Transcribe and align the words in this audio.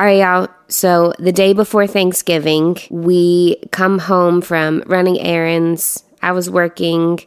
All 0.00 0.06
right, 0.06 0.20
y'all. 0.20 0.48
So 0.68 1.12
the 1.18 1.30
day 1.30 1.52
before 1.52 1.86
Thanksgiving, 1.86 2.78
we 2.88 3.56
come 3.70 3.98
home 3.98 4.40
from 4.40 4.82
running 4.86 5.20
errands. 5.20 6.04
I 6.22 6.32
was 6.32 6.48
working 6.48 7.20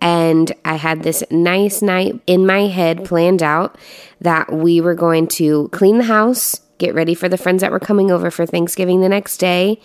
and 0.00 0.52
I 0.64 0.74
had 0.74 1.04
this 1.04 1.22
nice 1.30 1.82
night 1.82 2.20
in 2.26 2.44
my 2.44 2.66
head 2.66 3.04
planned 3.04 3.44
out 3.44 3.78
that 4.22 4.52
we 4.52 4.80
were 4.80 4.96
going 4.96 5.28
to 5.28 5.68
clean 5.68 5.98
the 5.98 6.04
house, 6.04 6.60
get 6.78 6.96
ready 6.96 7.14
for 7.14 7.28
the 7.28 7.38
friends 7.38 7.60
that 7.60 7.70
were 7.70 7.78
coming 7.78 8.10
over 8.10 8.32
for 8.32 8.44
Thanksgiving 8.44 9.02
the 9.02 9.08
next 9.08 9.36
day, 9.36 9.80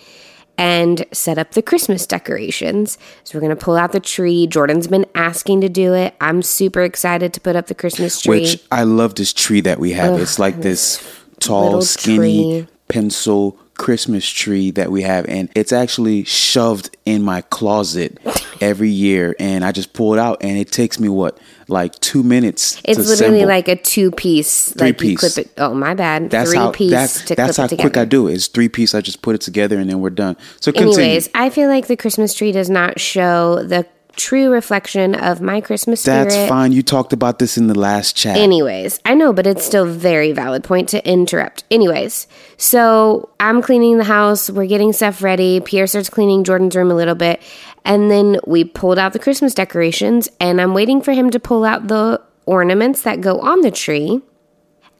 and 0.58 1.06
set 1.12 1.38
up 1.38 1.52
the 1.52 1.62
Christmas 1.62 2.08
decorations. 2.08 2.98
So 3.24 3.38
we're 3.38 3.42
going 3.42 3.56
to 3.56 3.64
pull 3.64 3.78
out 3.78 3.92
the 3.92 4.00
tree. 4.00 4.48
Jordan's 4.48 4.88
been 4.88 5.06
asking 5.14 5.62
to 5.62 5.70
do 5.70 5.94
it. 5.94 6.16
I'm 6.20 6.42
super 6.42 6.82
excited 6.82 7.34
to 7.36 7.40
put 7.40 7.56
up 7.56 7.68
the 7.68 7.76
Christmas 7.76 8.20
tree. 8.20 8.42
Which 8.42 8.64
I 8.72 8.82
love 8.82 9.14
this 9.14 9.32
tree 9.32 9.62
that 9.62 9.80
we 9.80 9.92
have. 9.92 10.20
it's 10.20 10.40
like 10.40 10.62
this 10.62 11.21
tall, 11.42 11.82
skinny 11.82 12.62
tree. 12.64 12.68
pencil 12.88 13.58
Christmas 13.76 14.30
tree 14.30 14.70
that 14.72 14.92
we 14.92 15.02
have, 15.02 15.26
and 15.26 15.50
it's 15.56 15.72
actually 15.72 16.24
shoved 16.24 16.96
in 17.06 17.24
my 17.24 17.42
closet 17.42 18.20
every 18.62 18.92
year. 18.92 19.36
And 19.40 19.66
I 19.66 19.72
just 19.72 19.94
pull 19.94 20.14
it 20.14 20.20
out, 20.20 20.44
and 20.44 20.58
it 20.58 20.72
takes 20.72 21.00
me 21.00 21.10
what 21.10 21.40
like 21.68 22.00
two 22.00 22.22
minutes. 22.22 22.80
It's 22.86 23.00
literally 23.00 23.38
assemble. 23.38 23.48
like 23.48 23.68
a 23.68 23.76
two 23.76 24.12
piece. 24.12 24.72
Three 24.74 24.90
like 24.90 25.02
you 25.02 25.10
piece. 25.10 25.20
clip 25.20 25.48
it. 25.48 25.54
Oh, 25.58 25.74
my 25.74 25.96
bad. 25.96 26.30
That's 26.30 26.52
Three 26.52 26.60
how 26.60 26.72
piece 26.72 26.92
that's, 26.92 27.24
to 27.26 27.36
that's 27.36 27.56
clip 27.56 27.72
how 27.72 27.78
quick 27.78 27.98
I 27.98 28.06
do 28.06 28.28
it. 28.28 28.34
It's 28.34 28.48
three 28.48 28.70
piece. 28.70 28.94
I 28.94 29.02
just 29.02 29.24
put 29.24 29.34
it 29.34 29.42
together, 29.42 29.80
and 29.80 29.90
then 29.90 30.00
we're 30.00 30.12
done. 30.12 30.38
So 30.60 30.72
continue. 30.72 31.00
Anyways, 31.00 31.30
I 31.34 31.50
feel 31.50 31.68
like 31.68 31.88
the 31.88 31.98
Christmas 31.98 32.36
tree 32.36 32.52
does 32.52 32.70
not 32.70 33.00
show 33.00 33.64
the 33.64 33.88
true 34.16 34.52
reflection 34.52 35.16
of 35.16 35.42
my 35.42 35.62
Christmas 35.62 36.02
spirit. 36.02 36.30
That's 36.30 36.50
fine. 36.50 36.72
You 36.72 36.84
talked 36.84 37.14
about 37.14 37.40
this 37.40 37.58
in 37.58 37.68
the 37.68 37.78
last 37.78 38.16
chat. 38.16 38.38
Anyways, 38.38 39.00
I 39.06 39.14
know, 39.14 39.34
but 39.34 39.48
it's 39.48 39.66
still 39.66 39.86
very 39.86 40.32
valid 40.32 40.64
point 40.64 40.90
to 40.90 41.08
interrupt. 41.08 41.64
Anyways, 41.72 42.28
so 42.58 43.30
I'm 43.40 43.62
cleaning 43.62 43.98
the 43.98 44.04
house, 44.04 44.50
we're 44.50 44.68
getting 44.68 44.94
stuff 44.94 45.22
ready. 45.22 45.60
Pierre 45.60 45.88
starts 45.88 46.10
cleaning 46.10 46.44
Jordan's 46.44 46.76
room 46.76 46.92
a 46.92 46.96
little 46.96 47.16
bit, 47.16 47.42
and 47.86 48.12
then 48.12 48.40
we 48.46 48.64
pulled 48.64 49.00
out 49.00 49.14
the 49.14 49.20
Christmas 49.20 49.54
decorations, 49.54 50.30
and 50.40 50.62
I'm 50.62 50.74
waiting 50.74 51.02
for 51.02 51.14
him 51.14 51.30
to 51.32 51.40
pull 51.40 51.66
out 51.66 51.88
the 51.88 52.22
ornaments 52.46 53.02
that 53.04 53.22
go 53.22 53.40
on 53.40 53.62
the 53.62 53.72
tree, 53.72 54.22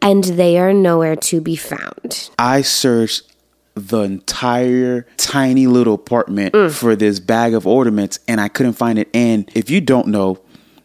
and 0.02 0.24
they 0.24 0.58
are 0.58 0.74
nowhere 0.74 1.16
to 1.16 1.42
be 1.42 1.56
found. 1.56 2.30
I 2.40 2.62
searched 2.62 3.31
the 3.76 4.00
entire 4.02 5.06
tiny 5.18 5.68
little 5.68 5.94
apartment 5.94 6.54
Mm. 6.54 6.72
for 6.72 6.96
this 6.96 7.20
bag 7.20 7.54
of 7.54 7.66
ornaments 7.66 8.20
and 8.28 8.42
I 8.42 8.48
couldn't 8.50 8.74
find 8.74 9.00
it. 9.00 9.10
And 9.14 9.50
if 9.56 9.70
you 9.70 9.80
don't 9.82 10.08
know, 10.08 10.40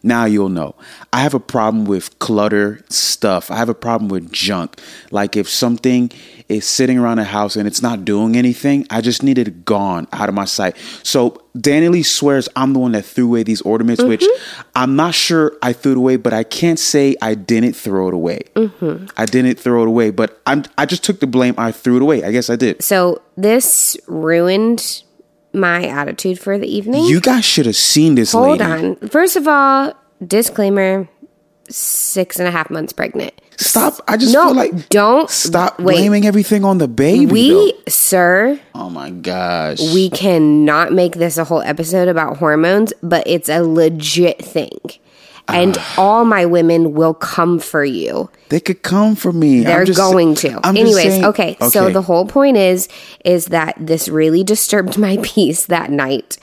now 0.06 0.24
you'll 0.24 0.48
know. 0.48 0.74
I 1.12 1.20
have 1.20 1.34
a 1.34 1.40
problem 1.40 1.84
with 1.84 2.18
clutter 2.18 2.80
stuff. 2.88 3.50
I 3.50 3.56
have 3.56 3.68
a 3.68 3.74
problem 3.74 4.08
with 4.08 4.32
junk. 4.32 4.80
Like 5.10 5.36
if 5.36 5.48
something 5.48 6.10
is 6.48 6.64
sitting 6.64 6.98
around 6.98 7.18
a 7.18 7.24
house 7.24 7.56
and 7.56 7.66
it's 7.66 7.82
not 7.82 8.04
doing 8.04 8.36
anything, 8.36 8.86
I 8.88 9.00
just 9.00 9.22
need 9.22 9.36
it 9.36 9.64
gone 9.64 10.06
out 10.12 10.28
of 10.28 10.34
my 10.34 10.44
sight. 10.44 10.76
So 11.02 11.42
Danny 11.60 11.88
Lee 11.88 12.02
swears 12.02 12.48
I'm 12.54 12.72
the 12.72 12.78
one 12.78 12.92
that 12.92 13.04
threw 13.04 13.26
away 13.26 13.42
these 13.42 13.62
ornaments, 13.62 14.02
which 14.02 14.22
mm-hmm. 14.22 14.62
I'm 14.76 14.94
not 14.94 15.14
sure 15.14 15.56
I 15.62 15.72
threw 15.72 15.92
it 15.92 15.98
away, 15.98 16.16
but 16.16 16.32
I 16.32 16.44
can't 16.44 16.78
say 16.78 17.16
I 17.20 17.34
didn't 17.34 17.72
throw 17.72 18.08
it 18.08 18.14
away. 18.14 18.40
Mm-hmm. 18.54 19.06
I 19.16 19.26
didn't 19.26 19.58
throw 19.58 19.82
it 19.82 19.88
away, 19.88 20.10
but 20.10 20.40
I'm 20.46 20.64
I 20.78 20.86
just 20.86 21.02
took 21.02 21.20
the 21.20 21.26
blame. 21.26 21.54
I 21.58 21.72
threw 21.72 21.96
it 21.96 22.02
away. 22.02 22.22
I 22.22 22.30
guess 22.30 22.48
I 22.48 22.56
did. 22.56 22.82
So 22.82 23.22
this 23.36 23.96
ruined 24.06 25.02
my 25.56 25.86
attitude 25.86 26.38
for 26.38 26.58
the 26.58 26.66
evening. 26.68 27.04
You 27.06 27.20
guys 27.20 27.44
should 27.44 27.66
have 27.66 27.76
seen 27.76 28.14
this 28.14 28.32
Hold 28.32 28.60
lady. 28.60 28.62
on. 28.62 28.96
First 29.08 29.36
of 29.36 29.48
all, 29.48 29.94
disclaimer 30.24 31.08
six 31.68 32.38
and 32.38 32.46
a 32.46 32.50
half 32.50 32.70
months 32.70 32.92
pregnant. 32.92 33.32
Stop. 33.58 33.94
I 34.06 34.16
just 34.18 34.32
No, 34.34 34.46
feel 34.48 34.54
like 34.54 34.88
don't 34.90 35.30
stop 35.30 35.80
wait. 35.80 35.94
blaming 35.96 36.26
everything 36.26 36.64
on 36.64 36.78
the 36.78 36.86
baby. 36.86 37.26
We, 37.26 37.48
though. 37.50 37.72
sir, 37.88 38.60
Oh 38.74 38.90
my 38.90 39.10
gosh. 39.10 39.80
we 39.94 40.10
cannot 40.10 40.92
make 40.92 41.14
this 41.14 41.38
a 41.38 41.44
whole 41.44 41.62
episode 41.62 42.06
about 42.08 42.36
hormones, 42.36 42.92
but 43.02 43.26
it's 43.26 43.48
a 43.48 43.62
legit 43.62 44.44
thing. 44.44 44.78
And 45.48 45.76
ah. 45.78 45.94
all 45.98 46.24
my 46.24 46.44
women 46.44 46.92
will 46.94 47.14
come 47.14 47.58
for 47.60 47.84
you. 47.84 48.28
they 48.48 48.58
could 48.60 48.82
come 48.82 49.14
for 49.14 49.32
me. 49.32 49.62
They're 49.64 49.80
I'm 49.80 49.86
just- 49.86 49.98
going 49.98 50.34
to. 50.36 50.60
I'm 50.66 50.76
Anyways, 50.76 50.96
saying- 51.04 51.24
okay, 51.26 51.56
So 51.70 51.90
the 51.90 52.02
whole 52.02 52.26
point 52.26 52.56
is 52.56 52.88
is 53.24 53.46
that 53.46 53.74
this 53.78 54.08
really 54.08 54.42
disturbed 54.44 54.98
my 55.06 55.18
peace 55.22 55.66
that 55.66 55.90
night. 55.90 56.36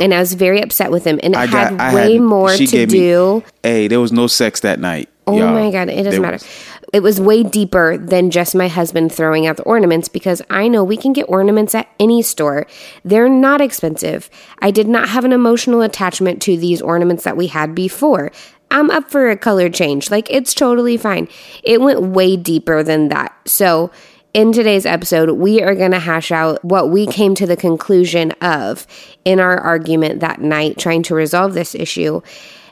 And 0.00 0.14
I 0.14 0.20
was 0.20 0.32
very 0.34 0.62
upset 0.62 0.90
with 0.90 1.04
him. 1.04 1.20
And 1.22 1.34
it 1.34 1.38
I 1.38 1.46
had 1.46 1.76
got 1.78 1.94
way 1.94 2.12
had, 2.14 2.22
more 2.22 2.50
to 2.56 2.66
gave 2.66 2.90
me- 2.90 2.98
do. 2.98 3.44
hey, 3.62 3.88
there 3.88 4.00
was 4.00 4.12
no 4.12 4.26
sex 4.26 4.60
that 4.60 4.78
night. 4.80 5.08
Oh 5.26 5.36
y'all. 5.38 5.52
my 5.52 5.70
god, 5.70 5.88
it 5.88 5.96
doesn't 6.02 6.10
There 6.12 6.20
matter. 6.20 6.34
was- 6.36 6.46
It 6.92 7.02
was 7.02 7.20
way 7.20 7.42
deeper 7.42 7.96
than 7.96 8.30
just 8.30 8.54
my 8.54 8.68
husband 8.68 9.12
throwing 9.12 9.46
out 9.46 9.56
the 9.56 9.62
ornaments 9.62 10.08
because 10.08 10.42
I 10.50 10.68
know 10.68 10.84
we 10.84 10.98
can 10.98 11.14
get 11.14 11.28
ornaments 11.28 11.74
at 11.74 11.88
any 11.98 12.20
store. 12.20 12.66
They're 13.02 13.30
not 13.30 13.62
expensive. 13.62 14.28
I 14.58 14.70
did 14.70 14.88
not 14.88 15.08
have 15.08 15.24
an 15.24 15.32
emotional 15.32 15.80
attachment 15.80 16.42
to 16.42 16.56
these 16.56 16.82
ornaments 16.82 17.24
that 17.24 17.36
we 17.36 17.46
had 17.46 17.74
before. 17.74 18.30
I'm 18.70 18.90
up 18.90 19.10
for 19.10 19.30
a 19.30 19.36
color 19.36 19.70
change. 19.70 20.10
Like 20.10 20.30
it's 20.30 20.52
totally 20.52 20.98
fine. 20.98 21.28
It 21.62 21.80
went 21.80 22.02
way 22.02 22.36
deeper 22.36 22.82
than 22.82 23.08
that. 23.08 23.34
So, 23.46 23.90
in 24.34 24.52
today's 24.52 24.86
episode, 24.86 25.30
we 25.32 25.60
are 25.60 25.74
going 25.74 25.90
to 25.90 25.98
hash 25.98 26.32
out 26.32 26.64
what 26.64 26.88
we 26.88 27.06
came 27.06 27.34
to 27.34 27.46
the 27.46 27.56
conclusion 27.56 28.32
of 28.40 28.86
in 29.26 29.40
our 29.40 29.58
argument 29.58 30.20
that 30.20 30.40
night 30.40 30.78
trying 30.78 31.02
to 31.02 31.14
resolve 31.14 31.52
this 31.52 31.74
issue. 31.74 32.22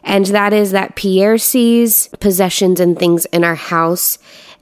And 0.03 0.27
that 0.27 0.53
is 0.53 0.73
that 0.73 0.97
Pierre 0.97 1.39
sees 1.39 2.09
possessions 2.21 2.81
and 2.81 2.99
things 2.99 3.27
in 3.27 3.45
our 3.45 3.55
house 3.55 4.19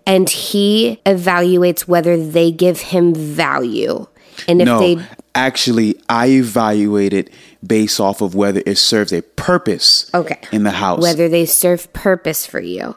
and 0.08 0.30
he 0.30 1.00
evaluates 1.04 1.82
whether 1.82 2.16
they 2.16 2.50
give 2.50 2.80
him 2.80 3.14
value. 3.14 4.06
And 4.48 4.62
if 4.62 4.66
No, 4.66 4.80
they 4.80 5.04
actually, 5.34 6.00
I 6.08 6.28
evaluate 6.28 7.12
it 7.12 7.30
based 7.64 8.00
off 8.00 8.22
of 8.22 8.34
whether 8.34 8.62
it 8.64 8.78
serves 8.78 9.12
a 9.12 9.20
purpose. 9.20 10.10
Okay. 10.14 10.38
In 10.50 10.62
the 10.62 10.70
house. 10.70 11.02
whether 11.02 11.28
they 11.28 11.44
serve 11.44 11.92
purpose 11.92 12.46
for 12.46 12.58
you. 12.58 12.96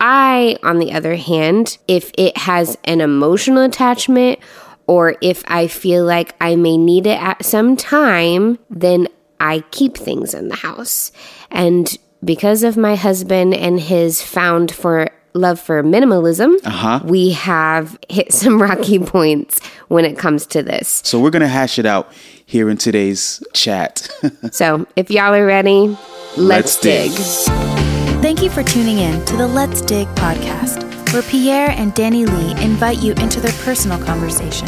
I, 0.00 0.58
on 0.62 0.78
the 0.78 0.92
other 0.92 1.16
hand, 1.16 1.76
if 1.88 2.10
it 2.16 2.36
has 2.38 2.78
an 2.84 3.02
emotional 3.02 3.62
attachment 3.62 4.38
or 4.86 5.16
if 5.20 5.42
I 5.48 5.66
feel 5.66 6.06
like 6.06 6.34
I 6.40 6.56
may 6.56 6.78
need 6.78 7.06
it 7.06 7.20
at 7.20 7.44
some 7.44 7.76
time, 7.76 8.58
then 8.70 9.08
I 9.40 9.60
keep 9.70 9.96
things 9.96 10.34
in 10.34 10.48
the 10.48 10.56
house. 10.56 11.12
And 11.50 11.96
because 12.24 12.62
of 12.62 12.76
my 12.76 12.94
husband 12.96 13.54
and 13.54 13.78
his 13.80 14.22
found 14.22 14.72
for 14.72 15.08
love 15.34 15.60
for 15.60 15.82
minimalism, 15.82 16.54
Uh-huh. 16.64 17.00
we 17.04 17.32
have 17.32 17.98
hit 18.08 18.32
some 18.32 18.60
rocky 18.68 18.98
points 18.98 19.60
when 19.88 20.04
it 20.04 20.16
comes 20.18 20.46
to 20.46 20.62
this. 20.62 21.02
so 21.04 21.20
we're 21.20 21.30
gonna 21.30 21.46
hash 21.46 21.78
it 21.78 21.84
out 21.86 22.10
here 22.46 22.70
in 22.70 22.76
today's 22.78 23.42
chat. 23.52 24.08
So 24.52 24.86
if 24.96 25.10
y'all 25.10 25.34
are 25.34 25.44
ready, 25.44 25.88
let's, 26.36 26.38
Let's 26.38 26.80
dig. 26.80 27.10
dig. 27.10 28.22
Thank 28.22 28.42
you 28.42 28.48
for 28.50 28.62
tuning 28.62 28.98
in 28.98 29.22
to 29.26 29.36
the 29.36 29.46
Let's 29.46 29.82
Dig 29.82 30.08
podcast, 30.16 30.82
where 31.12 31.22
Pierre 31.22 31.70
and 31.70 31.94
Danny 31.94 32.24
Lee 32.24 32.62
invite 32.64 33.02
you 33.02 33.12
into 33.14 33.40
their 33.40 33.52
personal 33.62 34.02
conversation. 34.04 34.66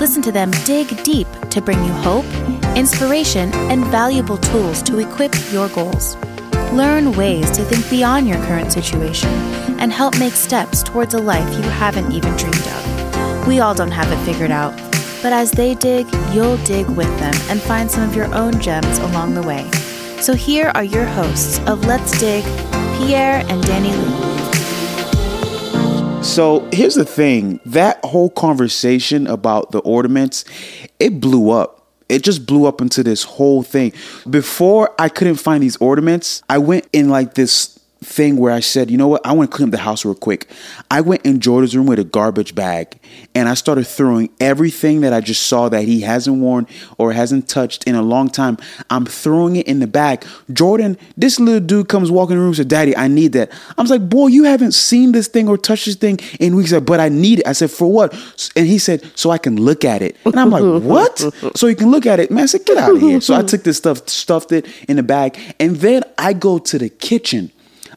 Listen 0.00 0.20
to 0.22 0.32
them 0.32 0.50
dig 0.64 0.88
deep 1.04 1.28
to 1.50 1.60
bring 1.62 1.78
you 1.84 1.92
hope, 1.92 2.26
inspiration, 2.76 3.52
and 3.70 3.84
valuable 3.86 4.38
tools 4.38 4.82
to 4.82 4.98
equip 4.98 5.34
your 5.52 5.68
goals. 5.70 6.16
Learn 6.72 7.12
ways 7.12 7.50
to 7.50 7.64
think 7.64 7.88
beyond 7.90 8.26
your 8.26 8.38
current 8.46 8.72
situation 8.72 9.28
and 9.78 9.92
help 9.92 10.18
make 10.18 10.32
steps 10.32 10.82
towards 10.82 11.14
a 11.14 11.18
life 11.18 11.48
you 11.56 11.70
haven't 11.70 12.12
even 12.12 12.34
dreamed 12.36 12.56
of. 12.56 13.46
We 13.46 13.60
all 13.60 13.74
don't 13.74 13.90
have 13.90 14.10
it 14.10 14.24
figured 14.24 14.50
out, 14.50 14.74
but 15.22 15.32
as 15.32 15.50
they 15.50 15.74
dig, 15.74 16.06
you'll 16.32 16.56
dig 16.58 16.86
with 16.88 17.18
them 17.18 17.34
and 17.50 17.60
find 17.60 17.90
some 17.90 18.08
of 18.08 18.16
your 18.16 18.32
own 18.34 18.58
gems 18.60 18.98
along 18.98 19.34
the 19.34 19.42
way. 19.42 19.68
So 20.20 20.34
here 20.34 20.70
are 20.74 20.84
your 20.84 21.04
hosts 21.04 21.58
of 21.66 21.84
Let's 21.84 22.18
Dig, 22.20 22.44
Pierre 22.96 23.44
and 23.48 23.62
Danny 23.64 23.92
Lee. 23.92 26.22
So 26.22 26.66
here's 26.72 26.94
the 26.94 27.04
thing 27.04 27.60
that 27.66 28.02
whole 28.04 28.30
conversation 28.30 29.26
about 29.26 29.72
the 29.72 29.80
ornaments, 29.80 30.44
it 31.00 31.20
blew 31.20 31.50
up. 31.50 31.81
It 32.12 32.22
just 32.22 32.46
blew 32.46 32.66
up 32.66 32.80
into 32.80 33.02
this 33.02 33.22
whole 33.22 33.62
thing. 33.62 33.92
Before 34.28 34.94
I 34.98 35.08
couldn't 35.08 35.36
find 35.36 35.62
these 35.62 35.76
ornaments, 35.78 36.42
I 36.48 36.58
went 36.58 36.86
in 36.92 37.08
like 37.08 37.34
this 37.34 37.78
thing 38.02 38.36
where 38.36 38.52
I 38.52 38.60
said, 38.60 38.90
you 38.90 38.96
know 38.96 39.08
what, 39.08 39.24
I 39.24 39.32
want 39.32 39.50
to 39.50 39.56
clean 39.56 39.68
up 39.68 39.72
the 39.72 39.78
house 39.78 40.04
real 40.04 40.14
quick. 40.14 40.48
I 40.90 41.00
went 41.00 41.24
in 41.24 41.40
Jordan's 41.40 41.76
room 41.76 41.86
with 41.86 41.98
a 41.98 42.04
garbage 42.04 42.54
bag 42.54 42.98
and 43.34 43.48
I 43.48 43.54
started 43.54 43.86
throwing 43.86 44.30
everything 44.40 45.00
that 45.02 45.12
I 45.12 45.20
just 45.20 45.46
saw 45.46 45.68
that 45.68 45.84
he 45.84 46.00
hasn't 46.00 46.38
worn 46.38 46.66
or 46.98 47.12
hasn't 47.12 47.48
touched 47.48 47.84
in 47.84 47.94
a 47.94 48.02
long 48.02 48.28
time. 48.28 48.58
I'm 48.90 49.06
throwing 49.06 49.56
it 49.56 49.66
in 49.66 49.78
the 49.78 49.86
bag. 49.86 50.24
Jordan, 50.52 50.98
this 51.16 51.38
little 51.40 51.60
dude 51.60 51.88
comes 51.88 52.10
walking 52.10 52.32
in 52.32 52.38
the 52.38 52.42
room 52.42 52.48
and 52.48 52.56
said, 52.56 52.68
Daddy, 52.68 52.96
I 52.96 53.08
need 53.08 53.32
that. 53.32 53.52
I 53.76 53.82
was 53.82 53.90
like, 53.90 54.08
boy, 54.08 54.28
you 54.28 54.44
haven't 54.44 54.72
seen 54.72 55.12
this 55.12 55.28
thing 55.28 55.48
or 55.48 55.56
touched 55.56 55.86
this 55.86 55.96
thing 55.96 56.18
in 56.40 56.56
weeks. 56.56 56.70
Said, 56.70 56.86
but 56.86 57.00
I 57.00 57.08
need 57.08 57.40
it. 57.40 57.46
I 57.46 57.52
said, 57.52 57.70
for 57.70 57.90
what? 57.90 58.12
And 58.56 58.66
he 58.66 58.78
said, 58.78 59.04
so 59.14 59.30
I 59.30 59.38
can 59.38 59.56
look 59.56 59.84
at 59.84 60.02
it. 60.02 60.16
And 60.24 60.38
I'm 60.38 60.50
like, 60.50 60.62
what? 60.82 61.18
So 61.56 61.66
you 61.66 61.76
can 61.76 61.90
look 61.90 62.06
at 62.06 62.20
it. 62.20 62.30
Man, 62.30 62.44
I 62.44 62.46
said, 62.46 62.64
get 62.64 62.78
out 62.78 62.94
of 62.96 63.00
here. 63.00 63.20
So 63.20 63.34
I 63.34 63.42
took 63.52 63.62
this 63.62 63.76
stuff, 63.76 64.08
stuffed 64.08 64.52
it 64.52 64.66
in 64.88 64.96
the 64.96 65.02
bag. 65.02 65.38
And 65.60 65.76
then 65.76 66.02
I 66.18 66.32
go 66.32 66.58
to 66.58 66.78
the 66.78 66.88
kitchen. 66.88 67.52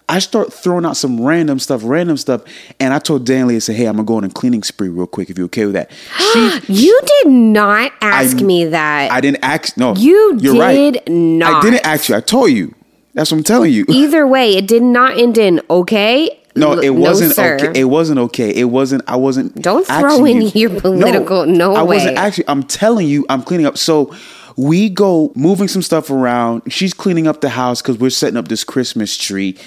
I 0.08 0.20
start 0.20 0.54
throwing 0.54 0.86
out 0.86 0.98
some 0.98 1.20
random 1.20 1.58
stuff, 1.58 1.82
random 1.84 2.18
stuff, 2.18 2.44
and 2.80 2.94
I 2.94 3.00
told 3.00 3.26
Danley, 3.26 3.56
I 3.56 3.60
said, 3.60 3.76
"Hey, 3.76 3.86
I'm 3.86 3.96
gonna 3.96 4.06
go 4.06 4.18
on 4.18 4.24
a 4.24 4.30
cleaning 4.30 4.62
spree 4.62 4.90
real 4.90 5.08
quick. 5.08 5.30
If 5.30 5.38
you're 5.38 5.46
okay 5.46 5.66
with 5.66 5.74
that." 5.74 5.90
She, 6.34 6.62
You 6.68 7.00
did 7.24 7.32
not 7.32 7.92
ask 8.02 8.38
me 8.42 8.66
that. 8.66 9.12
I 9.12 9.20
didn't 9.22 9.44
ask. 9.44 9.78
No, 9.78 9.96
You 9.96 10.38
You're 10.40 10.58
right. 10.60 10.94
did 10.94 11.10
not. 11.12 11.64
I 11.66 11.70
didn't 11.70 11.86
ask 11.86 12.10
you. 12.10 12.16
I 12.16 12.20
told 12.22 12.52
you. 12.52 12.74
That's 13.14 13.32
what 13.32 13.38
I'm 13.38 13.44
telling 13.44 13.72
you. 13.72 13.86
Either 13.90 14.28
way, 14.28 14.56
it 14.56 14.68
did 14.68 14.84
not 14.84 15.18
end 15.18 15.38
in 15.38 15.62
okay. 15.70 16.38
No, 16.58 16.80
it 16.80 16.90
wasn't 16.92 17.34
sir. 17.34 17.56
okay. 17.60 17.80
It 17.80 17.86
wasn't 17.86 18.20
okay. 18.20 18.50
It 18.50 18.66
wasn't. 18.66 19.04
I 19.08 19.16
wasn't. 19.16 19.62
Don't 19.62 19.86
throw 19.88 20.24
in 20.26 20.42
you. 20.42 20.52
your 20.56 20.80
political- 20.80 21.46
no 21.46 21.72
way. 21.74 21.80
I 21.80 21.84
wasn't 21.84 22.18
actually. 22.18 22.48
I'm 22.48 22.64
telling 22.64 23.08
you. 23.08 23.26
I'm 23.30 23.42
cleaning 23.44 23.66
up. 23.66 23.78
So 23.78 24.14
we 24.58 24.90
go 24.90 25.34
moving 25.36 25.68
some 25.68 25.82
stuff 25.82 26.10
around. 26.10 26.62
She's 26.72 26.94
cleaning 26.94 27.28
up 27.28 27.42
the 27.42 27.50
house 27.50 27.82
because 27.82 27.98
we're 27.98 28.10
setting 28.10 28.38
up 28.38 28.48
this 28.48 28.64
Christmas 28.64 29.18
tree, 29.18 29.58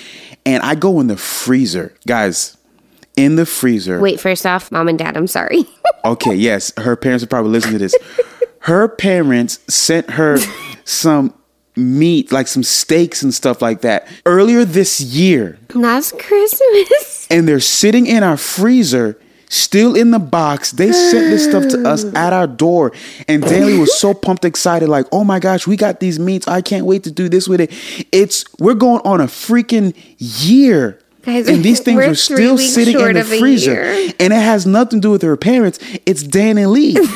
and 0.48 0.62
I 0.62 0.74
go 0.74 0.98
in 1.00 1.06
the 1.08 1.16
freezer, 1.16 1.94
guys. 2.06 2.56
In 3.16 3.36
the 3.36 3.44
freezer. 3.46 4.00
Wait, 4.00 4.18
first 4.20 4.46
off, 4.46 4.70
mom 4.72 4.88
and 4.88 4.98
dad, 4.98 5.16
I'm 5.16 5.26
sorry. 5.26 5.64
Okay, 6.04 6.34
yes, 6.34 6.72
her 6.78 6.94
parents 6.96 7.24
are 7.24 7.26
probably 7.26 7.50
listening 7.50 7.72
to 7.74 7.78
this. 7.80 7.94
Her 8.60 8.86
parents 8.88 9.58
sent 9.68 10.10
her 10.10 10.38
some 10.84 11.34
meat, 11.76 12.30
like 12.30 12.46
some 12.46 12.62
steaks 12.62 13.20
and 13.22 13.34
stuff 13.34 13.60
like 13.60 13.80
that, 13.80 14.06
earlier 14.24 14.64
this 14.64 15.00
year. 15.00 15.58
Last 15.74 16.16
Christmas. 16.18 17.26
and 17.30 17.48
they're 17.48 17.58
sitting 17.60 18.06
in 18.06 18.22
our 18.22 18.36
freezer 18.36 19.18
still 19.50 19.96
in 19.96 20.10
the 20.10 20.18
box 20.18 20.72
they 20.72 20.92
sent 20.92 21.30
this 21.30 21.44
stuff 21.44 21.68
to 21.68 21.88
us 21.88 22.04
at 22.14 22.32
our 22.32 22.46
door. 22.46 22.92
And 23.26 23.42
Danley 23.42 23.78
was 23.78 23.98
so 23.98 24.14
pumped 24.14 24.44
excited 24.44 24.88
like 24.88 25.06
oh 25.12 25.24
my 25.24 25.38
gosh 25.38 25.66
we 25.66 25.76
got 25.76 26.00
these 26.00 26.18
meats. 26.18 26.46
I 26.48 26.60
can't 26.60 26.86
wait 26.86 27.04
to 27.04 27.10
do 27.10 27.28
this 27.28 27.48
with 27.48 27.60
it. 27.60 27.72
It's 28.12 28.44
we're 28.58 28.74
going 28.74 29.02
on 29.04 29.20
a 29.20 29.26
freaking 29.26 29.94
year. 30.18 30.98
Guys, 31.22 31.48
and 31.48 31.62
these 31.62 31.80
things 31.80 31.96
we're 31.96 32.14
still 32.14 32.56
sitting 32.56 32.98
in 32.98 33.14
the 33.14 33.24
freezer. 33.24 33.80
and 33.82 34.32
it 34.32 34.42
has 34.42 34.66
nothing 34.66 35.00
to 35.00 35.08
do 35.08 35.10
with 35.10 35.22
her 35.22 35.36
parents. 35.36 35.78
It's 36.06 36.22
dan 36.22 36.58
and 36.58 36.70
lee. 36.70 36.96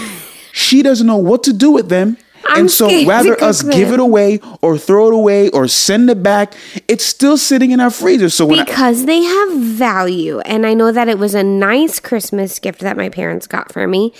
She 0.54 0.82
doesn't 0.82 1.06
know 1.06 1.16
what 1.16 1.44
to 1.44 1.52
do 1.54 1.70
with 1.70 1.88
them 1.88 2.18
I'm 2.46 2.60
and 2.60 2.70
so 2.70 2.88
rather 3.06 3.42
us 3.42 3.62
give 3.62 3.92
it 3.92 4.00
away 4.00 4.40
or 4.60 4.78
throw 4.78 5.08
it 5.08 5.14
away 5.14 5.48
or 5.50 5.68
send 5.68 6.10
it 6.10 6.22
back 6.22 6.54
it's 6.88 7.04
still 7.04 7.36
sitting 7.36 7.70
in 7.70 7.80
our 7.80 7.90
freezer. 7.90 8.28
So 8.28 8.46
when 8.46 8.60
I, 8.60 8.64
because 8.64 9.06
they 9.06 9.22
have 9.22 9.52
value. 9.58 10.40
And 10.40 10.66
i 10.66 10.74
know 10.74 10.92
that 10.92 11.08
it 11.08 11.18
was 11.18 11.34
a 11.34 11.42
nice 11.42 12.00
christmas 12.00 12.58
gift 12.58 12.80
that 12.80 12.96
my 12.96 13.08
parents 13.08 13.46
got 13.46 13.72
for 13.72 13.86
me 13.86 14.12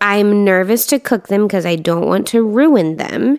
i'm 0.00 0.44
nervous 0.44 0.86
to 0.86 0.98
cook 0.98 1.28
them 1.28 1.46
because 1.46 1.66
i 1.66 1.76
don't 1.76 2.06
want 2.06 2.26
to 2.26 2.42
ruin 2.42 2.96
them. 2.96 3.38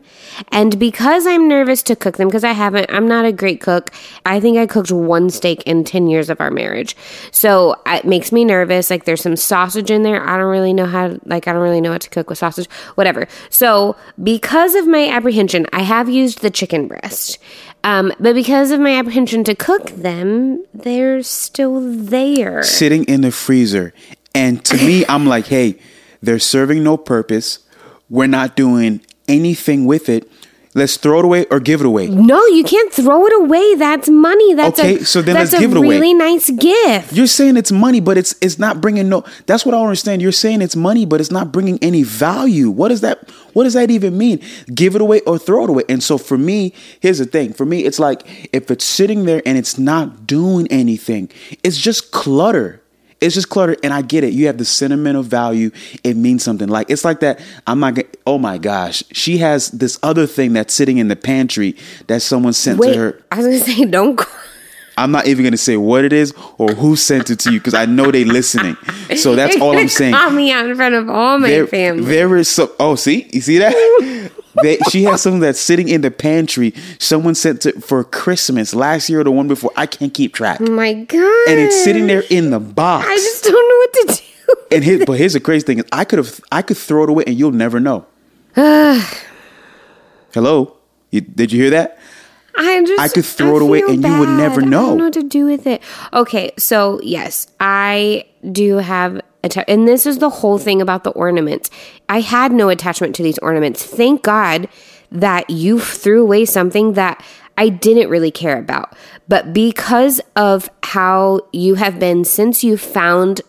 And 0.51 0.77
because 0.79 1.25
i'm 1.25 1.47
nervous 1.47 1.83
to 1.83 1.95
cook 1.95 2.17
them 2.17 2.27
because 2.27 2.43
i 2.43 2.51
haven't 2.51 2.91
i'm 2.91 3.07
not 3.07 3.25
a 3.25 3.31
great 3.31 3.61
cook 3.61 3.91
i 4.25 4.39
think 4.39 4.57
i 4.57 4.65
cooked 4.65 4.91
one 4.91 5.29
steak 5.29 5.63
in 5.63 5.83
10 5.83 6.07
years 6.07 6.29
of 6.29 6.41
our 6.41 6.51
marriage. 6.51 6.95
So 7.31 7.75
it 7.85 8.05
makes 8.05 8.31
me 8.31 8.45
nervous 8.45 8.89
like 8.89 9.05
there's 9.05 9.21
some 9.21 9.35
sausage 9.35 9.91
in 9.91 10.03
there. 10.03 10.21
I 10.21 10.37
don't 10.37 10.51
really 10.51 10.73
know 10.73 10.85
how 10.85 11.17
like 11.25 11.47
i 11.47 11.53
don't 11.53 11.61
really 11.61 11.81
know 11.81 11.91
what 11.91 12.01
to 12.01 12.09
cook 12.09 12.29
with 12.29 12.39
sausage 12.39 12.69
whatever. 12.95 13.27
So 13.49 13.95
because 14.21 14.75
of 14.75 14.87
my 14.87 15.09
apprehension 15.09 15.65
i 15.73 15.81
have 15.81 16.09
used 16.09 16.41
the 16.41 16.49
chicken 16.49 16.87
breast. 16.87 17.39
Um, 17.83 18.11
but 18.19 18.33
because 18.33 18.71
of 18.71 18.79
my 18.79 18.97
apprehension 18.97 19.43
to 19.45 19.55
cook 19.55 19.91
them, 19.91 20.65
they're 20.73 21.23
still 21.23 21.79
there. 21.79 22.61
sitting 22.63 23.05
in 23.05 23.21
the 23.21 23.31
freezer. 23.31 23.93
And 24.35 24.63
to 24.65 24.77
me, 24.77 25.05
I'm 25.07 25.25
like, 25.25 25.47
hey, 25.47 25.79
they're 26.21 26.39
serving 26.39 26.83
no 26.83 26.97
purpose. 26.97 27.59
We're 28.09 28.27
not 28.27 28.55
doing 28.55 29.01
anything 29.27 29.85
with 29.85 30.09
it. 30.09 30.29
Let's 30.75 30.97
throw 30.97 31.17
it 31.19 31.25
away 31.25 31.45
or 31.49 31.59
give 31.59 31.79
it 31.81 31.87
away. 31.87 32.07
No, 32.07 32.45
you 32.45 32.63
can't 32.63 32.93
throw 32.93 33.25
it 33.25 33.33
away. 33.41 33.73
That's 33.73 34.07
money. 34.07 34.53
That's 34.53 34.79
Okay, 34.79 34.97
a, 34.97 35.05
so 35.05 35.23
then 35.23 35.33
let's 35.33 35.51
give 35.57 35.71
it 35.71 35.77
away. 35.77 35.87
really 35.99 36.13
nice 36.13 36.47
gift. 36.51 37.11
You're 37.11 37.25
saying 37.25 37.57
it's 37.57 37.71
money, 37.71 37.99
but 37.99 38.19
it's 38.19 38.35
it's 38.39 38.59
not 38.59 38.79
bringing 38.79 39.09
no. 39.09 39.23
That's 39.47 39.65
what 39.65 39.73
I 39.73 39.79
understand. 39.81 40.21
You're 40.21 40.31
saying 40.31 40.61
it's 40.61 40.75
money, 40.75 41.07
but 41.07 41.19
it's 41.19 41.31
not 41.31 41.51
bringing 41.51 41.79
any 41.81 42.03
value. 42.03 42.69
What 42.69 42.89
does 42.89 43.01
that? 43.01 43.27
What 43.53 43.63
does 43.63 43.73
that 43.73 43.89
even 43.89 44.15
mean? 44.15 44.41
Give 44.73 44.93
it 44.95 45.01
away 45.01 45.21
or 45.21 45.39
throw 45.39 45.63
it 45.63 45.71
away. 45.71 45.83
And 45.89 46.03
so 46.03 46.19
for 46.19 46.37
me, 46.37 46.73
here's 46.99 47.17
the 47.17 47.25
thing. 47.25 47.51
For 47.53 47.65
me, 47.65 47.83
it's 47.83 47.97
like 47.97 48.49
if 48.53 48.69
it's 48.69 48.85
sitting 48.85 49.25
there 49.25 49.41
and 49.47 49.57
it's 49.57 49.79
not 49.79 50.27
doing 50.27 50.67
anything, 50.67 51.31
it's 51.63 51.79
just 51.79 52.11
clutter. 52.11 52.78
It's 53.21 53.35
just 53.35 53.49
clutter, 53.49 53.75
and 53.83 53.93
I 53.93 54.01
get 54.01 54.23
it. 54.23 54.31
You 54.33 54.47
have 54.47 54.57
the 54.57 54.63
sentimental 54.65 55.23
value. 55.23 55.71
It 56.05 56.15
means 56.15 56.41
something. 56.43 56.69
Like 56.69 56.89
it's 56.89 57.03
like 57.03 57.19
that. 57.19 57.39
I'm 57.67 57.79
not. 57.79 57.97
Oh 58.25 58.37
my 58.37 58.57
gosh, 58.57 59.03
she 59.11 59.39
has 59.39 59.71
this 59.71 59.99
other 60.03 60.25
thing 60.25 60.53
that's 60.53 60.73
sitting 60.73 60.99
in 60.99 61.09
the 61.09 61.15
pantry 61.17 61.75
that 62.07 62.21
someone 62.21 62.53
sent 62.53 62.79
Wait, 62.79 62.93
to 62.93 62.99
her. 62.99 63.21
I 63.31 63.37
was 63.37 63.45
gonna 63.47 63.59
say 63.59 63.85
don't. 63.85 64.15
cry. 64.15 64.33
I'm 64.97 65.11
not 65.11 65.27
even 65.27 65.45
gonna 65.45 65.55
say 65.55 65.77
what 65.77 66.03
it 66.03 66.11
is 66.11 66.33
or 66.57 66.73
who 66.73 66.97
sent 66.97 67.29
it 67.29 67.39
to 67.39 67.51
you 67.53 67.59
because 67.59 67.73
I 67.73 67.85
know 67.85 68.11
they 68.11 68.25
listening. 68.25 68.75
So 69.15 69.33
that's 69.35 69.55
all 69.59 69.77
I'm 69.77 69.87
saying. 69.99 70.13
Call 70.13 70.29
me 70.31 70.51
out 70.51 70.69
in 70.69 70.75
front 70.75 70.93
of 70.95 71.09
all 71.09 71.39
my 71.39 71.47
There, 71.49 71.67
family. 71.67 72.03
there 72.03 72.35
is 72.35 72.49
some. 72.49 72.69
Oh, 72.81 72.95
see, 72.95 73.29
you 73.31 73.39
see 73.41 73.59
that? 73.59 73.73
they, 74.61 74.77
she 74.89 75.03
has 75.03 75.21
something 75.21 75.41
that's 75.41 75.59
sitting 75.59 75.89
in 75.89 76.01
the 76.01 76.11
pantry. 76.11 76.73
Someone 76.99 77.35
sent 77.35 77.65
it 77.65 77.83
for 77.83 78.03
Christmas 78.03 78.73
last 78.73 79.09
year 79.09 79.21
or 79.21 79.23
the 79.23 79.31
one 79.31 79.47
before. 79.47 79.71
I 79.75 79.85
can't 79.85 80.13
keep 80.13 80.33
track, 80.33 80.59
oh 80.61 80.71
my 80.71 80.93
god! 80.93 81.49
and 81.49 81.59
it's 81.59 81.83
sitting 81.83 82.07
there 82.07 82.23
in 82.29 82.51
the 82.51 82.59
box. 82.59 83.07
I 83.07 83.15
just 83.15 83.43
don't 83.43 83.53
know 83.53 83.77
what 83.77 83.93
to 83.93 84.21
do. 84.21 84.75
and 84.75 84.83
here, 84.83 85.05
but 85.05 85.13
here's 85.13 85.33
the 85.33 85.39
crazy 85.39 85.65
thing: 85.65 85.79
is 85.79 85.85
I 85.91 86.05
could 86.05 86.19
have, 86.19 86.39
I 86.51 86.61
could 86.61 86.77
throw 86.77 87.03
it 87.03 87.09
away, 87.09 87.23
and 87.27 87.37
you'll 87.37 87.51
never 87.51 87.79
know. 87.79 88.05
Hello, 88.55 90.77
you, 91.11 91.21
did 91.21 91.51
you 91.51 91.61
hear 91.61 91.69
that? 91.71 91.99
I 92.59 92.83
just 92.83 92.99
I 92.99 93.07
could 93.07 93.25
throw 93.25 93.55
it 93.55 93.61
away 93.61 93.81
and 93.81 94.03
you 94.03 94.19
would 94.19 94.29
never 94.29 94.61
bad. 94.61 94.67
I 94.67 94.69
know. 94.69 94.85
don't 94.87 94.97
know 94.97 95.03
what 95.05 95.13
to 95.13 95.23
do 95.23 95.45
with 95.45 95.65
it. 95.65 95.81
Okay, 96.11 96.51
so 96.57 96.99
yes, 97.01 97.47
I 97.59 98.25
do 98.51 98.77
have 98.77 99.21
atta- 99.43 99.69
and 99.69 99.87
this 99.87 100.05
is 100.05 100.17
the 100.19 100.29
whole 100.29 100.57
thing 100.57 100.81
about 100.81 101.03
the 101.03 101.11
ornaments. 101.11 101.69
I 102.07 102.21
had 102.21 102.51
no 102.51 102.69
attachment 102.69 103.15
to 103.15 103.23
these 103.23 103.37
ornaments. 103.39 103.83
Thank 103.83 104.23
God 104.23 104.67
that 105.11 105.49
you 105.49 105.79
threw 105.79 106.21
away 106.21 106.45
something 106.45 106.93
that 106.93 107.23
I 107.57 107.69
didn't 107.69 108.09
really 108.09 108.31
care 108.31 108.57
about. 108.57 108.95
But 109.27 109.53
because 109.53 110.21
of 110.35 110.69
how 110.83 111.41
you 111.51 111.75
have 111.75 111.99
been 111.99 112.23
since 112.23 112.63
you 112.63 112.77
found 112.77 113.41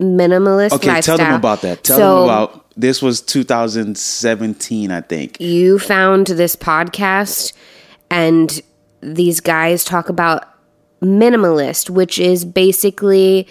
minimalist 0.00 0.72
Okay, 0.72 0.88
lifestyle. 0.88 1.16
tell 1.18 1.26
them 1.26 1.34
about 1.34 1.62
that. 1.62 1.84
Tell 1.84 1.96
so 1.96 2.14
them 2.14 2.24
about. 2.24 2.58
This 2.74 3.02
was 3.02 3.20
2017, 3.20 4.90
I 4.90 5.00
think. 5.02 5.40
you 5.40 5.78
found 5.78 6.26
this 6.28 6.56
podcast 6.56 7.52
and 8.10 8.60
these 9.02 9.40
guys 9.40 9.84
talk 9.84 10.08
about 10.08 10.44
minimalist, 11.02 11.90
which 11.90 12.18
is 12.18 12.44
basically 12.44 13.46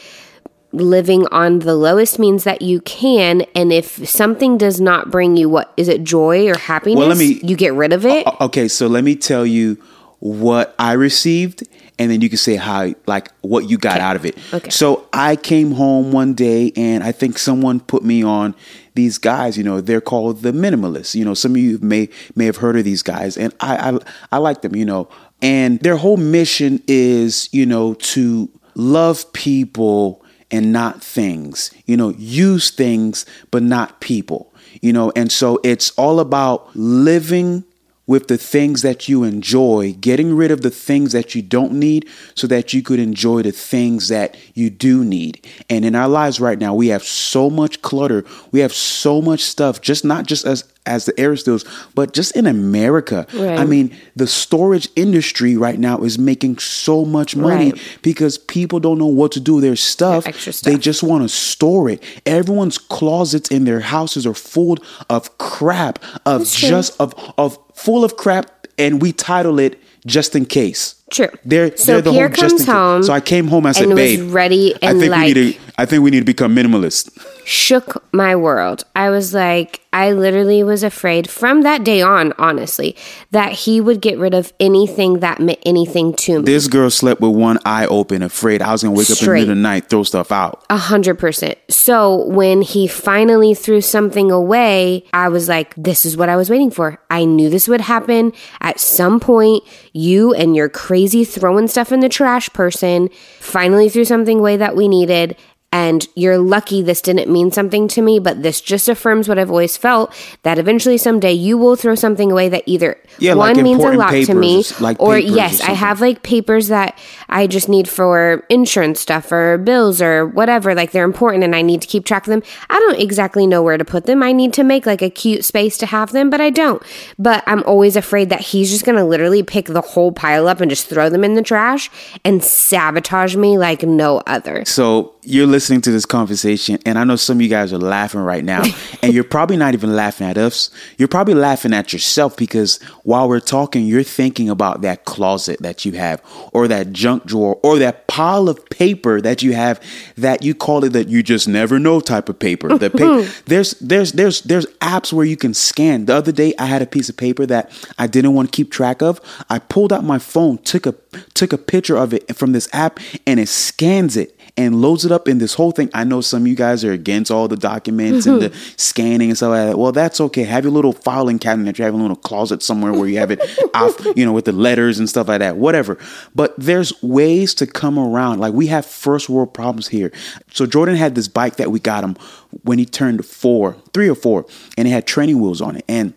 living 0.72 1.26
on 1.32 1.60
the 1.60 1.76
lowest 1.76 2.18
means 2.20 2.44
that 2.44 2.62
you 2.62 2.80
can 2.82 3.42
and 3.56 3.74
if 3.74 4.08
something 4.08 4.58
does 4.58 4.80
not 4.80 5.12
bring 5.12 5.36
you 5.36 5.50
what 5.50 5.74
is 5.76 5.88
it 5.88 6.04
joy 6.04 6.48
or 6.48 6.58
happiness 6.58 6.98
well, 6.98 7.08
let 7.10 7.18
me- 7.18 7.42
you 7.44 7.56
get 7.56 7.74
rid 7.74 7.92
of 7.94 8.06
it 8.06 8.26
Okay, 8.40 8.68
so 8.68 8.88
let 8.88 9.04
me 9.04 9.16
tell 9.16 9.46
you 9.46 9.78
what 10.20 10.76
I 10.78 10.92
received, 10.94 11.64
and 11.98 12.12
then 12.12 12.22
you 12.22 12.30
can 12.30 12.38
say 12.38 12.56
how, 12.56 12.94
like, 13.08 13.32
what 13.42 13.68
you 13.72 13.80
got 13.80 14.00
out 14.00 14.16
of 14.16 14.24
it. 14.24 14.38
Okay. 14.54 14.70
So 14.70 15.08
I 15.12 15.36
came 15.36 15.72
home 15.72 16.12
one 16.12 16.36
day, 16.36 16.72
and 16.76 17.04
I 17.04 17.12
think 17.12 17.40
someone 17.40 17.80
put 17.80 18.04
me 18.04 18.22
on 18.24 18.54
these 18.94 19.18
guys. 19.18 19.58
You 19.58 19.64
know, 19.64 19.82
they're 19.82 20.00
called 20.00 20.44
the 20.44 20.52
minimalists. 20.52 21.16
You 21.16 21.26
know, 21.26 21.34
some 21.34 21.54
of 21.54 21.58
you 21.58 21.80
may 21.82 22.08
may 22.36 22.46
have 22.46 22.58
heard 22.58 22.78
of 22.78 22.84
these 22.84 23.02
guys, 23.02 23.36
and 23.36 23.52
I 23.60 23.90
I, 23.94 24.00
I 24.34 24.38
like 24.38 24.62
them. 24.62 24.76
You 24.76 24.86
know, 24.86 25.10
and 25.42 25.80
their 25.80 25.98
whole 25.98 26.18
mission 26.18 26.84
is, 26.88 27.50
you 27.52 27.66
know, 27.66 27.96
to 27.96 28.48
love 28.76 29.32
people 29.34 30.21
and 30.52 30.72
not 30.72 31.04
things. 31.04 31.72
You 31.86 31.98
know, 31.98 32.10
use 32.18 32.70
things 32.70 33.26
but 33.50 33.64
not 33.64 34.00
people. 34.02 34.54
You 34.82 34.94
know, 34.94 35.12
and 35.16 35.32
so 35.32 35.60
it's 35.64 35.92
all 35.92 36.20
about 36.20 36.76
living 36.76 37.64
with 38.08 38.28
the 38.28 38.38
things 38.38 38.82
that 38.82 39.08
you 39.08 39.24
enjoy, 39.24 39.94
getting 40.02 40.36
rid 40.36 40.52
of 40.52 40.62
the 40.62 40.70
things 40.70 41.14
that 41.14 41.34
you 41.34 41.42
don't 41.42 41.72
need 41.72 42.06
so 42.36 42.46
that 42.48 42.74
you 42.74 42.82
could 42.82 43.00
enjoy 43.00 43.42
the 43.42 43.52
things 43.52 44.10
that 44.10 44.36
you 44.54 44.70
do 44.70 45.06
need. 45.06 45.48
And 45.70 45.86
in 45.86 45.96
our 45.96 46.10
lives 46.10 46.40
right 46.40 46.60
now, 46.60 46.74
we 46.74 46.88
have 46.90 47.04
so 47.04 47.50
much 47.50 47.82
clutter. 47.82 48.26
We 48.52 48.60
have 48.60 48.74
so 48.74 49.22
much 49.22 49.42
stuff, 49.42 49.80
just 49.80 50.04
not 50.04 50.26
just 50.26 50.46
as 50.46 50.66
as 50.86 51.06
the 51.06 51.14
Aristills, 51.20 51.64
but 51.94 52.14
just 52.14 52.36
in 52.36 52.48
America. 52.48 53.28
Right. 53.34 53.60
I 53.60 53.66
mean, 53.66 53.96
the 54.16 54.26
storage 54.28 54.90
industry 54.96 55.56
right 55.56 55.78
now 55.80 56.00
is 56.00 56.18
making 56.18 56.58
so 56.58 57.06
much 57.06 57.36
money 57.36 57.72
Right. 57.72 57.82
because 58.02 58.38
people 58.38 58.80
don't 58.80 58.98
know 58.98 59.06
what 59.06 59.32
to 59.34 59.40
do 59.40 59.56
with 59.56 59.64
their 59.64 59.76
stuff. 59.76 60.26
extra 60.26 60.54
They 60.64 60.78
just 60.78 61.04
want 61.04 61.24
to 61.24 61.30
store 61.30 61.90
it. 61.90 62.02
Everyone's 62.26 62.78
closets 62.78 63.50
in 63.52 63.66
their 63.66 63.80
houses 63.82 64.26
are 64.26 64.34
full 64.34 64.78
of 65.10 65.38
crap, 65.38 66.00
of 66.26 66.52
true. 66.52 66.70
just 66.70 67.00
of 67.00 67.14
of 67.38 67.58
full 67.76 68.04
of 68.04 68.18
crap, 68.18 68.68
and 68.78 69.02
we 69.02 69.12
title 69.14 69.60
it 69.60 69.80
just 70.06 70.36
in 70.36 70.46
case. 70.46 70.96
True. 71.12 71.28
They're, 71.46 71.76
So 71.76 71.92
they're 71.94 72.02
the 72.02 72.12
Pierre 72.12 72.28
whole 72.30 72.36
just 72.50 72.66
comes 72.66 72.66
home 72.66 73.04
So 73.04 73.14
I 73.14 73.20
came 73.20 73.48
home. 73.48 73.66
I 73.66 73.74
said, 73.74 73.84
and 73.84 73.94
was 73.94 73.98
"Babe, 74.00 74.34
ready 74.34 74.74
I 74.82 74.94
think 74.94 75.14
we 75.14 75.34
need 75.34 75.34
to. 75.36 75.60
I 75.78 75.86
think 75.86 76.04
we 76.04 76.10
need 76.10 76.20
to 76.20 76.26
become 76.26 76.56
minimalist." 76.56 77.10
shook 77.46 78.04
my 78.14 78.36
world. 78.36 78.84
I 78.96 79.10
was 79.10 79.34
like, 79.34 79.82
I 79.94 80.14
literally 80.14 80.64
was 80.64 80.84
afraid 80.84 81.30
from 81.30 81.64
that 81.64 81.84
day 81.84 82.02
on, 82.02 82.34
honestly, 82.38 82.96
that 83.32 83.52
he 83.52 83.82
would 83.82 84.02
get 84.02 84.18
rid 84.18 84.34
of 84.34 84.54
anything 84.60 85.20
that 85.20 85.40
meant 85.40 85.60
anything 85.66 86.14
to 86.14 86.40
me. 86.40 86.46
This 86.46 86.68
girl 86.68 86.90
slept 86.90 87.20
with 87.20 87.36
one 87.36 87.60
eye 87.66 87.86
open, 87.88 88.22
afraid 88.22 88.62
I 88.62 88.72
was 88.72 88.84
gonna 88.84 88.96
wake 88.96 89.10
up 89.10 89.20
in 89.20 89.26
the 89.26 89.32
middle 89.32 89.44
of 89.44 89.48
the 89.50 89.56
night, 89.56 89.90
throw 89.90 90.04
stuff 90.04 90.32
out. 90.32 90.64
A 90.70 90.78
hundred 90.78 91.20
percent. 91.20 91.58
So 91.70 92.26
when 92.28 92.62
he 92.62 92.88
finally 92.88 93.54
threw 93.54 93.82
something 93.82 94.32
away, 94.32 95.04
I 95.14 95.28
was 95.28 95.50
like, 95.50 95.76
this 95.76 96.06
is 96.06 96.16
what 96.16 96.30
I 96.30 96.38
was 96.38 96.50
waiting 96.50 96.72
for. 96.72 97.00
I 97.10 97.26
knew 97.26 97.50
this 97.50 97.68
would 97.68 97.82
happen 97.82 98.32
at 98.62 98.80
some 98.80 99.20
point. 99.20 99.64
You 99.92 100.34
and 100.34 100.56
your 100.56 100.70
crazy 100.70 101.26
throwing 101.26 101.68
stuff 101.68 101.92
in 101.92 102.00
the 102.00 102.10
trash 102.10 102.50
person 102.54 103.10
finally 103.40 103.90
threw 103.90 104.06
something 104.06 104.40
away 104.40 104.56
that 104.58 104.76
we 104.76 104.88
needed. 104.88 105.36
And 105.74 106.06
you're 106.16 106.38
lucky 106.38 106.82
this 106.82 107.00
didn't 107.00 107.31
mean 107.32 107.52
something 107.52 107.88
to 107.90 108.02
me, 108.02 108.20
but 108.20 108.44
this 108.44 108.62
just 108.62 108.90
affirms 108.90 109.28
what 109.28 109.40
I've 109.40 109.50
always 109.50 109.78
felt 109.78 110.14
that 110.44 110.58
eventually 110.58 110.98
someday 110.98 111.34
you 111.34 111.58
will 111.58 111.76
throw 111.76 111.96
something 111.96 112.32
away 112.32 112.50
that 112.50 112.64
either 112.66 112.98
Yeah, 113.20 113.34
like 113.34 113.56
one 113.56 113.64
means 113.64 113.84
a 113.84 113.92
lot 113.94 114.12
to 114.12 114.34
me, 114.34 114.64
like 114.80 115.00
or 115.00 115.16
papers 115.16 115.32
or 115.32 115.36
yes, 115.36 115.62
I 115.62 115.72
have 115.72 116.02
like 116.02 116.24
papers 116.24 116.68
that 116.68 116.98
I 117.30 117.48
just 117.48 117.70
need 117.70 117.88
for 117.88 118.46
insurance 118.50 119.00
stuff 119.00 119.32
or 119.32 119.58
bills 119.58 120.02
or 120.02 120.26
whatever. 120.28 120.76
Like 120.76 120.92
they're 120.92 121.06
important 121.06 121.44
and 121.44 121.56
I 121.56 121.62
need 121.62 121.82
to 121.82 121.88
keep 121.88 122.06
track 122.06 122.28
of 122.28 122.32
them. 122.32 122.44
I 122.70 122.80
don't 122.80 123.00
exactly 123.00 123.48
know 123.48 123.64
where 123.64 123.78
to 123.78 123.86
put 123.86 124.06
them. 124.06 124.24
I 124.24 124.32
need 124.32 124.54
to 124.54 124.64
make 124.64 124.86
like 124.86 125.02
a 125.02 125.10
cute 125.10 125.46
space 125.46 125.78
to 125.78 125.86
have 125.86 126.12
them, 126.12 126.30
but 126.30 126.42
I 126.42 126.50
don't. 126.50 126.82
But 127.18 127.44
I'm 127.48 127.64
always 127.64 127.96
afraid 127.96 128.30
that 128.30 128.42
he's 128.42 128.72
just 128.72 128.86
going 128.86 128.98
to 128.98 129.06
literally 129.06 129.44
pick 129.44 129.68
the 129.68 129.82
whole 129.82 130.12
pile 130.12 130.48
up 130.48 130.62
and 130.62 130.70
just 130.70 130.88
throw 130.88 131.10
them 131.10 131.24
in 131.24 131.36
the 131.36 131.42
trash 131.42 131.90
and 132.24 132.44
sabotage 132.44 133.36
me 133.36 133.58
like 133.58 133.84
no 133.84 134.22
other. 134.28 134.66
So 134.66 135.16
you're 135.24 135.48
listening 135.48 135.82
to 135.82 135.92
this 135.92 136.06
conversation, 136.06 136.80
and 136.86 136.98
I 136.98 137.04
know 137.04 137.16
some 137.16 137.38
of 137.38 137.42
you 137.42 137.50
guys 137.50 137.72
are 137.72 137.78
laughing 137.78 138.22
right 138.22 138.44
now, 138.44 138.64
and 139.04 139.14
you're 139.14 139.24
probably 139.24 139.58
not 139.58 139.74
even 139.74 139.96
laughing 139.96 140.28
at 140.28 140.38
us. 140.38 140.70
You're 140.98 141.08
probably 141.08 141.36
laughing 141.36 141.74
at 141.74 141.94
yourself 141.94 142.36
because 142.36 142.82
while 143.04 143.30
we're 143.30 143.40
talking, 143.40 143.86
you're 143.86 144.04
thinking 144.04 144.50
about 144.50 144.82
that 144.82 145.06
closet 145.06 145.62
that 145.62 145.86
you 145.86 145.94
have, 145.94 146.22
or 146.54 146.68
that 146.68 146.92
junk 146.92 147.26
drawer, 147.26 147.60
or 147.62 147.78
that 147.80 148.08
pile 148.08 148.50
of 148.50 148.68
paper 148.70 149.22
that 149.22 149.44
you 149.44 149.54
have 149.54 149.80
that 150.18 150.44
you 150.44 150.56
call 150.56 150.84
it 150.84 150.94
that 150.94 151.08
you 151.08 151.22
just 151.22 151.48
never 151.48 151.78
know 151.78 152.00
type 152.00 152.28
of 152.28 152.40
paper. 152.40 152.78
The 152.78 152.90
paper 152.90 153.22
there's 153.46 153.72
there's 153.80 154.14
there's 154.14 154.42
there's 154.42 154.66
apps 154.78 155.14
where 155.14 155.26
you 155.26 155.38
can 155.38 155.54
scan. 155.54 156.06
The 156.06 156.16
other 156.16 156.32
day, 156.32 156.54
I 156.58 156.66
had 156.66 156.82
a 156.82 156.88
piece 156.88 157.10
of 157.10 157.18
paper 157.18 157.46
that 157.46 157.72
I 158.00 158.08
didn't 158.08 158.34
want 158.34 158.52
to 158.52 158.56
keep 158.56 158.72
track 158.72 159.02
of. 159.02 159.22
I 159.50 159.60
pulled 159.60 159.94
out 159.94 160.04
my 160.04 160.20
phone, 160.20 160.58
took 160.60 160.86
a 160.86 160.96
took 161.34 161.54
a 161.54 161.58
picture 161.58 161.96
of 161.96 162.14
it 162.14 162.36
from 162.36 162.54
this 162.54 162.68
app, 162.74 163.00
and 163.28 163.40
it 163.40 163.48
scans 163.48 164.18
it 164.18 164.36
and 164.58 164.82
loads 164.82 165.06
it 165.06 165.12
up 165.12 165.28
in 165.28 165.38
this 165.38 165.54
whole 165.54 165.72
thing. 165.72 165.90
I 165.94 166.04
know 166.04 166.22
some 166.22 166.44
of 166.44 166.48
you 166.48 166.56
guys 166.56 166.84
are 166.84 166.92
against 166.92 167.32
all 167.32 167.48
the 167.48 167.58
documents 167.58 168.26
and 168.26 168.42
the 168.42 168.50
mm-hmm. 168.50 168.74
scanning 168.78 169.30
and 169.30 169.38
stuff 169.38 169.50
like 169.50 169.70
that. 169.70 169.78
Well, 169.78 169.92
that's 169.92 170.20
okay. 170.22 170.44
Have 170.44 170.64
your 170.64 170.74
little 170.74 170.94
filing 170.94 171.40
cabinet. 171.40 171.80
You 171.80 171.86
have 171.86 171.94
a 171.94 171.98
little 171.98 172.16
closet 172.16 172.62
somewhere 172.62 172.92
where 172.92 173.08
you 173.08 173.18
have 173.20 173.32
it 173.32 173.42
off, 173.74 173.96
you 174.16 174.26
know, 174.26 174.34
with 174.34 174.46
the 174.46 174.52
letters 174.52 175.00
and 175.00 175.10
stuff 175.10 175.28
like 175.28 175.40
that. 175.40 175.58
Whatever. 175.58 175.98
But 176.36 176.54
there's 176.58 177.02
ways 177.02 177.54
to 177.56 177.68
come 177.68 177.98
around. 177.98 178.40
Like 178.40 178.54
we 178.54 178.68
have 178.68 178.86
first 178.86 179.30
world 179.30 179.54
problems 179.54 179.88
here. 179.88 180.12
So 180.52 180.66
Jordan 180.66 180.96
had 180.96 181.16
this 181.16 181.28
bike 181.28 181.56
that 181.58 181.72
we 181.72 181.80
got 181.80 182.04
him 182.04 182.16
when 182.64 182.78
he 182.78 182.86
turned 182.86 183.26
four, 183.26 183.78
three 183.94 184.10
or 184.10 184.16
four, 184.16 184.46
and 184.78 184.88
it 184.88 184.92
had 184.92 185.08
training 185.08 185.40
wheels 185.40 185.62
on 185.62 185.78
it. 185.78 185.86
And 185.88 186.14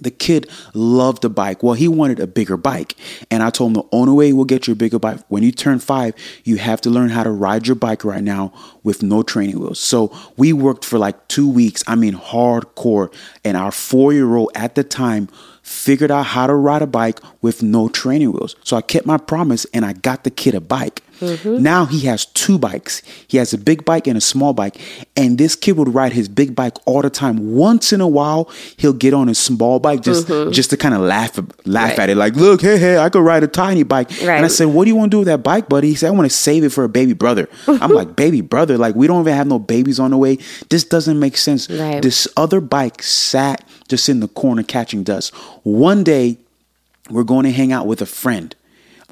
the 0.00 0.10
kid 0.10 0.48
loved 0.74 1.22
the 1.22 1.30
bike. 1.30 1.62
Well, 1.62 1.74
he 1.74 1.88
wanted 1.88 2.20
a 2.20 2.26
bigger 2.26 2.56
bike. 2.56 2.96
And 3.30 3.42
I 3.42 3.50
told 3.50 3.70
him 3.70 3.74
the 3.74 3.88
only 3.92 4.12
way 4.12 4.32
we'll 4.32 4.44
get 4.44 4.66
you 4.66 4.72
a 4.72 4.76
bigger 4.76 4.98
bike, 4.98 5.20
when 5.28 5.42
you 5.42 5.52
turn 5.52 5.78
five, 5.78 6.14
you 6.44 6.56
have 6.56 6.80
to 6.82 6.90
learn 6.90 7.10
how 7.10 7.22
to 7.22 7.30
ride 7.30 7.66
your 7.66 7.76
bike 7.76 8.04
right 8.04 8.22
now 8.22 8.52
with 8.82 9.02
no 9.02 9.22
training 9.22 9.60
wheels. 9.60 9.80
So 9.80 10.16
we 10.36 10.52
worked 10.52 10.84
for 10.84 10.98
like 10.98 11.28
two 11.28 11.48
weeks. 11.48 11.84
I 11.86 11.94
mean, 11.94 12.14
hardcore. 12.14 13.12
And 13.44 13.56
our 13.56 13.70
four 13.72 14.12
year 14.12 14.36
old 14.36 14.50
at 14.54 14.74
the 14.74 14.84
time 14.84 15.28
figured 15.62 16.10
out 16.10 16.26
how 16.26 16.46
to 16.46 16.54
ride 16.54 16.82
a 16.82 16.86
bike 16.86 17.20
with 17.42 17.62
no 17.62 17.88
training 17.88 18.32
wheels. 18.32 18.56
So 18.64 18.76
I 18.76 18.82
kept 18.82 19.06
my 19.06 19.18
promise 19.18 19.66
and 19.72 19.84
I 19.84 19.92
got 19.92 20.24
the 20.24 20.30
kid 20.30 20.54
a 20.54 20.60
bike. 20.60 21.02
Mm-hmm. 21.20 21.62
Now 21.62 21.84
he 21.84 22.00
has 22.00 22.24
two 22.26 22.58
bikes. 22.58 23.02
He 23.28 23.36
has 23.38 23.52
a 23.52 23.58
big 23.58 23.84
bike 23.84 24.06
and 24.06 24.16
a 24.16 24.20
small 24.20 24.52
bike. 24.52 24.76
And 25.16 25.38
this 25.38 25.54
kid 25.54 25.76
would 25.76 25.94
ride 25.94 26.12
his 26.12 26.28
big 26.28 26.54
bike 26.56 26.76
all 26.86 27.02
the 27.02 27.10
time. 27.10 27.54
Once 27.54 27.92
in 27.92 28.00
a 28.00 28.08
while, 28.08 28.50
he'll 28.76 28.92
get 28.92 29.14
on 29.14 29.28
his 29.28 29.38
small 29.38 29.78
bike 29.78 30.02
just 30.02 30.28
mm-hmm. 30.28 30.50
just 30.50 30.70
to 30.70 30.76
kind 30.76 30.94
of 30.94 31.00
laugh 31.00 31.38
laugh 31.64 31.90
Right. 31.90 31.98
at 31.98 32.10
it. 32.10 32.16
Like, 32.16 32.34
look, 32.34 32.60
hey, 32.62 32.78
hey, 32.78 32.98
I 32.98 33.08
could 33.08 33.22
ride 33.22 33.42
a 33.42 33.48
tiny 33.48 33.82
bike. 33.82 34.10
And 34.22 34.44
I 34.44 34.48
said, 34.48 34.66
What 34.66 34.84
do 34.84 34.90
you 34.90 34.96
want 34.96 35.10
to 35.10 35.14
do 35.14 35.18
with 35.20 35.28
that 35.28 35.42
bike, 35.42 35.68
buddy? 35.68 35.88
He 35.88 35.94
said, 35.94 36.08
I 36.08 36.10
want 36.10 36.30
to 36.30 36.36
save 36.36 36.64
it 36.64 36.70
for 36.70 36.84
a 36.84 36.88
baby 36.88 37.12
brother. 37.12 37.48
I'm 37.66 37.90
like, 37.90 38.16
baby 38.16 38.40
brother? 38.40 38.78
Like, 38.78 38.94
we 38.94 39.06
don't 39.06 39.20
even 39.22 39.34
have 39.34 39.46
no 39.46 39.58
babies 39.58 40.00
on 40.00 40.10
the 40.10 40.16
way. 40.18 40.38
This 40.68 40.84
doesn't 40.84 41.18
make 41.18 41.36
sense. 41.36 41.68
Right. 41.70 42.02
This 42.02 42.26
other 42.36 42.60
bike 42.60 43.02
sat 43.02 43.64
just 43.88 44.08
in 44.08 44.20
the 44.20 44.28
corner 44.28 44.62
catching 44.62 45.02
dust. 45.04 45.34
One 45.64 46.04
day, 46.04 46.38
we're 47.10 47.24
going 47.24 47.44
to 47.44 47.52
hang 47.52 47.72
out 47.72 47.86
with 47.86 48.00
a 48.00 48.06
friend 48.06 48.54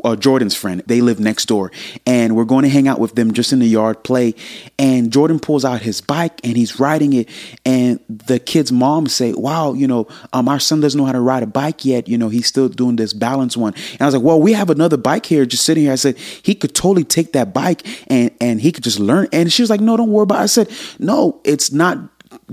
uh, 0.04 0.16
Jordan's 0.16 0.54
friend. 0.54 0.82
They 0.86 1.00
live 1.00 1.20
next 1.20 1.46
door, 1.46 1.72
and 2.06 2.36
we're 2.36 2.44
going 2.44 2.64
to 2.64 2.68
hang 2.68 2.88
out 2.88 3.00
with 3.00 3.14
them 3.14 3.32
just 3.32 3.52
in 3.52 3.58
the 3.58 3.66
yard, 3.66 4.02
play. 4.04 4.34
And 4.78 5.12
Jordan 5.12 5.40
pulls 5.40 5.64
out 5.64 5.82
his 5.82 6.00
bike 6.00 6.40
and 6.44 6.56
he's 6.56 6.80
riding 6.80 7.12
it, 7.12 7.28
and 7.64 8.00
the 8.08 8.38
kid's 8.38 8.72
mom 8.72 9.06
say, 9.06 9.32
"Wow, 9.32 9.74
you 9.74 9.86
know, 9.86 10.08
um, 10.32 10.48
our 10.48 10.60
son 10.60 10.80
doesn't 10.80 10.98
know 10.98 11.06
how 11.06 11.12
to 11.12 11.20
ride 11.20 11.42
a 11.42 11.46
bike 11.46 11.84
yet. 11.84 12.08
You 12.08 12.18
know, 12.18 12.28
he's 12.28 12.46
still 12.46 12.68
doing 12.68 12.96
this 12.96 13.12
balance 13.12 13.56
one." 13.56 13.74
And 13.92 14.02
I 14.02 14.04
was 14.06 14.14
like, 14.14 14.24
"Well, 14.24 14.40
we 14.40 14.52
have 14.52 14.70
another 14.70 14.96
bike 14.96 15.26
here, 15.26 15.44
just 15.46 15.64
sitting 15.64 15.84
here." 15.84 15.92
I 15.92 15.96
said 15.96 16.16
he 16.18 16.54
could 16.54 16.74
totally 16.74 17.04
take 17.04 17.32
that 17.32 17.52
bike 17.52 17.86
and 18.08 18.30
and 18.40 18.60
he 18.60 18.72
could 18.72 18.84
just 18.84 18.98
learn. 18.98 19.28
And 19.32 19.52
she 19.52 19.62
was 19.62 19.70
like, 19.70 19.80
"No, 19.80 19.96
don't 19.96 20.10
worry 20.10 20.24
about." 20.24 20.40
it. 20.40 20.42
I 20.42 20.46
said, 20.46 20.70
"No, 20.98 21.40
it's 21.44 21.72
not." 21.72 21.98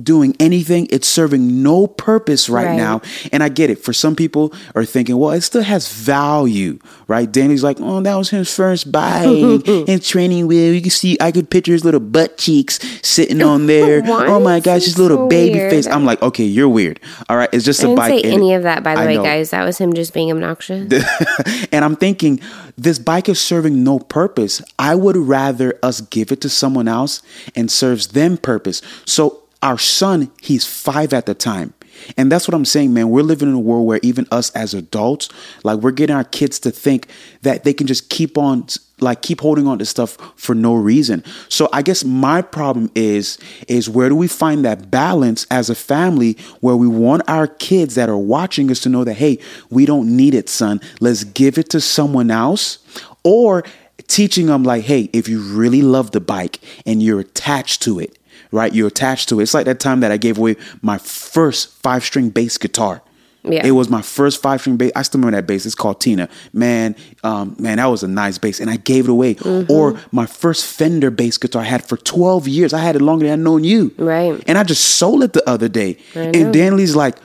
Doing 0.02 0.36
anything 0.40 0.88
it's 0.90 1.08
serving 1.08 1.64
no 1.64 1.88
purpose 1.88 2.50
right, 2.50 2.66
Right. 2.66 2.76
now 2.78 3.02
and 3.32 3.42
I 3.42 3.50
get 3.50 3.70
it. 3.70 3.80
For 3.80 3.94
some 3.94 4.16
people 4.16 4.54
are 4.76 4.84
thinking, 4.86 5.18
well, 5.18 5.32
it 5.32 5.42
still 5.42 5.62
has 5.64 5.92
value, 5.92 6.80
right? 7.08 7.32
Danny's 7.32 7.64
like, 7.64 7.78
oh, 7.80 8.02
that 8.02 8.16
was 8.16 8.30
his 8.30 8.54
first 8.54 8.92
bike 8.92 9.26
and 9.68 10.04
training 10.04 10.48
wheel. 10.48 10.74
You 10.74 10.82
can 10.82 10.92
see, 10.92 11.18
I 11.22 11.32
could 11.32 11.50
picture 11.50 11.72
his 11.72 11.86
little 11.86 12.00
butt 12.02 12.38
cheeks 12.38 12.80
sitting 13.08 13.42
on 13.42 13.68
there. 13.68 14.02
Oh 14.06 14.40
my 14.40 14.60
gosh, 14.60 14.86
his 14.86 14.98
little 15.00 15.18
so 15.18 15.28
baby 15.28 15.60
weird? 15.60 15.72
face. 15.72 15.88
I'm 15.88 16.06
like, 16.06 16.22
okay, 16.22 16.44
you're 16.44 16.70
weird. 16.70 17.00
All 17.30 17.38
right, 17.38 17.50
it's 17.54 17.64
just 17.66 17.84
I 17.84 17.90
a 17.90 17.96
bike. 17.96 18.26
any 18.26 18.54
of 18.54 18.64
that, 18.64 18.84
by 18.84 18.96
the 18.96 19.02
I 19.02 19.06
way, 19.06 19.16
know. 19.18 19.24
guys. 19.24 19.52
That 19.52 19.64
was 19.64 19.78
him 19.78 19.94
just 19.94 20.14
being 20.14 20.32
obnoxious. 20.32 20.92
and 21.72 21.86
I'm 21.86 21.96
thinking, 21.96 22.40
this 22.78 23.00
bike 23.00 23.30
is 23.30 23.40
serving 23.40 23.84
no 23.84 24.00
purpose. 24.00 24.62
I 24.78 24.96
would 24.96 25.16
rather 25.16 25.80
us 25.82 26.02
give 26.02 26.32
it 26.32 26.42
to 26.42 26.50
someone 26.50 26.88
else 26.88 27.22
and 27.56 27.72
serves 27.72 28.08
them 28.08 28.38
purpose. 28.38 28.82
So 29.06 29.44
our 29.66 29.80
son, 29.80 30.32
he's 30.42 30.64
five 30.64 31.12
at 31.12 31.26
the 31.26 31.34
time. 31.34 31.74
And 32.18 32.32
that's 32.32 32.48
what 32.48 32.54
I'm 32.54 32.66
saying, 32.66 32.94
man. 32.94 33.10
We're 33.10 33.24
living 33.24 33.48
in 33.48 33.56
a 33.56 33.60
world 33.60 33.88
where 33.88 34.00
even 34.04 34.28
us 34.30 34.52
as 34.52 34.74
adults, 34.76 35.30
like 35.64 35.80
we're 35.80 35.92
getting 35.92 36.16
our 36.16 36.24
kids 36.24 36.60
to 36.60 36.72
think 36.72 37.08
that 37.42 37.64
they 37.64 37.74
can 37.74 37.88
just 37.88 38.10
keep 38.10 38.38
on 38.38 38.68
like 39.00 39.22
keep 39.22 39.42
holding 39.42 39.66
on 39.66 39.80
to 39.80 39.86
stuff 39.86 40.18
for 40.36 40.54
no 40.54 40.76
reason. 40.76 41.24
So 41.50 41.68
I 41.74 41.82
guess 41.82 42.04
my 42.04 42.42
problem 42.42 42.92
is 42.96 43.40
is 43.68 43.90
where 43.90 44.08
do 44.08 44.16
we 44.16 44.28
find 44.28 44.64
that 44.66 44.92
balance 44.92 45.48
as 45.50 45.70
a 45.70 45.76
family 45.76 46.38
where 46.60 46.76
we 46.76 46.88
want 46.88 47.24
our 47.28 47.48
kids 47.48 47.96
that 47.96 48.08
are 48.08 48.18
watching 48.18 48.70
us 48.70 48.82
to 48.82 48.90
know 48.90 49.04
that 49.04 49.16
hey, 49.16 49.40
we 49.70 49.86
don't 49.86 50.16
need 50.16 50.36
it, 50.36 50.48
son. 50.48 50.80
Let's 51.00 51.24
give 51.24 51.58
it 51.58 51.70
to 51.72 51.82
someone 51.82 52.30
else 52.30 52.80
or 53.24 53.64
teaching 54.08 54.46
them 54.46 54.64
like 54.64 54.84
hey, 54.84 55.10
if 55.12 55.28
you 55.28 55.42
really 55.42 55.82
love 55.82 56.12
the 56.12 56.22
bike 56.22 56.60
and 56.86 57.02
you're 57.02 57.22
attached 57.22 57.82
to 57.84 58.00
it, 58.00 58.18
right? 58.56 58.74
You're 58.74 58.88
attached 58.88 59.30
to 59.30 59.40
it. 59.40 59.44
It's 59.44 59.54
like 59.54 59.66
that 59.66 59.80
time 59.80 60.00
that 60.00 60.12
I 60.12 60.18
gave 60.18 60.38
away 60.38 60.56
my 60.82 60.98
first 60.98 61.72
five 61.84 62.04
string 62.04 62.30
bass 62.30 62.58
guitar. 62.58 63.02
Yeah. 63.44 63.66
It 63.66 63.72
was 63.72 63.90
my 63.90 64.02
first 64.02 64.42
five 64.42 64.62
string 64.62 64.78
bass. 64.78 64.92
I 64.96 65.04
still 65.04 65.20
remember 65.20 65.38
that 65.38 65.46
bass. 65.46 65.66
It's 65.66 65.76
called 65.76 66.02
Tina. 66.02 66.30
Man, 66.52 66.96
um, 67.24 67.56
man, 67.60 67.78
that 67.78 67.86
was 67.86 68.02
a 68.02 68.08
nice 68.08 68.40
bass, 68.40 68.60
and 68.60 68.70
I 68.72 68.78
gave 68.78 69.06
it 69.06 69.12
away. 69.12 69.36
Mm-hmm. 69.36 69.72
Or 69.72 70.00
my 70.12 70.26
first 70.26 70.66
Fender 70.66 71.12
bass 71.12 71.38
guitar 71.38 71.62
I 71.62 71.66
had 71.66 71.88
for 71.88 71.98
twelve 71.98 72.48
years. 72.48 72.74
I 72.74 72.80
had 72.80 72.96
it 72.96 73.02
longer 73.02 73.26
than 73.26 73.40
I'd 73.40 73.44
known 73.44 73.64
you. 73.64 73.94
Right. 73.98 74.44
And 74.48 74.58
I 74.58 74.64
just 74.64 74.84
sold 74.84 75.22
it 75.22 75.34
the 75.34 75.48
other 75.48 75.68
day. 75.68 75.98
And 76.16 76.52
Dan 76.54 76.76
Lee's 76.76 76.96
like, 76.96 77.20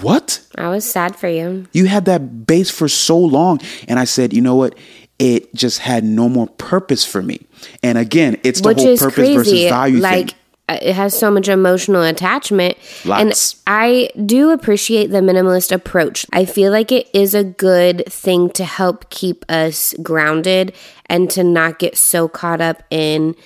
"What? 0.00 0.40
I 0.56 0.68
was 0.68 0.84
sad 0.84 1.16
for 1.16 1.28
you. 1.28 1.66
You 1.72 1.86
had 1.86 2.04
that 2.04 2.46
bass 2.46 2.70
for 2.70 2.86
so 2.86 3.18
long?" 3.18 3.60
And 3.88 3.98
I 3.98 4.04
said, 4.04 4.32
"You 4.32 4.42
know 4.42 4.54
what? 4.54 4.76
It 5.18 5.52
just 5.54 5.80
had 5.80 6.04
no 6.04 6.28
more 6.28 6.46
purpose 6.46 7.04
for 7.04 7.22
me." 7.22 7.40
And 7.82 7.98
again, 7.98 8.38
it's 8.44 8.60
the 8.60 8.68
which 8.68 8.78
whole 8.78 8.96
purpose 8.96 9.14
crazy. 9.14 9.34
versus 9.34 9.62
value 9.64 9.98
like 9.98 10.30
thing. 10.30 10.38
Uh, 10.68 10.78
it 10.82 10.94
has 10.94 11.16
so 11.16 11.30
much 11.30 11.48
emotional 11.48 12.02
attachment, 12.02 12.76
Lots. 13.04 13.20
and 13.22 13.60
I 13.66 14.10
do 14.26 14.50
appreciate 14.50 15.08
the 15.08 15.18
minimalist 15.18 15.70
approach. 15.70 16.26
I 16.32 16.44
feel 16.44 16.72
like 16.72 16.90
it 16.90 17.08
is 17.12 17.34
a 17.34 17.44
good 17.44 18.04
thing 18.06 18.50
to 18.50 18.64
help 18.64 19.08
keep 19.10 19.44
us 19.48 19.94
grounded 20.02 20.72
and 21.06 21.30
to 21.30 21.44
not 21.44 21.78
get 21.78 21.96
so 21.96 22.26
caught 22.28 22.60
up 22.60 22.82
in 22.90 23.36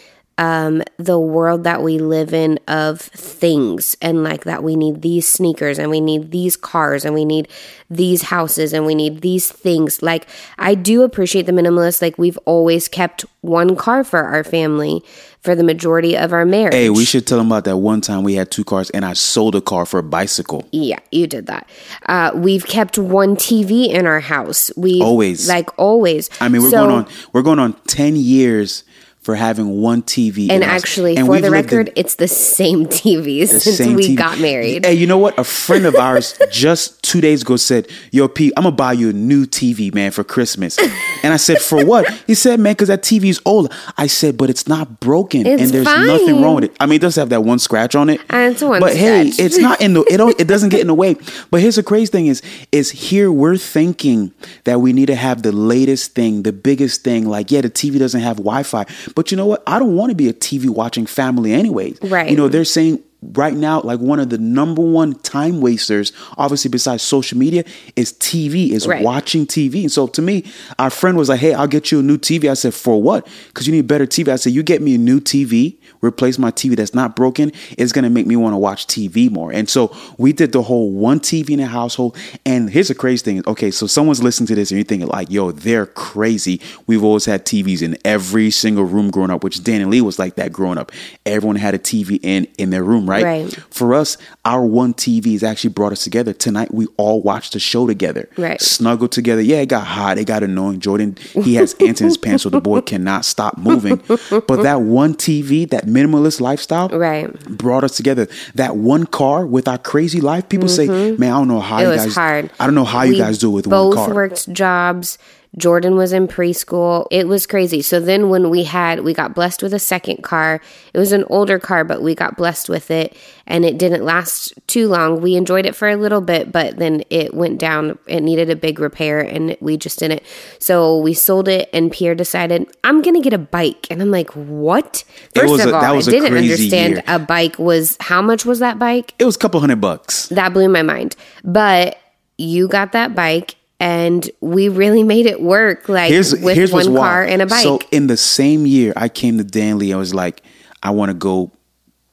um, 0.40 0.82
the 0.96 1.18
world 1.20 1.64
that 1.64 1.82
we 1.82 1.98
live 1.98 2.32
in 2.32 2.58
of 2.66 2.98
things 3.00 3.94
and 4.00 4.24
like 4.24 4.44
that 4.44 4.62
we 4.64 4.74
need 4.74 5.02
these 5.02 5.28
sneakers 5.28 5.78
and 5.78 5.90
we 5.90 6.00
need 6.00 6.30
these 6.30 6.56
cars 6.56 7.04
and 7.04 7.14
we 7.14 7.26
need 7.26 7.46
these 7.90 8.22
houses 8.22 8.72
and 8.72 8.86
we 8.86 8.94
need 8.94 9.20
these 9.20 9.52
things. 9.52 10.00
Like, 10.02 10.26
I 10.58 10.74
do 10.74 11.02
appreciate 11.02 11.44
the 11.44 11.52
minimalist. 11.52 12.00
Like, 12.00 12.16
we've 12.16 12.38
always 12.46 12.88
kept 12.88 13.24
one 13.42 13.76
car 13.76 14.02
for 14.02 14.20
our 14.22 14.42
family 14.42 15.02
for 15.42 15.54
the 15.54 15.64
majority 15.64 16.16
of 16.16 16.32
our 16.32 16.44
marriage. 16.46 16.74
Hey, 16.74 16.88
we 16.90 17.04
should 17.04 17.26
tell 17.26 17.38
them 17.38 17.48
about 17.48 17.64
that 17.64 17.76
one 17.78 18.00
time 18.00 18.22
we 18.24 18.34
had 18.34 18.50
two 18.50 18.64
cars 18.64 18.88
and 18.90 19.04
I 19.04 19.12
sold 19.14 19.54
a 19.54 19.60
car 19.60 19.84
for 19.86 19.98
a 19.98 20.02
bicycle. 20.02 20.66
Yeah, 20.72 20.98
you 21.10 21.26
did 21.26 21.46
that. 21.46 21.68
Uh, 22.06 22.30
we've 22.34 22.66
kept 22.66 22.96
one 22.98 23.36
TV 23.36 23.88
in 23.88 24.06
our 24.06 24.20
house. 24.20 24.70
We 24.76 25.00
Always. 25.02 25.48
like 25.48 25.68
always. 25.78 26.30
I 26.40 26.48
mean, 26.48 26.62
we're 26.62 26.70
So- 26.70 26.86
going 26.86 26.90
on 27.04 27.06
we're 27.32 27.42
going 27.42 27.58
on 27.58 27.74
10 27.86 28.16
years 28.16 28.84
for 29.20 29.34
having 29.34 29.82
one 29.82 30.02
TV. 30.02 30.50
And 30.50 30.64
actually, 30.64 31.16
And 31.16 31.26
for 31.26 31.40
the 31.40 31.50
lived 31.50 31.70
in 31.72 31.76
record, 31.78 31.92
it's 31.94 32.14
the 32.14 32.26
same 32.28 32.86
TV 33.00 33.40
the 33.40 33.60
since 33.60 33.76
same 33.76 33.94
we 33.94 34.08
TV. 34.08 34.16
got 34.16 34.38
married. 34.38 34.84
Hey, 34.86 34.94
you 34.94 35.06
know 35.06 35.18
what? 35.18 35.38
A 35.38 35.44
friend 35.44 35.84
of 35.84 35.94
ours 35.94 36.38
just 36.50 37.02
two 37.02 37.20
days 37.20 37.42
ago 37.42 37.56
said, 37.56 37.86
"Yo, 38.12 38.28
Pete, 38.28 38.52
I'm 38.56 38.62
gonna 38.64 38.74
buy 38.76 38.92
you 38.94 39.10
a 39.10 39.12
new 39.12 39.44
TV, 39.46 39.92
man, 39.92 40.10
for 40.10 40.24
Christmas." 40.24 40.78
And 41.22 41.34
I 41.34 41.36
said, 41.36 41.58
"For 41.60 41.84
what?" 41.92 42.08
He 42.26 42.34
said, 42.34 42.60
"Man, 42.60 42.72
because 42.72 42.88
that 42.88 43.02
TV 43.02 43.24
is 43.28 43.40
old." 43.44 43.72
I 43.98 44.06
said, 44.06 44.38
"But 44.38 44.48
it's 44.48 44.66
not 44.66 45.00
broken, 45.00 45.46
It's 45.46 45.62
and 45.62 45.70
there's 45.70 45.84
fine. 45.86 46.06
nothing 46.06 46.40
wrong 46.42 46.54
with 46.56 46.64
it. 46.64 46.76
I 46.80 46.86
mean, 46.86 46.96
it 46.96 47.02
does 47.02 47.16
have 47.16 47.28
that 47.28 47.42
one 47.44 47.58
scratch 47.58 47.94
on 47.94 48.08
it, 48.08 48.20
And 48.30 48.52
it's 48.54 48.62
one 48.62 48.80
but 48.80 48.96
hey, 48.96 49.28
it's 49.28 49.58
not 49.58 49.80
in 49.82 49.92
the 49.94 50.02
it 50.10 50.16
don't 50.16 50.38
it 50.40 50.48
doesn't 50.48 50.70
get 50.70 50.80
in 50.80 50.86
the 50.86 50.94
way. 50.94 51.16
But 51.50 51.60
here's 51.60 51.76
the 51.76 51.82
crazy 51.82 52.06
thing 52.10 52.26
is 52.26 52.40
is 52.72 52.90
here 52.90 53.30
we're 53.30 53.58
thinking 53.58 54.32
that 54.64 54.80
we 54.80 54.92
need 54.94 55.06
to 55.06 55.14
have 55.14 55.42
the 55.42 55.52
latest 55.52 56.14
thing, 56.14 56.42
the 56.42 56.52
biggest 56.52 57.04
thing. 57.04 57.28
Like, 57.28 57.50
yeah, 57.50 57.60
the 57.60 57.70
TV 57.70 57.98
doesn't 57.98 58.20
have 58.20 58.36
Wi-Fi, 58.38 58.84
but 59.14 59.30
you 59.30 59.36
know 59.36 59.46
what? 59.46 59.62
I 59.66 59.78
don't 59.78 59.96
want 59.96 60.10
to 60.10 60.16
be 60.16 60.28
a 60.28 60.32
TV 60.32 60.68
watching 60.68 61.06
family 61.06 61.52
anyways. 61.52 61.98
Right. 62.02 62.30
You 62.30 62.36
know, 62.36 62.48
they're 62.48 62.64
saying 62.64 63.02
right 63.22 63.54
now, 63.54 63.80
like 63.82 64.00
one 64.00 64.18
of 64.18 64.30
the 64.30 64.38
number 64.38 64.82
one 64.82 65.14
time 65.14 65.60
wasters, 65.60 66.12
obviously 66.38 66.70
besides 66.70 67.02
social 67.02 67.38
media, 67.38 67.64
is 67.96 68.12
TV, 68.14 68.70
is 68.70 68.86
Right. 68.86 69.02
watching 69.04 69.46
TV. 69.46 69.82
And 69.82 69.92
so 69.92 70.06
to 70.08 70.22
me, 70.22 70.44
our 70.78 70.90
friend 70.90 71.16
was 71.16 71.28
like, 71.28 71.40
Hey, 71.40 71.52
I'll 71.54 71.66
get 71.66 71.92
you 71.92 72.00
a 72.00 72.02
new 72.02 72.16
TV. 72.18 72.50
I 72.50 72.54
said, 72.54 72.74
For 72.74 73.00
what? 73.00 73.26
Because 73.48 73.66
you 73.66 73.72
need 73.72 73.86
better 73.86 74.06
TV. 74.06 74.32
I 74.32 74.36
said, 74.36 74.52
You 74.52 74.62
get 74.62 74.80
me 74.82 74.94
a 74.94 74.98
new 74.98 75.20
TV, 75.20 75.76
replace 76.02 76.38
my 76.38 76.50
TV 76.50 76.76
that's 76.76 76.94
not 76.94 77.14
broken, 77.14 77.52
it's 77.76 77.92
gonna 77.92 78.10
make 78.10 78.26
me 78.26 78.36
want 78.36 78.54
to 78.54 78.58
watch 78.58 78.86
TV 78.86 79.30
more. 79.30 79.52
And 79.52 79.68
so 79.68 79.94
we 80.18 80.32
did 80.32 80.52
the 80.52 80.62
whole 80.62 80.90
one 80.90 81.20
TV 81.20 81.50
in 81.50 81.58
the 81.58 81.66
household. 81.66 82.16
And 82.46 82.70
here's 82.70 82.88
the 82.88 82.94
crazy 82.94 83.24
thing. 83.24 83.42
Okay, 83.46 83.70
so 83.70 83.86
someone's 83.86 84.22
listening 84.22 84.46
to 84.48 84.54
this 84.54 84.70
and 84.70 84.78
you're 84.78 84.84
thinking, 84.84 85.08
like, 85.08 85.30
yo, 85.30 85.50
they're 85.52 85.86
crazy. 85.86 86.60
We've 86.86 87.04
always 87.04 87.26
had 87.26 87.44
TVs 87.44 87.82
in 87.82 87.98
every 88.04 88.50
single 88.50 88.84
room 88.84 89.10
growing 89.10 89.30
up, 89.30 89.44
which 89.44 89.62
Dan 89.62 89.80
and 89.82 89.90
Lee 89.90 90.00
was 90.00 90.18
like 90.18 90.36
that 90.36 90.52
growing 90.52 90.78
up. 90.78 90.90
Everyone 91.26 91.56
had 91.56 91.74
a 91.74 91.78
TV 91.78 92.18
in 92.22 92.46
in 92.56 92.70
their 92.70 92.82
room, 92.84 93.09
right? 93.10 93.24
Right. 93.24 93.52
For 93.70 93.94
us, 93.94 94.16
our 94.44 94.64
one 94.64 94.94
TV 94.94 95.32
has 95.32 95.42
actually 95.42 95.70
brought 95.70 95.92
us 95.92 96.04
together. 96.04 96.32
Tonight, 96.32 96.72
we 96.72 96.86
all 96.96 97.20
watched 97.22 97.52
the 97.54 97.58
show 97.60 97.86
together. 97.86 98.28
Right. 98.38 98.60
Snuggled 98.60 99.12
together. 99.12 99.42
Yeah, 99.42 99.58
it 99.58 99.66
got 99.68 99.86
hot. 99.86 100.18
It 100.18 100.26
got 100.26 100.42
annoying. 100.42 100.80
Jordan, 100.80 101.16
he 101.32 101.54
has 101.56 101.74
ants 101.80 102.00
in 102.00 102.06
his 102.06 102.16
pants, 102.26 102.44
so 102.44 102.48
the 102.50 102.60
boy 102.60 102.80
cannot 102.80 103.24
stop 103.24 103.58
moving. 103.58 103.96
But 104.06 104.62
that 104.62 104.82
one 104.82 105.14
TV, 105.14 105.68
that 105.70 105.86
minimalist 105.86 106.40
lifestyle, 106.40 106.88
Right. 106.88 107.32
brought 107.48 107.84
us 107.84 107.96
together. 107.96 108.28
That 108.54 108.76
one 108.76 109.06
car 109.06 109.46
with 109.46 109.66
our 109.68 109.78
crazy 109.78 110.20
life. 110.20 110.48
People 110.48 110.68
say, 110.68 110.86
man, 111.16 111.32
I 111.32 111.38
don't 111.38 111.48
know 111.48 111.60
how 111.60 111.80
Mm-hmm. 111.80 111.80
It 111.80 111.84
you 111.84 111.90
was 111.90 112.04
guys, 112.06 112.14
hard. 112.14 112.50
I 112.60 112.66
don't 112.66 112.74
know 112.74 112.84
how 112.84 113.02
you 113.02 113.16
guys 113.16 113.38
do 113.38 113.48
it 113.50 113.54
with 113.54 113.66
one 113.66 113.92
car. 113.94 114.06
Both 114.06 114.14
worked 114.14 114.52
jobs. 114.52 115.18
Jordan 115.58 115.96
was 115.96 116.12
in 116.12 116.28
preschool. 116.28 117.06
It 117.10 117.26
was 117.26 117.46
crazy. 117.46 117.82
So 117.82 117.98
then 117.98 118.28
when 118.28 118.50
we 118.50 118.64
had 118.64 119.00
we 119.00 119.12
got 119.12 119.34
blessed 119.34 119.62
with 119.62 119.74
a 119.74 119.78
second 119.80 120.22
car. 120.22 120.60
It 120.94 120.98
was 120.98 121.10
an 121.12 121.24
older 121.28 121.58
car, 121.58 121.82
but 121.84 122.02
we 122.02 122.14
got 122.14 122.36
blessed 122.36 122.68
with 122.68 122.90
it 122.90 123.16
and 123.46 123.64
it 123.64 123.76
didn't 123.78 124.04
last 124.04 124.52
too 124.68 124.86
long. 124.88 125.20
We 125.20 125.34
enjoyed 125.34 125.66
it 125.66 125.74
for 125.74 125.88
a 125.88 125.96
little 125.96 126.20
bit, 126.20 126.52
but 126.52 126.76
then 126.76 127.02
it 127.10 127.34
went 127.34 127.58
down. 127.58 127.98
It 128.06 128.22
needed 128.22 128.48
a 128.48 128.54
big 128.56 128.78
repair 128.78 129.20
and 129.20 129.56
we 129.60 129.76
just 129.76 129.98
didn't. 129.98 130.22
So 130.60 130.98
we 130.98 131.14
sold 131.14 131.48
it 131.48 131.68
and 131.72 131.90
Pierre 131.90 132.14
decided, 132.14 132.68
"I'm 132.84 133.02
going 133.02 133.16
to 133.16 133.20
get 133.22 133.32
a 133.32 133.38
bike." 133.38 133.88
And 133.90 134.00
I'm 134.00 134.10
like, 134.12 134.30
"What?" 134.30 135.02
First 135.34 135.64
of 135.64 135.72
a- 135.72 135.74
all, 135.74 135.82
I 135.96 136.00
didn't 136.00 136.36
understand 136.36 136.94
year. 136.94 137.02
a 137.08 137.18
bike 137.18 137.58
was 137.58 137.96
how 138.00 138.22
much 138.22 138.44
was 138.44 138.60
that 138.60 138.78
bike? 138.78 139.14
It 139.18 139.24
was 139.24 139.34
a 139.34 139.38
couple 139.40 139.58
hundred 139.60 139.80
bucks. 139.80 140.28
that 140.28 140.52
blew 140.52 140.68
my 140.68 140.82
mind. 140.82 141.16
But 141.44 141.98
you 142.38 142.68
got 142.68 142.92
that 142.92 143.14
bike 143.14 143.56
and 143.80 144.30
we 144.40 144.68
really 144.68 145.02
made 145.02 145.24
it 145.24 145.40
work 145.40 145.88
like 145.88 146.10
here's 146.10 146.38
with 146.38 146.54
here's 146.54 146.72
one 146.72 146.94
car 146.94 147.24
and 147.24 147.40
a 147.42 147.46
bike. 147.46 147.62
So 147.62 147.80
in 147.90 148.06
the 148.06 148.16
same 148.16 148.66
year, 148.66 148.92
I 148.94 149.08
came 149.08 149.38
to 149.38 149.44
Dan 149.44 149.78
Lee. 149.78 149.92
I 149.92 149.96
was 149.96 150.14
like, 150.14 150.42
I 150.82 150.90
want 150.90 151.08
to 151.08 151.14
go 151.14 151.50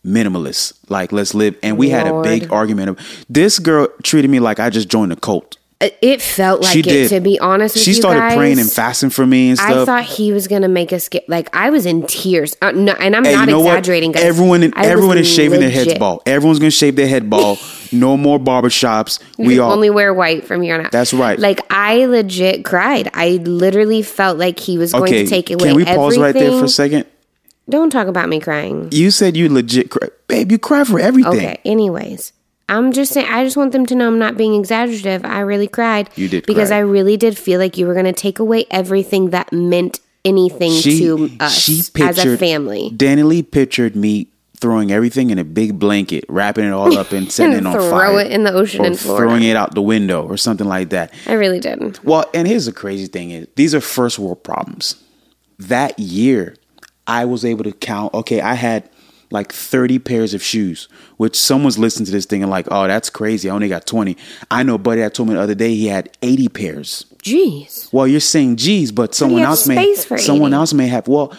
minimalist. 0.06 0.74
Like, 0.90 1.12
let's 1.12 1.36
live. 1.36 1.58
And 1.62 1.78
we 1.78 1.90
had 1.90 2.08
a 2.08 2.22
big 2.22 2.52
argument. 2.52 2.92
Of, 2.92 3.26
this 3.30 3.60
girl 3.60 3.90
treated 4.02 4.32
me 4.32 4.40
like 4.40 4.60
I 4.60 4.70
just 4.70 4.88
joined 4.88 5.12
a 5.12 5.18
cult. 5.18 5.57
It- 5.80 6.22
felt 6.24 6.62
like 6.64 6.74
she 6.74 6.80
it 6.80 6.84
did. 6.84 7.10
to 7.10 7.20
be 7.20 7.40
honest 7.40 7.76
with 7.76 7.84
she 7.84 7.92
you 7.92 7.96
She 7.96 8.02
started 8.02 8.20
guys. 8.22 8.36
praying 8.36 8.58
and 8.60 8.72
fasting 8.72 9.12
for 9.12 9.26
me 9.28 9.50
and 9.50 9.60
stuff. 9.60 9.70
I 9.70 9.86
thought 9.86 10.04
he 10.06 10.32
was 10.34 10.48
gonna 10.48 10.68
make 10.68 10.92
us 10.92 11.08
get 11.08 11.28
like 11.30 11.56
I 11.56 11.70
was 11.70 11.86
in 11.86 12.02
tears. 12.08 12.58
Uh, 12.62 12.72
no, 12.72 12.94
and 12.94 13.16
I'm 13.16 13.24
Hey, 13.24 13.34
not 13.34 13.48
you 13.48 13.54
know 13.54 13.60
exaggerating. 13.68 14.10
what? 14.10 14.16
Guys. 14.16 14.24
Everyone, 14.26 14.64
in, 14.64 14.74
everyone 14.78 15.18
is 15.20 15.28
shaving 15.32 15.60
their 15.60 15.70
heads 15.70 15.86
legit. 15.88 16.00
bald. 16.00 16.24
Everyone's 16.26 16.58
gonna 16.60 16.72
shave 16.72 16.96
their 16.96 17.08
head 17.08 17.30
bald. 17.30 17.60
no 17.92 18.18
more 18.18 18.40
barbershops. 18.40 19.20
We 19.38 19.60
all 19.60 19.72
only 19.72 19.90
wear 19.92 20.14
white 20.16 20.46
from 20.46 20.64
here 20.64 20.74
on 20.76 20.86
out. 20.86 20.92
That's 20.92 21.14
right. 21.14 21.38
Like 21.38 21.62
I 21.72 22.06
legit 22.06 22.66
cried. 22.66 23.10
I 23.14 23.40
literally 23.44 24.02
felt 24.02 24.38
like 24.40 24.60
he 24.60 24.78
was 24.80 24.92
going 24.94 25.12
to 25.12 25.28
take 25.28 25.52
it 25.52 25.56
away 25.62 25.70
Can 25.70 25.76
we 25.76 25.84
everything. 25.84 25.96
pause 25.96 26.18
right 26.18 26.34
there 26.34 26.52
for 26.58 26.66
a 26.66 26.70
second? 26.70 27.06
Don't 27.70 27.90
talk 27.90 28.08
about 28.08 28.30
me 28.30 28.40
crying. 28.40 28.90
You 28.92 29.12
said 29.12 29.36
you 29.38 29.48
legit, 29.50 29.90
cried. 29.92 30.12
babe. 30.28 30.52
You 30.52 30.58
cry 30.58 30.84
for 30.86 31.00
everything. 31.00 31.34
Okay. 31.36 31.58
Anyways, 31.66 32.32
I'm 32.70 32.92
just 32.92 33.14
saying. 33.14 33.28
I 33.30 33.44
just 33.44 33.56
want 33.58 33.72
them 33.72 33.86
to 33.86 33.96
know 33.96 34.08
I'm 34.08 34.20
not 34.20 34.36
being 34.38 34.54
exaggerative. 34.56 35.24
I 35.24 35.40
really 35.40 35.68
cried. 35.68 36.10
You 36.16 36.28
did 36.28 36.46
because 36.46 36.70
cry. 36.70 36.78
I 36.78 36.82
really 36.82 37.16
did 37.18 37.38
feel 37.38 37.60
like 37.60 37.78
you 37.78 37.88
were 37.88 37.94
going 37.94 38.06
to 38.06 38.14
take 38.14 38.40
away 38.40 38.66
everything 38.70 39.30
that 39.30 39.54
meant 39.54 40.00
anything 40.26 40.72
She 40.74 41.00
to 41.00 41.30
us 41.40 41.58
she 41.58 41.82
as 42.02 42.18
a 42.18 42.38
family. 42.38 42.90
Danny 42.96 43.24
Lee 43.24 43.42
pictured 43.44 43.96
me 43.96 44.28
throwing 44.60 44.92
everything 44.92 45.30
in 45.30 45.38
a 45.38 45.44
big 45.44 45.78
blanket, 45.80 46.26
wrapping 46.28 46.66
it 46.66 46.72
all 46.72 46.98
up, 46.98 47.12
and 47.12 47.32
setting 47.32 47.58
it 47.58 47.66
on 47.66 47.74
Throw 47.74 47.90
fire. 47.90 48.20
it 48.20 48.32
in 48.32 48.44
the 48.44 48.52
ocean 48.52 48.96
Florida. 48.96 49.28
throwing 49.28 49.44
it 49.44 49.56
out 49.56 49.76
the 49.76 49.82
window 49.82 50.28
or 50.28 50.36
something 50.36 50.68
like 50.68 50.90
that. 50.90 51.14
I 51.28 51.34
really 51.34 51.60
didn't. 51.60 52.04
Well, 52.04 52.26
and 52.34 52.48
here's 52.48 52.66
the 52.66 52.74
crazy 52.74 53.08
thing 53.08 53.32
is 53.32 53.48
these 53.56 53.74
are 53.76 53.82
first 53.82 54.20
world 54.20 54.44
problems. 54.44 55.02
That 55.60 55.98
year, 55.98 56.56
I 57.06 57.26
was 57.26 57.46
able 57.46 57.64
to 57.64 57.72
count, 57.72 58.14
okay, 58.14 58.42
I 58.42 58.56
had 58.56 58.90
like 59.30 59.52
30 59.52 60.00
pairs 60.00 60.34
of 60.34 60.42
shoes, 60.42 60.88
which 61.18 61.38
someone's 61.38 61.78
listening 61.78 62.06
to 62.06 62.12
this 62.12 62.26
thing 62.26 62.42
and 62.44 62.50
like, 62.50 62.68
oh, 62.72 62.88
that's 62.88 63.10
crazy. 63.10 63.50
I 63.50 63.54
only 63.54 63.68
got 63.70 63.86
20. 63.86 64.16
I 64.50 64.64
know 64.64 64.76
a 64.76 64.78
buddy 64.78 65.02
that 65.02 65.14
told 65.14 65.30
me 65.30 65.36
the 65.36 65.42
other 65.42 65.56
day 65.56 65.76
he 65.76 65.88
had 65.88 66.10
80 66.22 66.50
pairs. 66.50 67.06
Jeez. 67.24 67.92
Well, 67.92 68.08
you're 68.08 68.20
saying 68.22 68.56
geez, 68.58 68.92
but 68.92 69.14
someone 69.14 69.42
else 69.44 69.68
may 69.68 69.96
someone 69.96 70.54
80? 70.54 70.56
else 70.56 70.74
may 70.74 70.88
have 70.88 71.08
well 71.08 71.34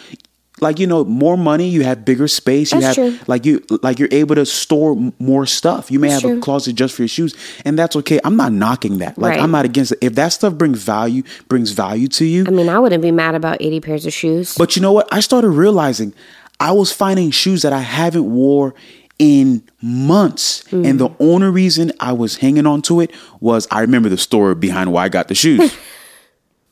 like 0.61 0.77
you 0.77 0.85
know 0.85 1.05
more 1.05 1.37
money 1.37 1.69
you 1.69 1.83
have 1.83 2.03
bigger 2.03 2.27
space 2.27 2.73
you 2.73 2.81
That's 2.81 2.97
have 2.97 3.17
true. 3.17 3.19
like 3.27 3.45
you 3.45 3.63
like 3.81 3.97
you're 3.97 4.09
able 4.11 4.35
to 4.35 4.45
store 4.45 4.93
more 5.17 5.45
stuff 5.45 5.89
you 5.89 5.99
may 5.99 6.09
That's 6.09 6.23
have 6.23 6.37
a 6.37 6.41
closet 6.41 6.73
just 6.73 6.93
for 6.95 7.03
your 7.03 7.07
shoes 7.07 7.33
and 7.63 7.79
that's 7.79 7.95
okay 7.95 8.19
i'm 8.25 8.35
not 8.35 8.51
knocking 8.51 8.97
that 8.97 9.17
like 9.17 9.31
Right. 9.35 9.39
i'm 9.41 9.51
not 9.51 9.63
against 9.63 9.93
it 9.93 9.99
if 10.01 10.15
that 10.15 10.29
stuff 10.33 10.55
brings 10.55 10.83
value 10.83 11.23
brings 11.47 11.71
value 11.71 12.09
to 12.09 12.25
you 12.25 12.43
I 12.45 12.49
mean, 12.49 12.67
I 12.67 12.77
wouldn't 12.77 13.01
be 13.01 13.11
mad 13.11 13.35
about 13.35 13.61
80 13.61 13.79
pairs 13.79 14.05
of 14.05 14.11
shoes. 14.11 14.53
but 14.57 14.75
you 14.75 14.81
know 14.81 14.91
what 14.91 15.07
i 15.13 15.21
started 15.21 15.49
realizing 15.51 16.13
i 16.59 16.71
was 16.71 16.91
finding 16.91 17.31
shoes 17.31 17.61
that 17.61 17.73
i 17.73 17.79
haven't 17.79 18.29
wore 18.29 18.73
in 19.17 19.61
months 19.81 20.63
Hmm. 20.69 20.85
and 20.85 20.99
the 20.99 21.09
only 21.19 21.47
reason 21.49 21.91
i 21.99 22.11
was 22.13 22.37
hanging 22.37 22.65
on 22.67 22.81
to 22.83 23.01
it 23.01 23.11
was 23.39 23.67
i 23.71 23.81
remember 23.81 24.09
the 24.09 24.17
story 24.17 24.55
behind 24.55 24.91
why 24.93 25.05
i 25.05 25.09
got 25.09 25.27
the 25.27 25.35
shoes 25.35 25.75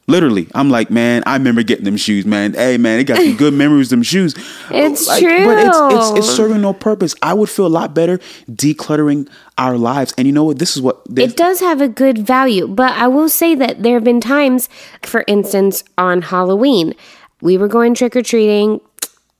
Literally, 0.10 0.48
I'm 0.56 0.70
like, 0.70 0.90
man, 0.90 1.22
I 1.26 1.34
remember 1.34 1.64
getting 1.64 1.84
them 1.84 1.98
shoes, 1.98 2.26
man. 2.26 2.54
Hey, 2.54 2.78
man, 2.78 2.98
it 2.98 3.04
got 3.04 3.18
some 3.18 3.36
good 3.36 3.54
memories. 3.64 3.90
Them 3.90 4.04
shoes, 4.04 4.36
It's 4.72 5.06
true. 5.20 5.46
But 5.46 5.58
it's, 5.68 5.78
it's 6.16 6.20
it's 6.20 6.34
serving 6.38 6.62
no 6.62 6.72
purpose. 6.72 7.14
I 7.22 7.34
would 7.34 7.50
feel 7.50 7.68
a 7.68 7.68
lot 7.68 7.94
better 7.94 8.18
decluttering 8.50 9.28
our 9.58 9.78
lives. 9.78 10.14
And 10.18 10.26
you 10.26 10.32
know 10.32 10.46
what? 10.46 10.60
This 10.60 10.78
is 10.78 10.82
what 10.82 11.02
it 11.14 11.36
does 11.36 11.60
have 11.60 11.82
a 11.82 11.90
good 11.90 12.20
value, 12.20 12.70
but 12.70 12.94
I 12.94 13.08
will 13.10 13.28
say 13.28 13.54
that 13.56 13.84
there 13.84 13.96
have 13.96 14.06
been 14.06 14.22
times, 14.22 14.70
for 15.04 15.26
instance, 15.28 15.84
on 15.98 16.22
Halloween, 16.22 16.94
we 17.42 17.58
were 17.58 17.68
going 17.68 17.94
trick 17.94 18.16
or 18.16 18.22
treating. 18.22 18.80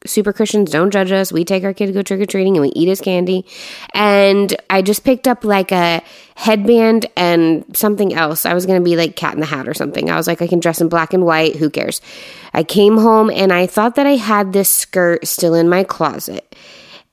Super 0.08 0.34
Christians 0.34 0.72
don't 0.72 0.92
judge 0.92 1.12
us. 1.12 1.32
We 1.32 1.46
take 1.46 1.64
our 1.64 1.74
kid 1.74 1.88
to 1.88 1.94
go 1.94 2.02
trick 2.02 2.22
or 2.22 2.26
treating 2.26 2.56
and 2.56 2.62
we 2.62 2.70
eat 2.70 2.88
his 2.88 3.02
candy. 3.02 3.46
And 3.94 4.56
I 4.70 4.82
just 4.82 5.04
picked 5.04 5.28
up 5.28 5.44
like 5.44 5.72
a 5.72 6.02
headband 6.36 7.06
and 7.16 7.66
something 7.76 8.14
else. 8.14 8.46
I 8.46 8.54
was 8.54 8.66
going 8.66 8.80
to 8.80 8.84
be 8.84 8.96
like 8.96 9.16
Cat 9.16 9.34
in 9.34 9.40
the 9.40 9.46
Hat 9.46 9.68
or 9.68 9.74
something. 9.74 10.10
I 10.10 10.16
was 10.16 10.28
like, 10.28 10.42
I 10.42 10.48
can 10.48 10.60
dress 10.60 10.82
in 10.82 10.90
black 10.90 11.14
and 11.14 11.26
white. 11.26 11.56
Who 11.56 11.70
cares? 11.70 12.02
I 12.54 12.64
came 12.64 12.98
home 12.98 13.30
and 13.30 13.52
I 13.52 13.68
thought 13.68 13.96
that 13.96 14.06
I 14.06 14.16
had 14.16 14.54
this 14.54 14.70
skirt 14.70 15.28
still 15.28 15.54
in 15.54 15.70
my 15.70 15.84
closet. 15.84 16.56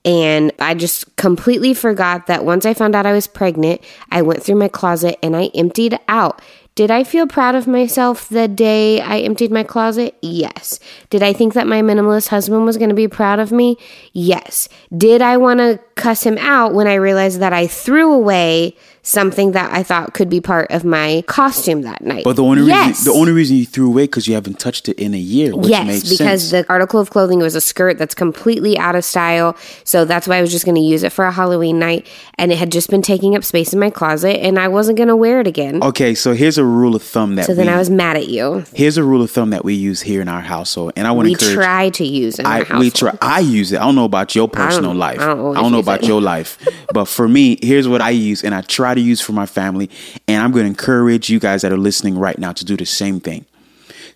And 0.04 0.52
I 0.58 0.74
just 0.74 1.16
completely 1.16 1.72
forgot 1.72 2.26
that 2.26 2.44
once 2.44 2.66
I 2.66 2.74
found 2.74 2.94
out 2.94 3.06
I 3.06 3.12
was 3.12 3.26
pregnant, 3.26 3.80
I 4.10 4.20
went 4.20 4.42
through 4.42 4.56
my 4.56 4.68
closet 4.68 5.18
and 5.22 5.34
I 5.34 5.46
emptied 5.54 5.98
out 6.08 6.42
Did 6.74 6.90
I 6.90 7.04
feel 7.04 7.28
proud 7.28 7.54
of 7.54 7.68
myself 7.68 8.28
the 8.28 8.48
day 8.48 9.00
I 9.00 9.20
emptied 9.20 9.52
my 9.52 9.62
closet? 9.62 10.16
Yes. 10.22 10.80
Did 11.08 11.22
I 11.22 11.32
think 11.32 11.54
that 11.54 11.68
my 11.68 11.82
minimalist 11.82 12.28
husband 12.28 12.64
was 12.64 12.78
going 12.78 12.88
to 12.88 12.96
be 12.96 13.06
proud 13.06 13.38
of 13.38 13.52
me? 13.52 13.78
Yes. 14.12 14.68
Did 14.96 15.22
I 15.22 15.36
want 15.36 15.60
to 15.60 15.78
cuss 15.94 16.24
him 16.24 16.36
out 16.38 16.74
when 16.74 16.88
I 16.88 16.94
realized 16.94 17.38
that 17.38 17.52
I 17.52 17.68
threw 17.68 18.12
away 18.12 18.76
something 19.04 19.52
that 19.52 19.72
I 19.72 19.82
thought 19.82 20.14
could 20.14 20.28
be 20.28 20.40
part 20.40 20.70
of 20.70 20.82
my 20.84 21.22
costume 21.28 21.82
that 21.82 22.02
night? 22.02 22.24
But 22.24 22.36
the 22.36 22.42
only 22.42 22.62
yes. 22.64 22.88
reason 22.88 23.12
the 23.12 23.18
only 23.18 23.32
reason 23.32 23.56
you 23.56 23.66
threw 23.66 23.86
away 23.86 24.04
because 24.04 24.26
you 24.26 24.34
haven't 24.34 24.58
touched 24.58 24.88
it 24.88 24.98
in 24.98 25.14
a 25.14 25.18
year, 25.18 25.54
which 25.54 25.68
yes, 25.68 26.08
because 26.08 26.48
sense. 26.48 26.50
the 26.50 26.66
article 26.72 26.98
of 26.98 27.10
clothing 27.10 27.38
was 27.38 27.54
a 27.54 27.60
skirt 27.60 27.98
that's 27.98 28.14
completely 28.14 28.76
out 28.78 28.96
of 28.96 29.04
style. 29.04 29.56
So 29.84 30.04
that's 30.04 30.26
why 30.26 30.38
I 30.38 30.40
was 30.40 30.50
just 30.50 30.64
going 30.64 30.74
to 30.74 30.80
use 30.80 31.02
it 31.02 31.12
for 31.12 31.24
a 31.26 31.30
Halloween 31.32 31.78
night, 31.78 32.06
and 32.38 32.50
it 32.50 32.58
had 32.58 32.72
just 32.72 32.90
been 32.90 33.02
taking 33.02 33.36
up 33.36 33.44
space 33.44 33.72
in 33.72 33.78
my 33.78 33.90
closet, 33.90 34.40
and 34.42 34.58
I 34.58 34.68
wasn't 34.68 34.96
going 34.96 35.08
to 35.08 35.16
wear 35.16 35.38
it 35.40 35.46
again. 35.46 35.82
okay, 35.82 36.14
so 36.14 36.32
here's 36.32 36.58
a 36.58 36.64
rule 36.64 36.96
of 36.96 37.02
thumb 37.02 37.34
that 37.36 37.44
so 37.46 37.54
then 37.54 37.66
we, 37.66 37.72
I 37.72 37.76
was 37.78 37.90
mad 37.90 38.16
at 38.16 38.28
you. 38.28 38.64
here's 38.74 38.96
a 38.96 39.04
rule 39.04 39.22
of 39.22 39.30
thumb 39.30 39.50
that 39.50 39.64
we 39.64 39.74
use 39.74 40.00
here 40.00 40.22
in 40.22 40.28
our 40.28 40.40
household, 40.40 40.92
and 40.96 41.06
I 41.06 41.12
want 41.12 41.26
to 41.28 41.32
We 41.32 41.54
try 41.54 41.90
to 41.90 42.04
use 42.04 42.38
in 42.38 42.46
I 42.46 42.62
our 42.62 42.78
we 42.80 42.90
try. 42.90 43.16
I 43.20 43.40
use 43.40 43.70
it. 43.72 43.78
I 43.80 43.84
don't 43.84 43.94
know 43.94 44.04
about 44.06 44.34
your 44.34 44.48
personal 44.48 44.90
don't- 44.90 44.98
life. 44.98 45.20
I 45.20 45.26
don't 45.26 45.72
know 45.72 45.78
about 45.78 46.02
it. 46.02 46.08
your 46.08 46.22
life, 46.22 46.56
but 46.92 47.04
for 47.04 47.28
me, 47.28 47.58
here's 47.62 47.86
what 47.86 48.00
I 48.00 48.10
use, 48.10 48.42
and 48.42 48.54
I 48.54 48.62
try 48.62 48.93
to 48.94 49.00
use 49.00 49.20
for 49.20 49.32
my 49.32 49.46
family, 49.46 49.90
and 50.26 50.42
I'm 50.42 50.52
going 50.52 50.64
to 50.64 50.68
encourage 50.68 51.30
you 51.30 51.38
guys 51.38 51.62
that 51.62 51.72
are 51.72 51.78
listening 51.78 52.18
right 52.18 52.38
now 52.38 52.52
to 52.52 52.64
do 52.64 52.76
the 52.76 52.86
same 52.86 53.20
thing. 53.20 53.46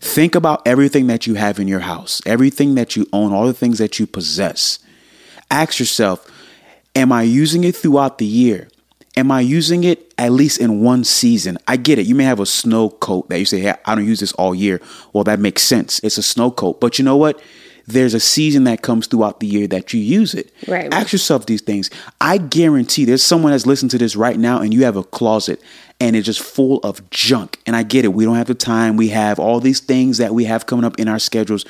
Think 0.01 0.35
about 0.35 0.67
everything 0.67 1.09
that 1.09 1.27
you 1.27 1.35
have 1.35 1.59
in 1.59 1.67
your 1.67 1.81
house, 1.81 2.23
everything 2.25 2.77
that 2.77 2.95
you 2.97 3.07
own, 3.12 3.33
all 3.33 3.47
the 3.47 3.53
things 3.53 3.79
that 3.79 3.99
you 3.99 4.07
possess. 4.07 4.79
Ask 5.51 5.79
yourself, 5.79 6.31
am 6.95 7.11
I 7.11 7.23
using 7.23 7.64
it 7.64 7.75
throughout 7.75 8.19
the 8.19 8.27
year? 8.27 8.69
Am 9.17 9.33
I 9.33 9.41
using 9.41 9.83
it 9.83 10.14
at 10.17 10.31
least 10.31 10.61
in 10.61 10.81
one 10.81 11.03
season? 11.03 11.59
I 11.67 11.77
get 11.77 11.99
it. 11.99 12.07
You 12.07 12.14
may 12.14 12.25
have 12.25 12.38
a 12.38 12.47
snow 12.47 12.91
coat 12.91 13.29
that 13.29 13.41
you 13.41 13.45
say, 13.45 13.59
hey, 13.59 13.75
I 13.85 13.97
don't 13.97 14.07
use 14.07 14.21
this 14.21 14.33
all 14.35 14.55
year. 14.55 14.81
Well, 15.12 15.25
that 15.25 15.41
makes 15.41 15.62
sense. 15.62 15.99
It's 16.05 16.19
a 16.19 16.23
snow 16.23 16.53
coat. 16.53 16.81
But 16.81 17.01
you 17.01 17.05
know 17.05 17.17
what? 17.17 17.43
There's 17.88 18.14
a 18.14 18.20
season 18.20 18.64
that 18.64 18.83
comes 18.83 19.07
throughout 19.07 19.40
the 19.40 19.46
year 19.46 19.66
that 19.68 19.92
you 19.94 20.01
use 20.01 20.35
it. 20.35 20.53
Right. 20.66 20.92
Ask 20.92 21.12
yourself 21.12 21.46
these 21.46 21.62
things. 21.62 21.90
I 22.20 22.37
guarantee 22.37 23.07
there's 23.07 23.22
someone 23.22 23.53
that's 23.53 23.66
listening 23.66 23.88
to 23.90 23.98
this 23.98 24.14
right 24.14 24.38
now 24.38 24.61
and 24.61 24.74
you 24.74 24.85
have 24.85 24.96
a 24.96 25.03
closet 25.03 25.62
and 25.98 26.14
it's 26.14 26.27
just 26.27 26.40
full 26.40 26.79
of 26.81 27.09
junk. 27.11 27.59
And 27.66 27.74
I 27.74 27.83
get 27.83 28.05
it. 28.05 28.09
We 28.09 28.24
don't 28.24 28.37
have 28.37 28.46
the 28.46 28.55
time. 28.55 28.96
We 28.96 29.09
have 29.09 29.38
all 29.38 29.59
these 29.59 29.81
things 29.81 30.18
that 30.18 30.35
we 30.35 30.44
have 30.44 30.66
coming 30.66 30.85
up 30.85 30.98
in 30.98 31.09
our 31.09 31.18
schedules. 31.18 31.64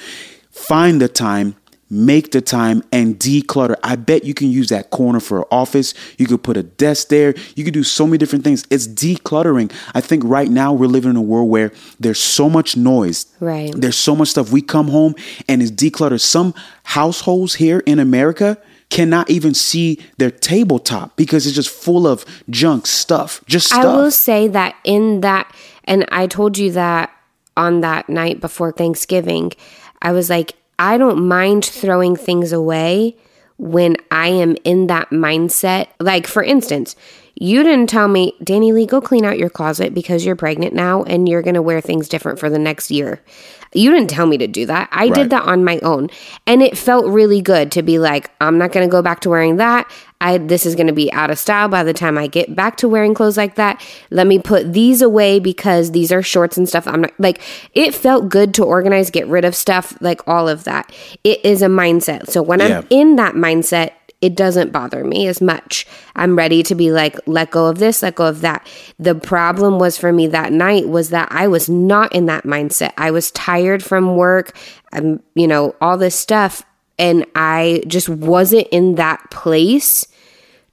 Find 0.50 1.00
the 1.00 1.09
time 1.09 1.54
make 1.90 2.33
the 2.33 2.40
time 2.40 2.83
and 2.92 3.18
declutter. 3.18 3.77
I 3.83 3.96
bet 3.96 4.24
you 4.24 4.35
can 4.35 4.51
use 4.51 4.68
that 4.68 4.90
corner 4.90 5.20
for 5.20 5.38
an 5.38 5.44
office. 5.51 5.94
You 6.18 6.27
could 6.27 6.42
put 6.42 6.57
a 6.57 6.62
desk 6.62 7.09
there. 7.09 7.35
You 7.57 7.64
could 7.64 7.74
do 7.74 7.83
so 7.83 8.07
many 8.07 8.18
different 8.18 8.44
things. 8.44 8.64
It's 8.70 8.87
decluttering. 8.87 9.72
I 9.94 10.01
think 10.01 10.22
right 10.24 10.51
now 10.51 10.72
we're 10.72 10.87
living 10.87 11.11
in 11.11 11.16
a 11.16 11.22
world 11.22 11.48
where 11.48 11.72
there's 11.98 12.20
so 12.20 12.51
much 12.51 12.77
noise. 12.77 13.27
Right. 13.40 13.72
There's 13.74 13.96
so 13.96 14.14
much 14.14 14.29
stuff. 14.29 14.53
We 14.53 14.62
come 14.62 14.88
home 14.88 15.14
and 15.48 15.62
it's 15.62 15.70
decluttered. 15.70 16.20
Some 16.20 16.55
households 16.85 17.55
here 17.55 17.81
in 17.81 17.98
America 17.98 18.59
cannot 18.90 19.29
even 19.29 19.55
see 19.55 19.98
their 20.16 20.31
tabletop 20.31 21.16
because 21.16 21.46
it's 21.46 21.55
just 21.55 21.70
full 21.70 22.07
of 22.07 22.24
junk 22.48 22.87
stuff. 22.87 23.42
Just 23.46 23.66
stuff. 23.66 23.85
I 23.85 23.96
will 23.96 24.11
say 24.11 24.48
that 24.48 24.77
in 24.85 25.20
that, 25.20 25.55
and 25.85 26.07
I 26.11 26.27
told 26.27 26.57
you 26.57 26.72
that 26.72 27.11
on 27.57 27.81
that 27.83 28.09
night 28.09 28.40
before 28.40 28.72
Thanksgiving, 28.72 29.53
I 30.01 30.12
was 30.12 30.31
like, 30.31 30.55
I 30.78 30.98
don't 30.98 31.26
mind 31.26 31.64
throwing 31.64 32.16
things 32.16 32.52
away 32.52 33.16
when 33.58 33.96
I 34.10 34.28
am 34.28 34.56
in 34.64 34.86
that 34.86 35.10
mindset. 35.10 35.88
Like, 35.98 36.26
for 36.26 36.42
instance, 36.42 36.94
you 37.40 37.62
didn't 37.62 37.88
tell 37.88 38.09
me, 38.09 38.33
Danny 38.42 38.72
Lee, 38.72 38.87
go 38.87 39.01
clean 39.01 39.24
out 39.24 39.38
your 39.38 39.51
closet 39.51 39.94
because 39.94 40.24
you're 40.24 40.37
pregnant 40.37 40.74
now 40.74 41.03
and 41.05 41.29
you're 41.29 41.42
going 41.42 41.55
to 41.55 41.62
wear 41.62 41.81
things 41.81 42.09
different 42.09 42.38
for 42.38 42.51
the 42.51 42.59
next 42.59 42.90
year. 42.90 43.22
You 43.74 43.92
didn't 43.92 44.09
tell 44.09 44.24
me 44.27 44.38
to 44.38 44.46
do 44.46 44.64
that. 44.66 44.88
I 44.92 45.05
Right. 45.05 45.14
did 45.14 45.31
that 45.31 45.42
on 45.42 45.62
my 45.62 45.79
own. 45.81 46.09
And 46.46 46.62
it 46.62 46.77
felt 46.79 47.07
really 47.07 47.42
good 47.42 47.70
to 47.72 47.83
be 47.83 47.98
like, 47.98 48.31
I'm 48.40 48.57
not 48.57 48.72
going 48.72 48.88
to 48.88 48.90
go 48.90 49.03
back 49.03 49.20
to 49.20 49.31
wearing 49.31 49.57
that. 49.57 49.90
I 50.20 50.38
this 50.38 50.66
is 50.66 50.74
going 50.74 50.87
to 50.88 50.92
be 50.92 51.12
out 51.12 51.31
of 51.31 51.38
style 51.38 51.68
by 51.68 51.85
the 51.85 51.92
time 51.92 52.18
I 52.18 52.27
get 52.27 52.57
back 52.57 52.77
to 52.79 52.88
wearing 52.88 53.14
clothes 53.14 53.37
like 53.37 53.55
that. 53.57 53.81
Let 54.11 54.27
me 54.27 54.38
put 54.40 54.72
these 54.72 55.01
away 55.03 55.38
because 55.38 55.92
these 55.92 56.11
are 56.11 56.22
shorts 56.22 56.57
and 56.57 56.66
stuff. 56.68 56.88
I'm 56.88 57.03
not 57.03 57.12
like 57.20 57.40
it 57.74 57.94
felt 57.94 58.29
good 58.31 58.53
to 58.55 58.64
organize, 58.64 59.11
get 59.11 59.29
rid 59.29 59.44
of 59.44 59.55
stuff, 59.55 59.96
like 60.01 60.27
all 60.27 60.48
of 60.48 60.64
that. 60.64 60.90
It 61.22 61.44
is 61.44 61.62
a 61.62 61.66
mindset. 61.68 62.29
So 62.31 62.42
when 62.42 62.59
Yeah. 62.61 62.79
I'm 62.79 62.87
in 62.90 63.16
that 63.16 63.35
mindset, 63.35 63.90
it 64.20 64.35
doesn't 64.35 64.72
bother 64.72 65.04
me 65.04 65.28
as 65.28 65.40
much. 65.40 65.87
I'm 66.16 66.37
ready 66.37 66.62
to 66.64 66.74
be 66.74 66.90
like, 66.90 67.16
let 67.26 67.50
go 67.50 67.66
of 67.66 67.78
this, 67.78 68.02
let 68.02 68.16
go 68.16 68.26
of 68.26 68.40
that. 68.40 68.66
The 68.98 69.14
problem 69.14 69.78
was 69.78 69.96
for 69.96 70.12
me 70.12 70.26
that 70.28 70.52
night 70.52 70.88
was 70.88 71.11
that 71.11 71.28
I 71.31 71.46
was 71.46 71.68
not 71.68 72.12
in 72.12 72.26
that 72.26 72.44
mindset. 72.44 72.92
I 72.96 73.12
was 73.12 73.31
tired 73.31 73.83
from 73.83 74.16
work, 74.16 74.57
um, 74.92 75.20
you 75.35 75.46
know, 75.46 75.76
all 75.81 75.96
this 75.96 76.16
stuff. 76.16 76.64
And 76.98 77.26
I 77.37 77.85
just 77.87 78.09
wasn't 78.09 78.66
in 78.72 78.96
that 78.96 79.31
place 79.31 80.09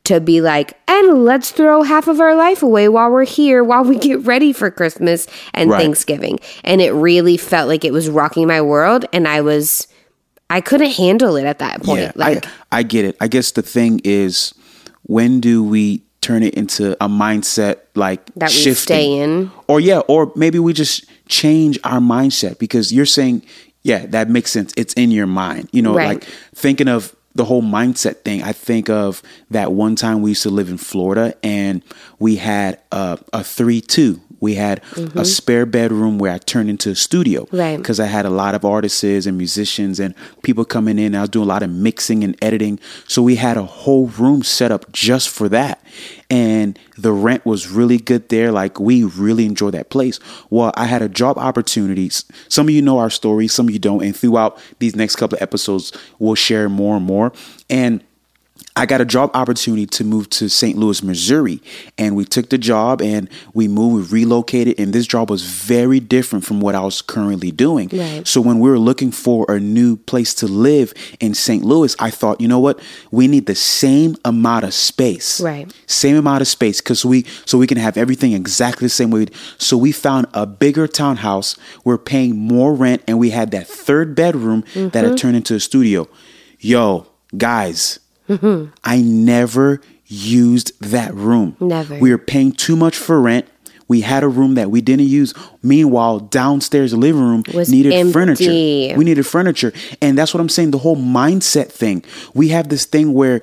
to 0.06 0.20
be 0.20 0.42
like, 0.42 0.74
and 0.88 1.24
let's 1.24 1.52
throw 1.52 1.84
half 1.84 2.08
of 2.08 2.20
our 2.20 2.36
life 2.36 2.64
away 2.64 2.90
while 2.90 3.12
we're 3.12 3.26
here, 3.26 3.64
while 3.64 3.84
we 3.84 3.98
get 4.00 4.22
ready 4.22 4.54
for 4.54 4.72
Christmas 4.72 5.28
and 5.54 5.70
Right. 5.70 5.82
Thanksgiving. 5.82 6.40
And 6.64 6.82
it 6.82 6.92
really 6.92 7.38
felt 7.38 7.68
like 7.68 7.86
it 7.86 7.94
was 7.94 8.10
rocking 8.10 8.48
my 8.48 8.62
world. 8.62 9.06
And 9.14 9.28
I 9.28 9.42
was, 9.42 9.88
I 10.50 10.62
couldn't 10.62 10.92
handle 10.92 11.36
it 11.38 11.46
at 11.46 11.60
that 11.60 11.84
point. 11.84 12.02
Yeah, 12.02 12.12
like, 12.16 12.46
I, 12.72 12.80
I 12.80 12.84
get 12.84 13.06
it. 13.06 13.18
I 13.20 13.28
guess 13.28 13.52
the 13.52 13.62
thing 13.62 14.00
is, 14.04 14.54
when 15.04 15.40
do 15.40 15.64
we 15.64 16.04
turn 16.22 16.44
it 16.44 16.54
into 16.56 16.94
a 17.04 17.08
mindset 17.08 17.80
like 17.96 18.26
That 18.36 18.50
we 18.50 18.56
shifting? 18.56 18.74
stay 18.76 19.12
in? 19.20 19.52
Or 19.68 19.80
yeah, 19.80 20.00
or 20.08 20.32
maybe 20.36 20.60
we 20.60 20.74
just 20.74 21.06
change 21.28 21.80
our 21.84 22.00
mindset 22.00 22.58
because 22.60 22.92
you're 22.94 23.06
saying, 23.06 23.44
yeah, 23.84 24.06
that 24.08 24.30
makes 24.30 24.52
sense. 24.52 24.74
It's 24.78 24.94
in 24.96 25.12
your 25.12 25.28
mind. 25.28 25.70
You 25.72 25.82
know, 25.82 25.96
Right. 25.96 26.08
like 26.20 26.24
thinking 26.56 26.88
of 26.88 27.16
the 27.36 27.46
whole 27.46 27.62
mindset 27.62 28.22
thing. 28.24 28.42
I 28.42 28.54
think 28.54 28.90
of 28.90 29.22
that 29.52 29.74
one 29.74 29.96
time 29.96 30.22
we 30.22 30.32
used 30.32 30.44
to 30.44 30.50
live 30.50 30.70
in 30.70 30.78
Florida 30.78 31.36
and 31.44 31.84
we 32.18 32.38
had 32.38 32.80
a, 32.92 33.20
a 33.34 33.44
three 33.44 33.82
two. 33.82 34.22
We 34.46 34.56
had 34.56 34.78
a 35.16 35.26
spare 35.26 35.66
bedroom 35.66 36.18
where 36.20 36.32
I 36.32 36.38
turned 36.38 36.70
into 36.70 36.90
a 36.92 36.96
studio 36.96 37.44
Mm-hmm. 37.46 37.58
Right. 37.58 37.78
because 37.78 38.00
I 38.00 38.06
had 38.06 38.26
a 38.26 38.30
lot 38.30 38.54
of 38.56 38.64
artists 38.64 39.04
and 39.04 39.38
musicians 39.38 40.00
and 40.00 40.14
people 40.44 40.64
coming 40.66 40.98
in. 41.00 41.16
I 41.16 41.22
was 41.22 41.30
doing 41.30 41.46
a 41.50 41.54
lot 41.56 41.64
of 41.64 41.70
mixing 41.70 42.24
and 42.24 42.34
editing. 42.42 42.80
So 43.08 43.22
we 43.30 43.36
had 43.36 43.58
a 43.58 43.64
whole 43.82 44.08
room 44.08 44.42
set 44.44 44.72
up 44.72 44.84
just 44.92 45.28
for 45.30 45.50
that. 45.50 45.82
And 46.30 46.78
the 46.98 47.12
rent 47.12 47.46
was 47.46 47.68
really 47.80 47.98
good 47.98 48.30
there. 48.30 48.52
Like 48.52 48.80
we 48.80 49.04
really 49.04 49.46
enjoyed 49.46 49.74
that 49.74 49.90
place. 49.90 50.20
Well, 50.50 50.72
I 50.76 50.86
had 50.86 51.02
a 51.02 51.10
job 51.10 51.38
opportunities. 51.38 52.24
Some 52.50 52.68
of 52.68 52.74
you 52.74 52.82
know 52.82 52.98
our 53.00 53.10
story, 53.10 53.48
some 53.48 53.68
of 53.68 53.74
you 53.74 53.80
don't. 53.80 54.04
And 54.04 54.16
throughout 54.16 54.58
these 54.80 54.96
next 54.96 55.16
couple 55.18 55.38
of 55.38 55.42
episodes, 55.42 55.92
we'll 56.20 56.36
share 56.36 56.70
more 56.70 56.96
and 56.98 57.06
more. 57.06 57.32
And 57.70 58.04
I 58.78 58.86
got 58.86 59.00
a 59.00 59.06
job 59.06 59.32
opportunity 59.34 59.86
to 59.86 60.04
move 60.04 60.30
to 60.32 60.50
St. 60.50 60.78
Louis, 60.78 61.02
Missouri. 61.02 61.62
And 61.98 62.14
we 62.14 62.26
took 62.26 62.50
the 62.50 62.58
job 62.58 63.02
and 63.02 63.30
we 63.54 63.70
moved, 63.70 64.12
we 64.12 64.20
relocated. 64.20 64.78
And 64.78 64.92
this 64.92 65.08
job 65.08 65.30
was 65.30 65.44
very 65.44 66.02
different 66.02 66.44
from 66.44 66.60
what 66.60 66.76
I 66.76 66.82
was 66.82 67.02
currently 67.02 67.52
doing. 67.52 67.90
Right. 67.94 68.28
So 68.28 68.42
when 68.42 68.60
we 68.60 68.70
were 68.70 68.78
looking 68.78 69.12
for 69.12 69.46
a 69.48 69.62
new 69.62 69.96
place 69.96 70.34
to 70.36 70.48
live 70.48 70.94
in 71.22 71.34
St. 71.34 71.64
Louis, 71.64 71.96
I 72.00 72.10
thought, 72.10 72.42
you 72.42 72.50
know 72.50 72.60
what? 72.60 72.82
We 73.12 73.30
need 73.30 73.46
the 73.46 73.56
same 73.56 74.18
amount 74.26 74.66
of 74.66 74.74
space. 74.74 75.40
Right. 75.40 75.74
Same 75.88 76.18
amount 76.18 76.42
of 76.42 76.48
space 76.50 76.82
because 76.82 77.06
we 77.06 77.24
so 77.46 77.58
we 77.58 77.68
can 77.68 77.78
have 77.78 77.96
everything 77.96 78.34
exactly 78.34 78.86
the 78.86 78.90
same 78.90 79.10
way. 79.10 79.28
So 79.58 79.78
we 79.78 79.94
found 79.94 80.28
a 80.34 80.46
bigger 80.46 80.86
townhouse. 80.86 81.56
We're 81.86 81.98
paying 81.98 82.36
more 82.38 82.74
rent 82.74 83.04
and 83.08 83.20
we 83.20 83.30
had 83.30 83.52
that 83.52 83.68
third 83.68 84.16
bedroom 84.16 84.62
that 84.74 84.92
Mm-hmm. 84.92 85.10
had 85.12 85.18
turned 85.18 85.36
into 85.38 85.56
a 85.56 85.60
studio. 85.62 86.10
Yo, 86.60 87.08
guys, 87.38 88.00
Mm-hmm. 88.30 88.72
I 88.84 89.02
never 89.02 89.82
used 90.08 90.80
that 90.80 91.14
room. 91.14 91.56
Never. 91.60 91.98
We 92.00 92.12
were 92.12 92.18
paying 92.18 92.52
too 92.52 92.76
much 92.76 92.96
for 92.96 93.20
rent. 93.20 93.48
We 93.88 94.02
had 94.02 94.24
a 94.24 94.28
room 94.28 94.56
that 94.56 94.72
we 94.72 94.82
didn't 94.82 95.06
use. 95.08 95.34
Meanwhile, 95.62 96.22
downstairs 96.22 96.92
living 96.94 97.22
room 97.22 97.44
Was 97.54 97.70
needed 97.70 97.94
empty. 97.94 98.14
furniture. 98.14 98.98
We 98.98 99.04
needed 99.04 99.28
furniture. 99.28 99.74
And 100.02 100.18
that's 100.18 100.34
what 100.34 100.42
I'm 100.42 100.50
saying. 100.50 100.72
The 100.72 100.80
whole 100.80 100.98
mindset 100.98 101.72
thing. 101.72 102.04
We 102.34 102.48
have 102.50 102.70
this 102.70 102.86
thing 102.86 103.14
where 103.14 103.42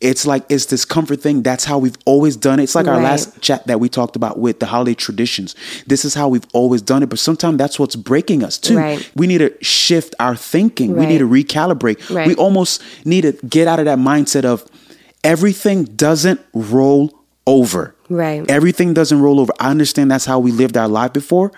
it's 0.00 0.26
like 0.26 0.44
it's 0.48 0.66
this 0.66 0.84
comfort 0.84 1.20
thing. 1.20 1.42
That's 1.42 1.64
how 1.64 1.78
we've 1.78 1.96
always 2.06 2.36
done 2.36 2.58
it. 2.58 2.64
It's 2.64 2.74
like 2.74 2.86
our 2.86 3.00
last 3.00 3.40
chat 3.42 3.66
that 3.66 3.80
we 3.80 3.88
talked 3.88 4.16
about 4.16 4.38
with 4.38 4.58
the 4.58 4.66
holiday 4.66 4.94
traditions. 4.94 5.54
This 5.86 6.04
is 6.04 6.14
how 6.14 6.28
we've 6.28 6.46
always 6.54 6.80
done 6.80 7.02
it. 7.02 7.10
But 7.10 7.18
sometimes 7.18 7.58
that's 7.58 7.78
what's 7.78 7.96
breaking 7.96 8.42
us 8.42 8.56
too. 8.56 8.78
Right. 8.78 9.10
We 9.14 9.26
need 9.26 9.38
to 9.38 9.52
shift 9.62 10.14
our 10.18 10.36
thinking. 10.36 10.96
We 10.96 11.04
need 11.04 11.18
to 11.18 11.28
recalibrate. 11.28 12.14
Right. 12.14 12.26
We 12.26 12.34
almost 12.36 12.82
need 13.04 13.22
to 13.22 13.32
get 13.46 13.68
out 13.68 13.78
of 13.78 13.84
that 13.84 13.98
mindset 13.98 14.44
of 14.44 14.66
everything 15.22 15.84
doesn't 15.84 16.40
roll 16.54 17.12
over. 17.46 17.94
Right. 18.08 18.48
Everything 18.50 18.94
doesn't 18.94 19.20
roll 19.20 19.38
over. 19.38 19.52
I 19.60 19.70
understand 19.70 20.10
that's 20.10 20.24
how 20.24 20.38
we 20.38 20.50
lived 20.50 20.78
our 20.78 20.88
life 20.88 21.12
before, 21.12 21.52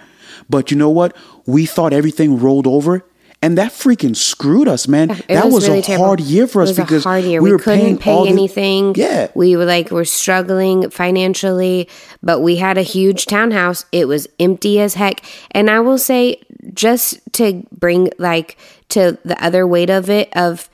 but 0.51 0.71
you 0.71 0.77
know 0.77 0.91
what? 0.91 1.17
We 1.47 1.67
thought 1.67 1.93
everything 1.93 2.41
rolled 2.41 2.67
over 2.67 3.05
and 3.43 3.59
that 3.59 3.73
freaking 3.73 4.15
screwed 4.17 4.69
us, 4.69 4.87
man. 4.89 5.11
It 5.11 5.27
that 5.29 5.51
was, 5.51 5.67
really 5.67 5.81
a 5.81 5.83
terrible. 5.83 6.07
hard 6.07 6.21
year 6.21 6.47
for 6.47 6.63
us 6.63 6.69
was 6.71 6.79
because 6.79 7.05
a 7.05 7.09
hard 7.09 7.25
year. 7.25 7.43
we, 7.43 7.51
We, 7.51 7.53
were 7.53 7.59
couldn't 7.59 7.99
pay 7.99 8.11
all 8.13 8.25
the- 8.25 8.31
anything. 8.31 8.95
Yeah. 8.97 9.29
we 9.35 9.57
were 9.57 9.65
like 9.65 9.91
were 9.91 10.05
struggling 10.05 10.89
financially, 10.91 11.89
but 12.23 12.41
we 12.41 12.57
had 12.57 12.79
a 12.79 12.83
huge 12.83 13.27
townhouse. 13.27 13.85
It 13.93 14.07
was 14.07 14.29
empty 14.39 14.81
as 14.81 14.95
heck, 14.95 15.23
and 15.51 15.69
I 15.69 15.81
will 15.81 15.99
say, 15.99 16.41
just 16.73 17.21
to 17.35 17.67
bring 17.73 18.11
like 18.19 18.57
to 18.91 19.19
the 19.25 19.43
other 19.45 19.67
weight 19.67 19.91
of 19.91 20.09
it, 20.09 20.35
of 20.37 20.71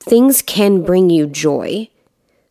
things 0.00 0.42
can 0.42 0.82
bring 0.82 1.10
you 1.10 1.26
joy 1.26 1.88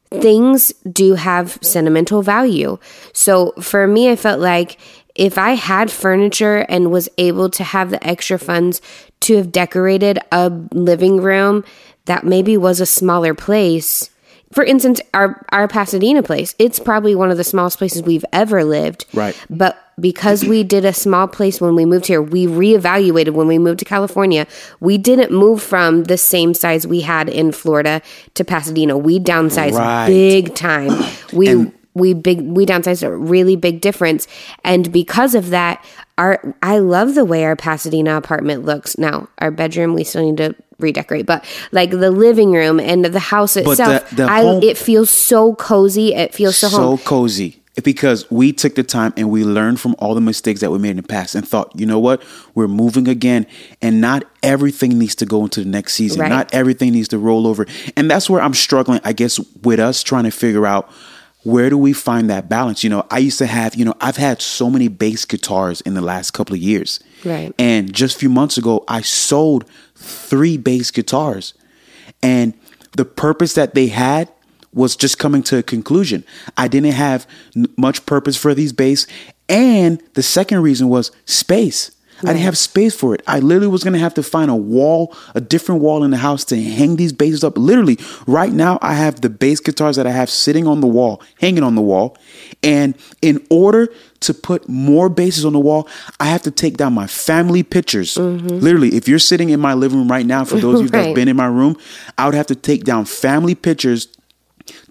things 0.10 0.71
do 0.89 1.15
have 1.15 1.60
sentimental 1.62 2.21
value. 2.21 2.77
So 3.12 3.51
for 3.60 3.86
me, 3.88 4.10
I 4.10 4.15
felt 4.15 4.39
like 4.39 4.77
if 5.15 5.38
I 5.38 5.51
had 5.56 5.91
furniture 5.91 6.60
and 6.69 6.91
was 6.91 7.10
able 7.17 7.49
to 7.49 7.63
have 7.63 7.89
the 7.89 8.06
extra 8.08 8.39
funds 8.39 8.80
to 9.21 9.38
have 9.38 9.51
decorated 9.51 10.19
a 10.32 10.49
living 10.71 11.17
room 11.21 11.63
that 12.06 12.23
maybe 12.23 12.58
was 12.58 12.80
a 12.80 12.86
smaller 12.86 13.34
place. 13.34 14.10
For 14.53 14.63
instance, 14.63 15.01
our 15.13 15.45
our 15.51 15.67
Pasadena 15.67 16.23
place, 16.23 16.56
it's 16.58 16.80
probably 16.80 17.13
one 17.15 17.32
of 17.32 17.38
the 17.38 17.43
smallest 17.43 17.77
places 17.77 18.01
we've 18.03 18.23
ever 18.32 18.63
lived. 18.63 19.06
Right. 19.13 19.36
But 19.49 19.77
because 19.99 20.45
we 20.45 20.63
did 20.63 20.86
a 20.86 20.93
small 20.93 21.27
place 21.27 21.60
when 21.60 21.75
we 21.75 21.84
moved 21.84 22.06
here, 22.06 22.21
we 22.21 22.45
reevaluated 22.45 23.32
when 23.34 23.47
we 23.47 23.58
moved 23.58 23.80
to 23.80 23.86
California. 23.86 24.47
We 24.80 24.97
didn't 24.97 25.32
move 25.32 25.62
from 25.62 26.06
the 26.06 26.17
same 26.17 26.53
size 26.53 26.88
we 26.88 27.01
had 27.01 27.27
in 27.27 27.51
Florida 27.51 28.01
to 28.36 28.45
Pasadena. 28.45 28.97
We 28.97 29.19
downsized 29.19 29.73
Right. 29.73 30.08
big 30.08 30.56
time. 30.56 30.93
We 31.34 31.47
And- 31.49 31.73
we 31.97 32.13
big 32.13 32.41
we 32.41 32.65
downsized 32.65 33.03
a 33.03 33.15
really 33.15 33.55
big 33.55 33.81
difference, 33.81 34.27
and 34.63 34.91
because 34.91 35.36
of 35.36 35.49
that, 35.49 35.83
our 36.17 36.55
I 36.62 36.79
love 36.79 37.15
the 37.15 37.25
way 37.25 37.43
our 37.43 37.55
Pasadena 37.55 38.17
apartment 38.17 38.65
looks 38.65 38.97
now. 38.97 39.27
Our 39.39 39.51
bedroom 39.51 39.93
we 39.93 40.03
still 40.03 40.23
need 40.25 40.38
to 40.38 40.55
redecorate, 40.79 41.25
but 41.25 41.43
like 41.71 41.89
the 41.91 42.12
living 42.12 42.51
room 42.51 42.79
and 42.79 43.03
the 43.03 43.19
house 43.19 43.57
itself, 43.57 44.10
the- 44.12 44.15
the 44.15 44.23
I 44.23 44.43
it 44.63 44.77
feels 44.77 45.10
so 45.10 45.55
cozy. 45.55 46.13
It 46.13 46.33
feels 46.33 46.57
so, 46.57 46.69
so 46.69 46.77
home. 46.77 46.97
cozy 46.99 47.62
because 47.83 48.29
we 48.31 48.51
took 48.51 48.73
the 48.73 48.81
time 48.83 49.13
and 49.17 49.29
we 49.29 49.43
learned 49.43 49.79
from 49.79 49.95
all 49.99 50.15
the 50.15 50.21
mistakes 50.21 50.62
that 50.62 50.71
we 50.71 50.79
made 50.79 50.89
in 50.91 50.97
the 50.97 51.03
past 51.03 51.36
and 51.36 51.47
thought, 51.47 51.71
you 51.75 51.86
know 51.86 51.99
what, 51.99 52.23
we're 52.55 52.67
moving 52.67 53.07
again, 53.07 53.45
and 53.83 54.01
not 54.01 54.23
everything 54.41 54.97
needs 54.97 55.13
to 55.13 55.25
go 55.27 55.43
into 55.43 55.63
the 55.63 55.69
next 55.69 55.93
season. 55.93 56.21
Right. 56.21 56.29
Not 56.29 56.51
everything 56.53 56.91
needs 56.93 57.07
to 57.10 57.19
roll 57.19 57.45
over, 57.45 57.67
and 57.95 58.10
that's 58.10 58.29
where 58.29 58.41
I'm 58.41 58.55
struggling. 58.55 58.99
I 59.03 59.13
guess 59.13 59.39
with 59.63 59.79
us 59.79 60.01
trying 60.03 60.23
to 60.23 60.31
figure 60.31 60.65
out. 60.65 60.89
Where 61.47 61.69
do 61.69 61.77
we 61.77 61.93
find 61.93 62.29
that 62.29 62.49
balance? 62.49 62.83
You 62.83 62.89
know, 62.89 63.07
I 63.10 63.19
used 63.19 63.38
to 63.38 63.45
have, 63.45 63.73
you 63.73 63.86
know, 63.86 63.93
I've 64.01 64.17
had 64.17 64.41
so 64.41 64.69
many 64.69 64.89
bass 64.89 65.23
guitars 65.23 65.79
in 65.79 65.93
the 65.93 66.01
last 66.01 66.31
couple 66.31 66.53
of 66.53 66.62
years. 66.62 66.99
Right. 67.23 67.53
And 67.57 67.93
just 67.93 68.17
a 68.17 68.19
few 68.19 68.27
months 68.27 68.57
ago, 68.57 68.83
I 68.89 68.99
sold 68.99 69.63
three 69.95 70.57
bass 70.57 70.91
guitars. 70.91 71.53
And 72.21 72.53
the 72.97 73.05
purpose 73.05 73.53
that 73.53 73.75
they 73.75 73.88
had 73.88 74.29
was 74.73 74.97
just 74.97 75.19
coming 75.19 75.41
to 75.43 75.57
a 75.57 75.63
conclusion. 75.63 76.25
I 76.57 76.67
didn't 76.67 76.91
have 76.91 77.25
much 77.77 78.05
purpose 78.05 78.36
for 78.36 78.53
these 78.53 78.73
bass. 78.73 79.07
And 79.47 80.03
the 80.15 80.23
second 80.23 80.62
reason 80.62 80.89
was 80.89 81.13
space. 81.23 81.91
I 82.23 82.27
didn't 82.34 82.39
have 82.41 82.58
space 82.58 82.95
for 82.95 83.13
it. 83.13 83.21
I 83.27 83.39
literally 83.39 83.67
was 83.67 83.84
gonna 83.84 83.99
have 83.99 84.13
to 84.15 84.23
find 84.23 84.49
a 84.49 84.56
wall, 84.56 85.15
a 85.36 85.41
different 85.41 85.82
wall 85.82 86.03
in 86.03 86.12
the 86.12 86.17
house 86.17 86.43
to 86.45 86.62
hang 86.62 86.95
these 86.95 87.13
basses 87.13 87.43
up. 87.43 87.58
Literally, 87.58 87.99
right 88.25 88.51
now, 88.51 88.80
I 88.82 88.93
have 88.95 89.21
the 89.21 89.30
bass 89.30 89.60
guitars 89.60 89.95
that 89.97 90.08
I 90.08 90.12
have 90.12 90.30
sitting 90.30 90.67
on 90.67 90.82
the 90.82 90.88
wall, 90.88 91.21
hanging 91.39 91.63
on 91.63 91.75
the 91.75 91.82
wall. 91.82 92.17
And 92.63 92.95
in 93.21 93.45
order 93.49 93.89
to 94.21 94.34
put 94.34 94.67
more 94.67 95.10
basses 95.10 95.45
on 95.45 95.53
the 95.53 95.60
wall, 95.60 95.88
I 96.19 96.25
have 96.25 96.41
to 96.43 96.51
take 96.51 96.77
down 96.77 96.93
my 96.93 97.06
family 97.08 97.62
pictures. 97.62 98.15
Mm-hmm. 98.15 98.47
Literally, 98.60 98.95
if 98.95 99.08
you're 99.08 99.19
sitting 99.19 99.49
in 99.49 99.60
my 99.60 99.73
living 99.75 99.99
room 99.99 100.08
right 100.10 100.25
now, 100.25 100.43
for 100.43 100.58
those 100.60 100.80
of 100.80 100.82
you 100.86 100.89
that's 100.89 101.06
Right. 101.08 101.15
been 101.15 101.27
in 101.27 101.36
my 101.36 101.45
room, 101.45 101.77
I 102.17 102.25
would 102.25 102.34
have 102.34 102.47
to 102.47 102.56
take 102.56 102.84
down 102.84 103.06
family 103.06 103.53
pictures 103.53 104.08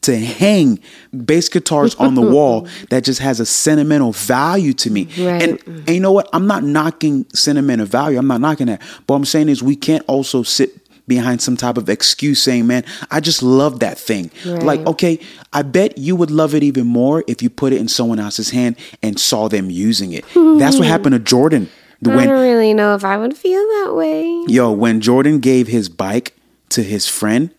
to 0.06 0.16
hang 0.16 0.80
bass 1.24 1.48
guitars 1.48 1.94
on 1.96 2.14
the 2.14 2.22
wall 2.34 2.66
that 2.90 3.04
just 3.04 3.20
has 3.20 3.40
a 3.40 3.46
sentimental 3.46 4.12
value 4.12 4.72
to 4.72 4.90
me. 4.90 5.04
Right. 5.18 5.42
And, 5.42 5.62
and 5.66 5.88
you 5.90 6.00
know 6.00 6.12
what? 6.12 6.28
I'm 6.32 6.46
not 6.46 6.64
knocking 6.64 7.26
sentimental 7.34 7.86
value. 7.86 8.18
I'm 8.18 8.26
not 8.26 8.40
knocking 8.40 8.66
that. 8.68 8.80
But 9.06 9.14
what 9.14 9.16
I'm 9.16 9.24
saying 9.24 9.48
is 9.48 9.62
we 9.62 9.76
can't 9.76 10.04
also 10.06 10.42
sit 10.42 10.70
behind 11.08 11.40
some 11.40 11.56
type 11.56 11.76
of 11.76 11.88
excuse 11.88 12.42
saying, 12.42 12.66
man, 12.66 12.84
I 13.10 13.20
just 13.20 13.42
love 13.42 13.80
that 13.80 13.98
thing. 13.98 14.30
Like, 14.44 14.84
okay, 14.86 15.20
I 15.52 15.62
bet 15.62 15.98
you 15.98 16.16
would 16.16 16.30
love 16.30 16.54
it 16.54 16.62
even 16.62 16.86
more 16.86 17.22
if 17.28 17.42
you 17.42 17.50
put 17.50 17.72
it 17.72 17.80
in 17.80 17.88
someone 17.88 18.18
else's 18.18 18.50
hand 18.50 18.76
and 19.02 19.18
saw 19.18 19.48
them 19.48 19.70
using 19.70 20.12
it. 20.12 20.24
That's 20.34 20.78
what 20.78 20.86
happened 20.88 21.12
to 21.12 21.18
Jordan. 21.36 21.68
I 22.04 22.14
When 22.14 22.28
don't 22.28 22.42
really 22.42 22.74
know 22.74 22.94
if 22.94 23.04
I 23.04 23.16
would 23.16 23.36
feel 23.36 23.60
that 23.60 23.94
way. 23.94 24.44
Yo, 24.48 24.70
when 24.70 25.00
Jordan 25.00 25.40
gave 25.40 25.66
his 25.68 25.88
bike 25.88 26.34
to 26.70 26.82
his 26.82 27.08
friend, 27.08 27.50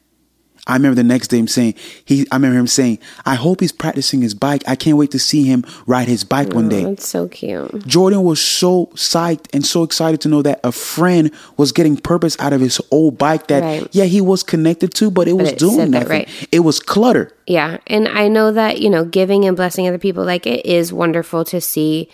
I 0.68 0.74
remember 0.74 0.96
the 0.96 1.04
next 1.04 1.30
day 1.30 1.40
him 1.40 1.48
saying 1.48 1.74
he. 2.06 2.28
I 2.32 2.36
remember 2.36 2.60
him 2.60 2.68
saying, 2.68 3.00
"I 3.26 3.36
hope 3.36 3.62
he's 3.62 3.72
practicing 3.72 4.22
his 4.22 4.34
bike. 4.34 4.64
I 4.68 4.76
can't 4.76 4.98
wait 4.98 5.12
to 5.12 5.20
see 5.20 5.44
him 5.44 5.66
ride 5.86 6.08
his 6.08 6.24
bike 6.24 6.54
one 6.54 6.70
day." 6.70 6.84
Oh, 6.86 6.90
that's 6.90 7.08
so 7.08 7.28
cute. 7.28 7.88
Jordan 7.88 8.22
was 8.24 8.40
so 8.42 8.88
psyched 8.94 9.46
and 9.54 9.66
so 9.66 9.84
excited 9.84 10.22
to 10.22 10.28
know 10.30 10.42
that 10.42 10.60
a 10.64 10.72
friend 10.72 11.32
was 11.56 11.72
getting 11.72 11.98
purpose 11.98 12.36
out 12.40 12.54
of 12.54 12.62
his 12.62 12.80
old 12.92 13.18
bike 13.18 13.48
that 13.48 13.64
Right. 13.64 13.88
yeah 13.92 14.04
he 14.06 14.22
was 14.22 14.44
connected 14.44 14.94
to, 14.96 15.10
but 15.10 15.28
it 15.28 15.34
was 15.34 15.50
it 15.54 15.58
doing 15.58 15.76
said 15.78 15.88
that 15.94 16.00
nothing. 16.00 16.10
right. 16.10 16.48
It 16.52 16.60
was 16.60 16.80
clutter. 16.80 17.32
Yeah. 17.48 17.78
And 17.88 18.08
I 18.10 18.28
know 18.28 18.52
that, 18.52 18.82
you 18.82 18.90
know, 18.90 19.06
giving 19.06 19.46
and 19.46 19.56
blessing 19.56 19.88
other 19.88 19.98
people, 19.98 20.26
like 20.26 20.46
it 20.46 20.66
is 20.66 20.92
wonderful 20.92 21.46
to 21.46 21.62
see 21.62 22.10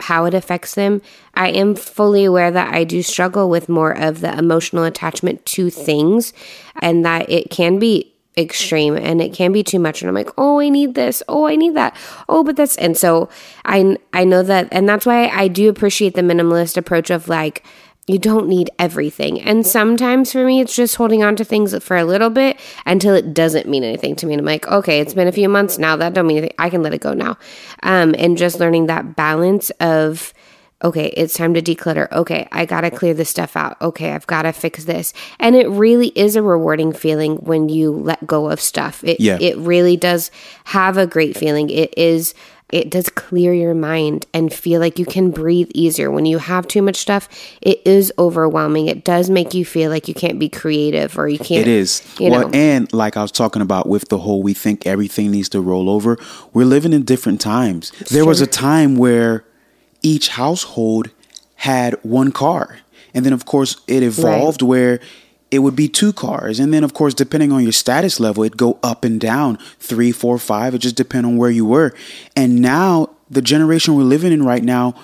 how 0.00 0.24
it 0.24 0.34
affects 0.34 0.74
them. 0.74 1.02
I 1.34 1.48
am 1.48 1.74
fully 1.74 2.24
aware 2.24 2.50
that 2.50 2.72
I 2.72 2.84
do 2.84 3.02
struggle 3.02 3.50
with 3.50 3.68
more 3.68 3.92
of 3.92 4.20
the 4.20 4.36
emotional 4.36 4.84
attachment 4.84 5.44
to 5.46 5.70
things 5.70 6.32
and 6.80 7.04
that 7.04 7.28
it 7.28 7.50
can 7.50 7.78
be 7.78 8.14
extreme 8.36 8.96
and 8.96 9.20
it 9.20 9.32
can 9.32 9.50
be 9.50 9.64
too 9.64 9.80
much 9.80 10.00
and 10.00 10.08
I'm 10.08 10.14
like, 10.14 10.30
"Oh, 10.38 10.60
I 10.60 10.68
need 10.68 10.94
this. 10.94 11.22
Oh, 11.28 11.46
I 11.46 11.56
need 11.56 11.74
that. 11.74 11.96
Oh, 12.28 12.44
but 12.44 12.56
that's 12.56 12.76
and 12.76 12.96
so 12.96 13.28
I 13.64 13.96
I 14.12 14.24
know 14.24 14.42
that 14.44 14.68
and 14.70 14.88
that's 14.88 15.04
why 15.04 15.26
I 15.28 15.48
do 15.48 15.68
appreciate 15.68 16.14
the 16.14 16.22
minimalist 16.22 16.76
approach 16.76 17.10
of 17.10 17.28
like 17.28 17.64
you 18.08 18.18
don't 18.18 18.48
need 18.48 18.70
everything. 18.78 19.40
And 19.40 19.66
sometimes 19.66 20.32
for 20.32 20.44
me, 20.44 20.60
it's 20.60 20.74
just 20.74 20.96
holding 20.96 21.22
on 21.22 21.36
to 21.36 21.44
things 21.44 21.76
for 21.84 21.96
a 21.96 22.04
little 22.04 22.30
bit 22.30 22.58
until 22.86 23.14
it 23.14 23.34
doesn't 23.34 23.68
mean 23.68 23.84
anything 23.84 24.16
to 24.16 24.26
me. 24.26 24.32
And 24.34 24.40
I'm 24.40 24.46
like, 24.46 24.66
okay, 24.66 25.00
it's 25.00 25.14
been 25.14 25.28
a 25.28 25.32
few 25.32 25.48
months 25.48 25.78
now. 25.78 25.94
That 25.96 26.14
don't 26.14 26.26
mean 26.26 26.38
anything. 26.38 26.56
I 26.58 26.70
can 26.70 26.82
let 26.82 26.94
it 26.94 27.00
go 27.00 27.12
now. 27.12 27.36
Um, 27.82 28.14
and 28.18 28.38
just 28.38 28.58
learning 28.58 28.86
that 28.86 29.14
balance 29.14 29.70
of, 29.80 30.32
okay, 30.82 31.08
it's 31.16 31.34
time 31.34 31.52
to 31.54 31.60
declutter. 31.60 32.10
Okay, 32.12 32.48
I 32.50 32.64
got 32.64 32.80
to 32.82 32.90
clear 32.90 33.12
this 33.12 33.28
stuff 33.28 33.56
out. 33.56 33.80
Okay, 33.82 34.12
I've 34.12 34.26
got 34.26 34.42
to 34.42 34.52
fix 34.52 34.84
this. 34.84 35.12
And 35.38 35.54
it 35.54 35.68
really 35.68 36.08
is 36.08 36.34
a 36.36 36.42
rewarding 36.42 36.92
feeling 36.92 37.36
when 37.36 37.68
you 37.68 37.90
let 37.92 38.26
go 38.26 38.48
of 38.48 38.60
stuff. 38.60 39.04
It, 39.04 39.20
Yeah. 39.20 39.38
it 39.40 39.58
really 39.58 39.96
does 39.96 40.30
have 40.64 40.96
a 40.96 41.06
great 41.06 41.36
feeling. 41.36 41.68
It 41.68 41.92
is 41.98 42.32
it 42.70 42.90
does 42.90 43.08
clear 43.08 43.54
your 43.54 43.74
mind 43.74 44.26
and 44.34 44.52
feel 44.52 44.80
like 44.80 44.98
you 44.98 45.06
can 45.06 45.30
breathe 45.30 45.70
easier. 45.74 46.10
When 46.10 46.26
you 46.26 46.38
have 46.38 46.68
too 46.68 46.82
much 46.82 46.96
stuff, 46.96 47.28
it 47.62 47.80
is 47.86 48.12
overwhelming. 48.18 48.88
It 48.88 49.04
does 49.04 49.30
make 49.30 49.54
you 49.54 49.64
feel 49.64 49.90
like 49.90 50.06
you 50.06 50.14
can't 50.14 50.38
be 50.38 50.50
creative 50.50 51.18
or 51.18 51.28
you 51.28 51.38
can't. 51.38 51.66
It 51.66 51.68
is. 51.68 52.02
You 52.18 52.30
well, 52.30 52.42
know. 52.42 52.50
and 52.52 52.92
like 52.92 53.16
I 53.16 53.22
was 53.22 53.32
talking 53.32 53.62
about 53.62 53.88
with 53.88 54.10
the 54.10 54.18
whole 54.18 54.42
we 54.42 54.52
think 54.52 54.86
everything 54.86 55.30
needs 55.30 55.48
to 55.50 55.60
roll 55.60 55.88
over, 55.88 56.18
we're 56.52 56.66
living 56.66 56.92
in 56.92 57.04
different 57.04 57.40
times. 57.40 57.90
there 58.10 58.26
was 58.26 58.40
a 58.42 58.46
time 58.46 58.96
where 58.96 59.44
each 60.02 60.28
household 60.28 61.10
had 61.56 61.94
one 62.02 62.32
car. 62.32 62.80
And 63.14 63.24
then 63.24 63.32
of 63.32 63.46
course 63.46 63.80
it 63.86 64.02
evolved 64.02 64.60
where 64.60 65.00
it 65.50 65.60
would 65.60 65.76
be 65.76 65.88
two 65.88 66.12
cars. 66.12 66.60
And 66.60 66.72
then 66.72 66.84
of 66.84 66.94
course 66.94 67.14
depending 67.14 67.52
on 67.52 67.62
your 67.62 67.72
status 67.72 68.20
level, 68.20 68.44
it'd 68.44 68.58
go 68.58 68.78
up 68.82 69.04
and 69.04 69.20
down, 69.20 69.58
three, 69.78 70.12
four, 70.12 70.38
five. 70.38 70.74
It 70.74 70.78
just 70.78 70.96
depend 70.96 71.26
on 71.26 71.36
where 71.36 71.50
you 71.50 71.64
were. 71.64 71.94
And 72.36 72.60
now 72.60 73.10
the 73.30 73.42
generation 73.42 73.94
we're 73.94 74.02
living 74.02 74.32
in 74.32 74.44
right 74.44 74.64
now, 74.64 74.94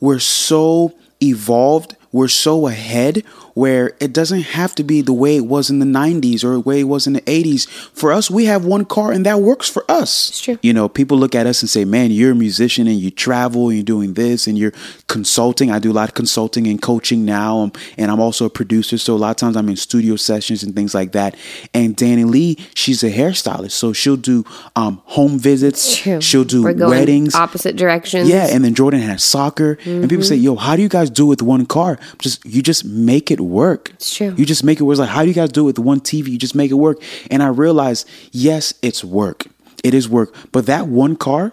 we're 0.00 0.18
so 0.18 0.94
evolved 1.22 1.96
we're 2.14 2.28
so 2.28 2.68
ahead 2.68 3.24
where 3.54 3.92
it 4.00 4.12
doesn't 4.12 4.42
have 4.42 4.74
to 4.74 4.84
be 4.84 5.00
the 5.00 5.12
way 5.12 5.36
it 5.36 5.46
was 5.46 5.70
in 5.70 5.78
the 5.78 5.86
90s 5.86 6.44
or 6.44 6.54
the 6.54 6.60
way 6.60 6.80
it 6.80 6.84
was 6.84 7.06
in 7.06 7.12
the 7.14 7.20
80s. 7.22 7.68
For 7.92 8.12
us, 8.12 8.30
we 8.30 8.44
have 8.46 8.64
one 8.64 8.84
car 8.84 9.12
and 9.12 9.24
that 9.26 9.40
works 9.40 9.68
for 9.68 9.84
us. 9.90 10.28
It's 10.30 10.40
true. 10.40 10.58
You 10.62 10.72
know, 10.72 10.88
people 10.88 11.18
look 11.18 11.34
at 11.34 11.46
us 11.46 11.62
and 11.62 11.70
say, 11.70 11.84
man, 11.84 12.10
you're 12.10 12.32
a 12.32 12.34
musician 12.34 12.86
and 12.86 12.98
you 12.98 13.10
travel 13.10 13.68
and 13.68 13.76
you're 13.76 13.84
doing 13.84 14.14
this 14.14 14.46
and 14.46 14.58
you're 14.58 14.72
consulting. 15.08 15.70
I 15.70 15.78
do 15.78 15.90
a 15.90 15.94
lot 15.94 16.08
of 16.08 16.14
consulting 16.14 16.66
and 16.66 16.80
coaching 16.82 17.24
now. 17.24 17.58
Um, 17.58 17.72
and 17.96 18.10
I'm 18.10 18.20
also 18.20 18.44
a 18.46 18.50
producer. 18.50 18.98
So 18.98 19.14
a 19.14 19.16
lot 19.16 19.30
of 19.30 19.36
times 19.36 19.56
I'm 19.56 19.68
in 19.68 19.76
studio 19.76 20.16
sessions 20.16 20.62
and 20.62 20.74
things 20.74 20.94
like 20.94 21.12
that. 21.12 21.36
And 21.72 21.96
Danny 21.96 22.24
Lee, 22.24 22.58
she's 22.74 23.02
a 23.02 23.10
hairstylist. 23.10 23.72
So 23.72 23.92
she'll 23.92 24.16
do 24.16 24.44
um, 24.76 25.00
home 25.04 25.38
visits. 25.38 25.96
True. 25.96 26.20
She'll 26.20 26.44
do 26.44 26.64
weddings. 26.64 27.34
opposite 27.34 27.76
directions. 27.76 28.28
Yeah, 28.28 28.48
and 28.50 28.64
then 28.64 28.74
Jordan 28.74 29.00
has 29.00 29.22
soccer, 29.22 29.78
and 29.84 30.08
people 30.08 30.24
say, 30.24 30.36
"Yo, 30.36 30.56
how 30.56 30.76
do 30.76 30.82
you 30.82 30.88
guys 30.88 31.10
do 31.10 31.26
with 31.26 31.42
one 31.42 31.66
car?" 31.66 31.98
Just 32.18 32.44
you 32.44 32.62
just 32.62 32.84
make 32.84 33.30
it 33.30 33.40
work. 33.44 33.90
It's 33.90 34.16
true. 34.16 34.34
You 34.36 34.44
just 34.46 34.64
make 34.64 34.80
it 34.80 34.84
work. 34.84 34.94
It's 34.94 35.00
like, 35.00 35.08
how 35.10 35.22
do 35.22 35.28
you 35.28 35.34
guys 35.34 35.50
do 35.50 35.62
it 35.62 35.64
with 35.64 35.78
one 35.78 36.00
TV? 36.00 36.28
You 36.28 36.38
just 36.38 36.54
make 36.54 36.70
it 36.70 36.74
work. 36.74 37.02
And 37.30 37.42
I 37.42 37.48
realized, 37.48 38.08
yes, 38.32 38.74
it's 38.82 39.04
work. 39.04 39.46
It 39.82 39.94
is 39.94 40.08
work, 40.08 40.34
but 40.50 40.66
that 40.66 40.88
one 40.88 41.14
car 41.16 41.52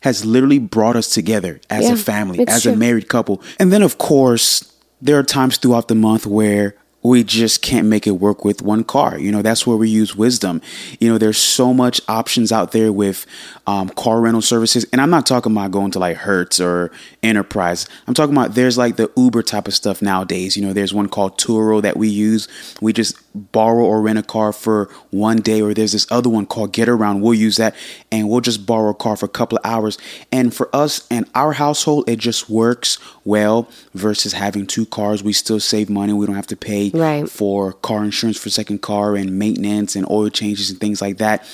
has 0.00 0.24
literally 0.24 0.58
brought 0.58 0.96
us 0.96 1.08
together 1.08 1.60
as 1.70 1.86
Yeah, 1.86 1.94
a 1.94 1.96
family, 1.96 2.46
as 2.46 2.66
a 2.66 2.76
married 2.76 3.08
couple. 3.08 3.42
And 3.58 3.72
then, 3.72 3.82
of 3.82 3.98
course, 3.98 4.72
there 5.00 5.18
are 5.18 5.22
times 5.22 5.56
throughout 5.56 5.88
the 5.88 5.94
month 5.94 6.26
where 6.26 6.76
we 7.02 7.22
just 7.22 7.60
can't 7.60 7.86
make 7.86 8.06
it 8.06 8.12
work 8.12 8.44
with 8.46 8.62
one 8.62 8.82
car. 8.82 9.18
You 9.18 9.30
know, 9.30 9.42
that's 9.42 9.66
where 9.66 9.76
we 9.76 9.90
use 9.90 10.16
wisdom. 10.16 10.62
You 11.00 11.12
know, 11.12 11.18
there's 11.18 11.36
so 11.36 11.74
much 11.74 12.00
options 12.08 12.50
out 12.50 12.72
there 12.72 12.90
with 12.92 13.26
um, 13.66 13.90
car 13.90 14.22
rental 14.22 14.40
services. 14.40 14.86
And 14.90 15.00
I'm 15.02 15.10
not 15.10 15.26
talking 15.26 15.52
about 15.52 15.70
going 15.70 15.90
to 15.92 15.98
like 15.98 16.16
Hertz 16.16 16.60
or 16.60 16.90
Enterprise. 17.24 17.86
I'm 18.06 18.14
talking 18.14 18.34
about 18.36 18.54
there's 18.54 18.76
like 18.76 18.96
the 18.96 19.10
Uber 19.16 19.42
type 19.42 19.66
of 19.66 19.74
stuff 19.74 20.02
nowadays. 20.02 20.56
You 20.56 20.64
know, 20.66 20.72
there's 20.74 20.92
one 20.92 21.08
called 21.08 21.38
Turo 21.38 21.80
that 21.82 21.96
we 21.96 22.08
use. 22.08 22.46
We 22.82 22.92
just 22.92 23.16
borrow 23.50 23.82
or 23.84 24.00
rent 24.02 24.18
a 24.18 24.22
car 24.22 24.52
for 24.52 24.90
one 25.10 25.38
day, 25.38 25.60
or 25.62 25.72
there's 25.74 25.92
this 25.92 26.06
other 26.10 26.28
one 26.28 26.46
called 26.46 26.72
Getaround. 26.72 27.20
We'll 27.20 27.34
use 27.34 27.56
that 27.56 27.74
and 28.12 28.28
we'll 28.28 28.42
just 28.42 28.66
borrow 28.66 28.90
a 28.90 28.94
car 28.94 29.16
for 29.16 29.24
a 29.26 29.28
couple 29.30 29.58
of 29.58 29.64
hours. 29.64 29.96
And 30.30 30.54
for 30.54 30.68
us 30.74 31.06
and 31.10 31.28
our 31.34 31.52
household, 31.52 32.08
it 32.08 32.18
just 32.18 32.48
works 32.50 32.98
well 33.24 33.68
versus 33.94 34.34
having 34.34 34.66
two 34.66 34.84
cars. 34.86 35.22
We 35.22 35.32
still 35.32 35.58
save 35.60 35.88
money. 35.88 36.12
We 36.12 36.26
don't 36.26 36.36
have 36.36 36.46
to 36.48 36.56
pay 36.56 36.90
Right. 36.92 37.28
for 37.28 37.72
car 37.72 38.04
insurance 38.04 38.36
for 38.38 38.50
second 38.50 38.82
car 38.82 39.16
and 39.16 39.38
maintenance 39.38 39.96
and 39.96 40.06
oil 40.10 40.28
changes 40.28 40.68
and 40.70 40.78
things 40.78 41.00
like 41.00 41.16
that. 41.18 41.44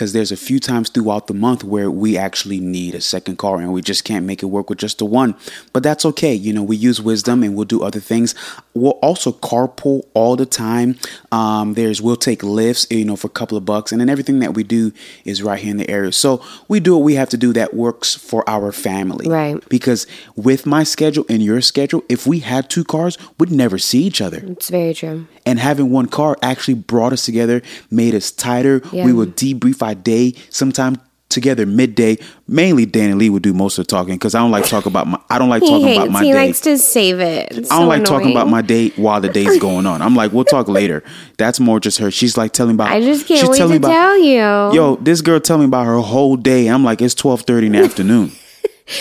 Because 0.00 0.14
there's 0.14 0.32
a 0.32 0.36
few 0.38 0.58
times 0.58 0.88
throughout 0.88 1.26
the 1.26 1.34
month 1.34 1.62
where 1.62 1.90
we 1.90 2.16
actually 2.16 2.58
need 2.58 2.94
a 2.94 3.02
second 3.02 3.36
car 3.36 3.60
and 3.60 3.70
we 3.70 3.82
just 3.82 4.02
can't 4.02 4.24
make 4.24 4.42
it 4.42 4.46
work 4.46 4.70
with 4.70 4.78
just 4.78 4.96
the 4.96 5.04
one. 5.04 5.34
But 5.74 5.82
that's 5.82 6.06
okay. 6.06 6.32
You 6.32 6.54
know, 6.54 6.62
we 6.62 6.74
use 6.76 7.02
wisdom 7.02 7.42
and 7.42 7.54
we'll 7.54 7.66
do 7.66 7.82
other 7.82 8.00
things. 8.00 8.34
We'll 8.72 8.98
also 9.02 9.30
carpool 9.30 10.04
all 10.14 10.36
the 10.36 10.46
time. 10.46 10.96
Um, 11.32 11.74
there's 11.74 12.00
we'll 12.00 12.16
take 12.16 12.42
lifts, 12.42 12.86
you 12.88 13.04
know, 13.04 13.14
for 13.14 13.26
a 13.26 13.30
couple 13.30 13.58
of 13.58 13.66
bucks, 13.66 13.92
and 13.92 14.00
then 14.00 14.08
everything 14.08 14.38
that 14.38 14.54
we 14.54 14.62
do 14.64 14.90
is 15.26 15.42
right 15.42 15.58
here 15.60 15.70
in 15.70 15.76
the 15.76 15.90
area. 15.90 16.12
So 16.12 16.42
we 16.66 16.80
do 16.80 16.94
what 16.96 17.04
we 17.04 17.16
have 17.16 17.28
to 17.30 17.36
do 17.36 17.52
that 17.52 17.74
works 17.74 18.14
for 18.14 18.48
our 18.48 18.72
family. 18.72 19.28
Right. 19.28 19.62
Because 19.68 20.06
with 20.34 20.64
my 20.64 20.82
schedule 20.82 21.26
and 21.28 21.42
your 21.42 21.60
schedule, 21.60 22.04
if 22.08 22.26
we 22.26 22.38
had 22.38 22.70
two 22.70 22.84
cars, 22.84 23.18
we'd 23.38 23.50
never 23.50 23.76
see 23.76 24.02
each 24.04 24.22
other 24.22 24.38
It's 24.46 24.70
very 24.70 24.94
true. 24.94 25.26
and 25.44 25.58
having 25.58 25.90
one 25.90 26.06
car 26.06 26.38
actually 26.42 26.74
brought 26.74 27.12
us 27.12 27.26
together, 27.26 27.60
made 27.90 28.14
us 28.14 28.30
tighter. 28.30 28.80
Yeah. 28.92 29.04
We 29.04 29.12
would 29.12 29.36
debrief 29.36 29.89
our 29.90 29.94
day 30.02 30.34
sometime 30.50 30.96
together 31.28 31.64
midday. 31.64 32.18
Mainly, 32.48 32.86
Danny 32.86 33.14
Lee 33.14 33.30
would 33.30 33.42
do 33.42 33.52
most 33.54 33.78
of 33.78 33.86
the 33.86 33.90
talking 33.90 34.14
because 34.14 34.34
I 34.34 34.40
don't 34.40 34.50
like 34.50 34.66
talk 34.66 34.86
about 34.86 35.06
my. 35.06 35.20
I 35.30 35.38
don't 35.38 35.48
like 35.48 35.62
He 35.62 35.68
talking 35.68 35.86
hates. 35.86 35.98
about 35.98 36.10
my 36.10 36.24
he 36.24 36.32
day. 36.32 36.46
likes 36.46 36.60
to 36.62 36.76
save 36.78 37.20
it. 37.20 37.48
It's 37.52 37.70
I 37.70 37.76
don't 37.76 37.84
so 37.84 37.88
like 37.88 38.04
talking 38.04 38.30
about 38.32 38.48
my 38.48 38.62
day 38.62 38.88
while 38.90 39.20
the 39.20 39.28
day's 39.28 39.58
going 39.68 39.86
on. 39.86 40.02
I'm 40.02 40.16
like, 40.16 40.32
we'll 40.32 40.44
talk 40.44 40.68
later. 40.68 41.02
That's 41.38 41.60
more 41.60 41.78
just 41.80 41.98
her. 41.98 42.10
She's 42.10 42.36
like 42.36 42.52
telling 42.52 42.74
about. 42.74 42.90
I 42.90 43.00
just 43.00 43.26
can't 43.26 43.48
wait 43.48 43.58
to 43.58 43.76
about, 43.76 43.88
tell 43.88 44.18
you. 44.18 44.74
Yo, 44.74 44.96
this 44.96 45.20
girl 45.20 45.38
tell 45.40 45.58
me 45.58 45.66
about 45.66 45.86
her 45.86 45.98
whole 45.98 46.36
day. 46.36 46.66
I'm 46.68 46.84
like, 46.84 47.00
it's 47.00 47.14
12:30 47.14 47.66
in 47.66 47.72
the 47.72 47.78
afternoon. 47.84 48.32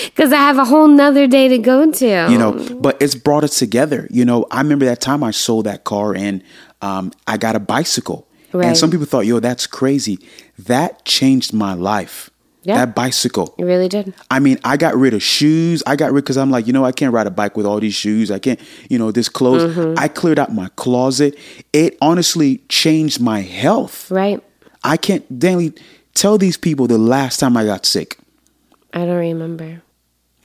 Because 0.06 0.32
I 0.32 0.36
have 0.38 0.60
a 0.60 0.65
whole 0.65 0.88
nother 0.88 1.25
day 1.25 1.47
to 1.47 1.58
go 1.58 1.91
to. 1.91 2.06
you 2.30 2.38
know 2.38 2.52
but 2.80 3.02
it's 3.02 3.15
brought 3.15 3.43
us 3.43 3.58
together 3.58 4.08
you 4.12 4.23
know 4.23 4.45
i 4.52 4.62
remember 4.62 4.86
that 4.86 5.02
time 5.02 5.23
i 5.23 5.32
sold 5.32 5.65
that 5.65 5.84
car 5.84 6.13
and 6.15 6.43
um, 6.84 7.12
i 7.25 7.38
got 7.38 7.56
a 7.56 7.60
bicycle 7.60 8.28
Right. 8.53 8.67
and 8.67 8.77
some 8.77 8.89
people 8.91 9.05
thought 9.05 9.25
yo 9.25 9.39
that's 9.39 9.67
crazy 9.67 10.19
that 10.57 11.05
changed 11.05 11.53
my 11.53 11.73
life 11.73 12.29
Yeah. 12.63 12.77
that 12.77 12.95
bicycle 12.95 13.53
You 13.57 13.65
really 13.65 13.88
did. 13.88 14.13
I 14.29 14.39
mean, 14.39 14.57
I 14.63 14.75
got 14.77 14.95
rid 14.95 15.13
of 15.13 15.21
shoes. 15.23 15.81
I 15.88 15.95
got 15.95 16.12
rid 16.12 16.23
because 16.25 16.38
I'm 16.38 16.51
like, 16.51 16.67
you 16.67 16.73
know, 16.73 16.83
I 16.83 16.91
can't 16.91 17.13
ride 17.13 17.25
a 17.27 17.31
bike 17.31 17.55
with 17.55 17.65
all 17.65 17.79
these 17.79 17.95
shoes. 17.95 18.29
I 18.31 18.39
can't, 18.39 18.59
you 18.89 18.97
know, 18.99 19.12
this 19.12 19.29
clothes. 19.29 19.63
Mm-hmm. 19.73 19.97
I 19.97 20.07
cleared 20.09 20.39
out 20.39 20.53
my 20.53 20.69
closet. 20.75 21.38
It 21.73 21.97
honestly 22.01 22.57
changed 22.67 23.21
my 23.21 23.41
health. 23.41 24.12
Right. 24.12 24.43
I 24.83 24.97
can't, 24.97 25.23
Danny, 25.39 25.71
tell 26.15 26.38
these 26.38 26.57
people 26.57 26.85
the 26.88 26.97
last 26.97 27.39
time 27.39 27.55
I 27.55 27.63
got 27.65 27.85
sick. 27.85 28.17
I 28.93 29.05
don't 29.05 29.17
remember. 29.17 29.81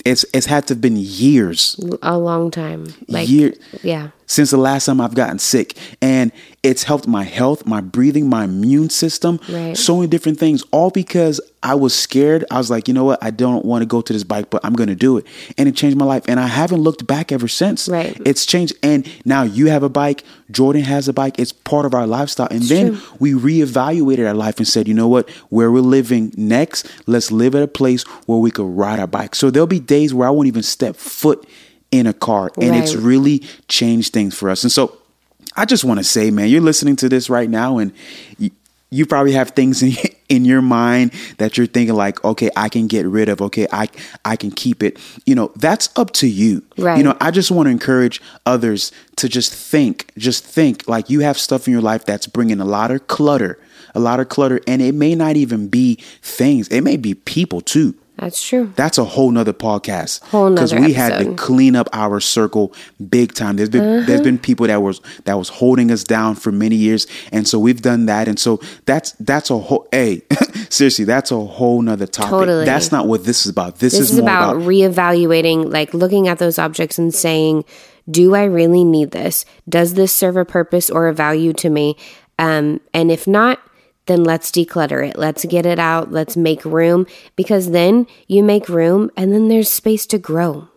It's 0.05 0.25
it's 0.35 0.47
had 0.47 0.67
to 0.69 0.75
have 0.75 0.81
been 0.83 0.97
years. 0.99 1.81
A 2.03 2.19
long 2.19 2.51
time. 2.51 2.93
Like, 3.09 3.27
Year- 3.29 3.55
yeah. 3.83 4.11
Since 4.27 4.51
the 4.51 4.57
last 4.57 4.87
time 4.87 5.01
I've 5.01 5.15
gotten 5.15 5.39
sick. 5.39 5.77
And 6.01 6.33
it's 6.63 6.85
helped 6.85 7.07
my 7.07 7.25
health, 7.25 7.67
my 7.67 7.81
breathing, 7.83 8.29
my 8.29 8.45
immune 8.45 8.89
system, 8.89 9.39
Right. 9.51 9.77
so 9.77 9.97
many 9.97 10.07
different 10.09 10.39
things, 10.39 10.63
all 10.71 10.91
because 10.91 11.41
I 11.63 11.75
was 11.75 11.95
scared. 11.95 12.45
I 12.51 12.59
was 12.59 12.71
like, 12.71 12.89
you 12.89 12.95
know 12.95 13.05
what? 13.05 13.23
I 13.23 13.31
don't 13.31 13.65
want 13.65 13.83
to 13.83 13.87
go 13.87 14.01
to 14.01 14.13
this 14.13 14.25
bike, 14.25 14.49
but 14.51 14.65
I'm 14.65 14.73
going 14.75 14.89
to 14.89 14.95
do 14.95 15.19
it. 15.19 15.27
And 15.59 15.69
it 15.69 15.77
changed 15.77 15.97
my 15.97 16.05
life. 16.05 16.25
And 16.27 16.39
I 16.41 16.47
haven't 16.47 16.81
looked 16.81 17.07
back 17.07 17.33
ever 17.33 17.49
since. 17.49 17.89
Right. 17.89 18.19
It's 18.25 18.47
changed. 18.47 18.75
And 18.83 19.11
now 19.25 19.43
you 19.43 19.67
have 19.69 19.83
a 19.83 19.89
bike, 19.91 20.25
Jordan 20.51 20.83
has 20.85 21.07
a 21.09 21.13
bike. 21.13 21.39
It's 21.39 21.53
part 21.53 21.85
of 21.87 21.95
our 21.95 22.07
lifestyle. 22.07 22.49
And 22.51 22.63
then 22.63 22.97
true. 22.97 23.17
we 23.19 23.33
reevaluated 23.33 24.27
our 24.27 24.35
life 24.35 24.59
and 24.59 24.67
said, 24.69 24.89
you 24.89 24.95
know 24.95 25.09
what? 25.09 25.29
Where 25.51 25.71
we're 25.71 25.81
living 25.81 26.33
next, 26.37 26.87
let's 27.07 27.31
live 27.31 27.55
at 27.55 27.63
a 27.63 27.69
place 27.69 28.03
where 28.27 28.39
we 28.39 28.51
could 28.51 28.67
ride 28.67 29.01
our 29.01 29.07
bike. 29.07 29.35
So 29.35 29.51
there'll 29.51 29.67
be 29.67 29.81
days 29.81 30.13
where 30.15 30.29
I 30.29 30.31
won't 30.31 30.49
even 30.49 30.63
step 30.63 30.97
foot 30.97 31.47
in 31.99 32.07
a 32.07 32.13
car. 32.13 32.51
And 32.61 32.75
it's 32.77 32.95
really 32.95 33.41
changed 33.69 34.13
things 34.13 34.35
for 34.37 34.51
us. 34.51 34.63
And 34.63 34.73
so 34.73 34.99
I 35.57 35.65
just 35.65 35.85
want 35.85 35.99
to 35.99 36.05
say, 36.05 36.31
man, 36.31 36.49
you're 36.49 36.61
listening 36.61 36.97
to 36.97 37.09
this 37.09 37.31
right 37.31 37.49
now 37.49 37.79
and 37.79 37.93
you, 38.39 38.51
you 38.91 39.07
probably 39.07 39.33
have 39.33 39.51
things 39.51 39.83
in, 39.83 39.93
in 40.29 40.45
your 40.45 40.63
mind 40.63 41.13
that 41.39 41.57
you're 41.57 41.67
thinking 41.67 41.95
like, 41.95 42.25
okay, 42.25 42.51
I 42.57 42.69
can 42.69 42.87
get 42.87 43.07
rid 43.07 43.29
of, 43.29 43.43
okay, 43.43 43.67
I 43.73 43.89
I 44.25 44.37
can 44.37 44.51
keep 44.51 44.83
it. 44.83 44.99
You 45.27 45.35
know, 45.35 45.53
that's 45.57 45.91
up 45.97 46.13
to 46.13 46.29
you. 46.29 46.63
Right. 46.79 46.97
You 46.97 47.05
know, 47.05 47.17
I 47.21 47.31
just 47.31 47.51
want 47.51 47.67
to 47.67 47.71
encourage 47.71 48.23
others 48.47 48.93
to 49.17 49.29
just 49.29 49.53
think, 49.53 50.13
just 50.17 50.45
think 50.45 50.87
like 50.89 51.11
you 51.11 51.21
have 51.21 51.39
stuff 51.39 51.67
in 51.67 51.73
your 51.73 51.83
life 51.83 52.05
that's 52.05 52.27
bringing 52.27 52.61
a 52.61 52.65
lot 52.65 52.91
of 52.91 53.07
clutter, 53.07 53.59
a 53.95 54.01
lot 54.01 54.21
of 54.21 54.29
clutter 54.29 54.61
and 54.67 54.81
it 54.81 54.95
may 54.95 55.15
not 55.15 55.37
even 55.37 55.69
be 55.69 55.97
things. 56.23 56.69
It 56.69 56.83
may 56.83 56.97
be 56.97 57.15
people 57.15 57.61
too. 57.61 57.95
That's 58.17 58.47
true. 58.47 58.73
That's 58.77 58.97
a 58.97 59.05
whole 59.05 59.31
nother 59.31 59.53
podcast. 59.53 60.23
Whole 60.25 60.49
nother 60.49 60.67
Because 60.67 60.75
we 60.75 60.93
had 60.93 61.19
to 61.19 61.35
clean 61.35 61.75
up 61.75 61.89
our 61.93 62.21
circle 62.21 62.73
big 63.09 63.35
time. 63.35 63.57
There's 63.57 63.71
been 63.71 64.07
there's 64.07 64.21
been 64.21 64.39
people 64.39 64.69
that 64.69 64.83
was 64.83 65.01
that 65.25 65.35
was 65.35 65.49
holding 65.49 65.91
us 65.91 66.05
down 66.05 66.37
for 66.37 66.53
many 66.53 66.77
years, 66.77 67.09
and 67.33 67.47
so 67.49 67.59
we've 67.59 67.83
done 67.83 68.07
that. 68.07 68.29
And 68.29 68.39
so 68.39 68.61
that's 68.87 69.13
that's 69.13 69.51
a 69.51 69.59
whole. 69.59 69.89
Hey, 69.91 70.23
seriously, 70.71 71.05
that's 71.05 71.33
a 71.33 71.41
whole 71.41 71.83
nother 71.83 72.07
topic. 72.07 72.31
Totally. 72.31 72.65
That's 72.65 72.93
not 72.93 73.09
what 73.09 73.25
this 73.25 73.45
is 73.47 73.51
about. 73.51 73.79
This, 73.79 73.93
This 73.93 74.01
is, 74.01 74.11
is 74.13 74.21
more 74.21 74.29
about, 74.29 74.57
about, 74.57 74.69
reevaluating, 74.69 75.73
like 75.73 75.93
looking 75.93 76.29
at 76.29 76.39
those 76.39 76.59
objects 76.59 76.99
and 76.99 77.13
saying, 77.13 77.65
do 78.11 78.35
I 78.35 78.45
really 78.45 78.85
need 78.85 79.11
this? 79.11 79.45
Does 79.69 79.95
this 79.95 80.15
serve 80.15 80.37
a 80.37 80.45
purpose 80.45 80.91
or 80.91 81.09
a 81.09 81.15
value 81.15 81.53
to 81.55 81.71
me? 81.71 81.97
Um, 82.39 82.81
and 82.93 83.11
if 83.11 83.27
not, 83.27 83.61
then 84.07 84.25
let's 84.25 84.51
declutter 84.51 85.07
it. 85.07 85.17
Let's 85.17 85.45
get 85.45 85.67
it 85.67 85.79
out. 85.79 86.13
Let's 86.13 86.37
make 86.37 86.65
room 86.65 87.07
because 87.37 87.71
then 87.71 88.07
you 88.27 88.43
make 88.43 88.69
room 88.69 89.11
and 89.17 89.33
then 89.33 89.49
there's 89.49 89.71
space 89.71 90.07
to 90.07 90.19
grow. 90.19 90.69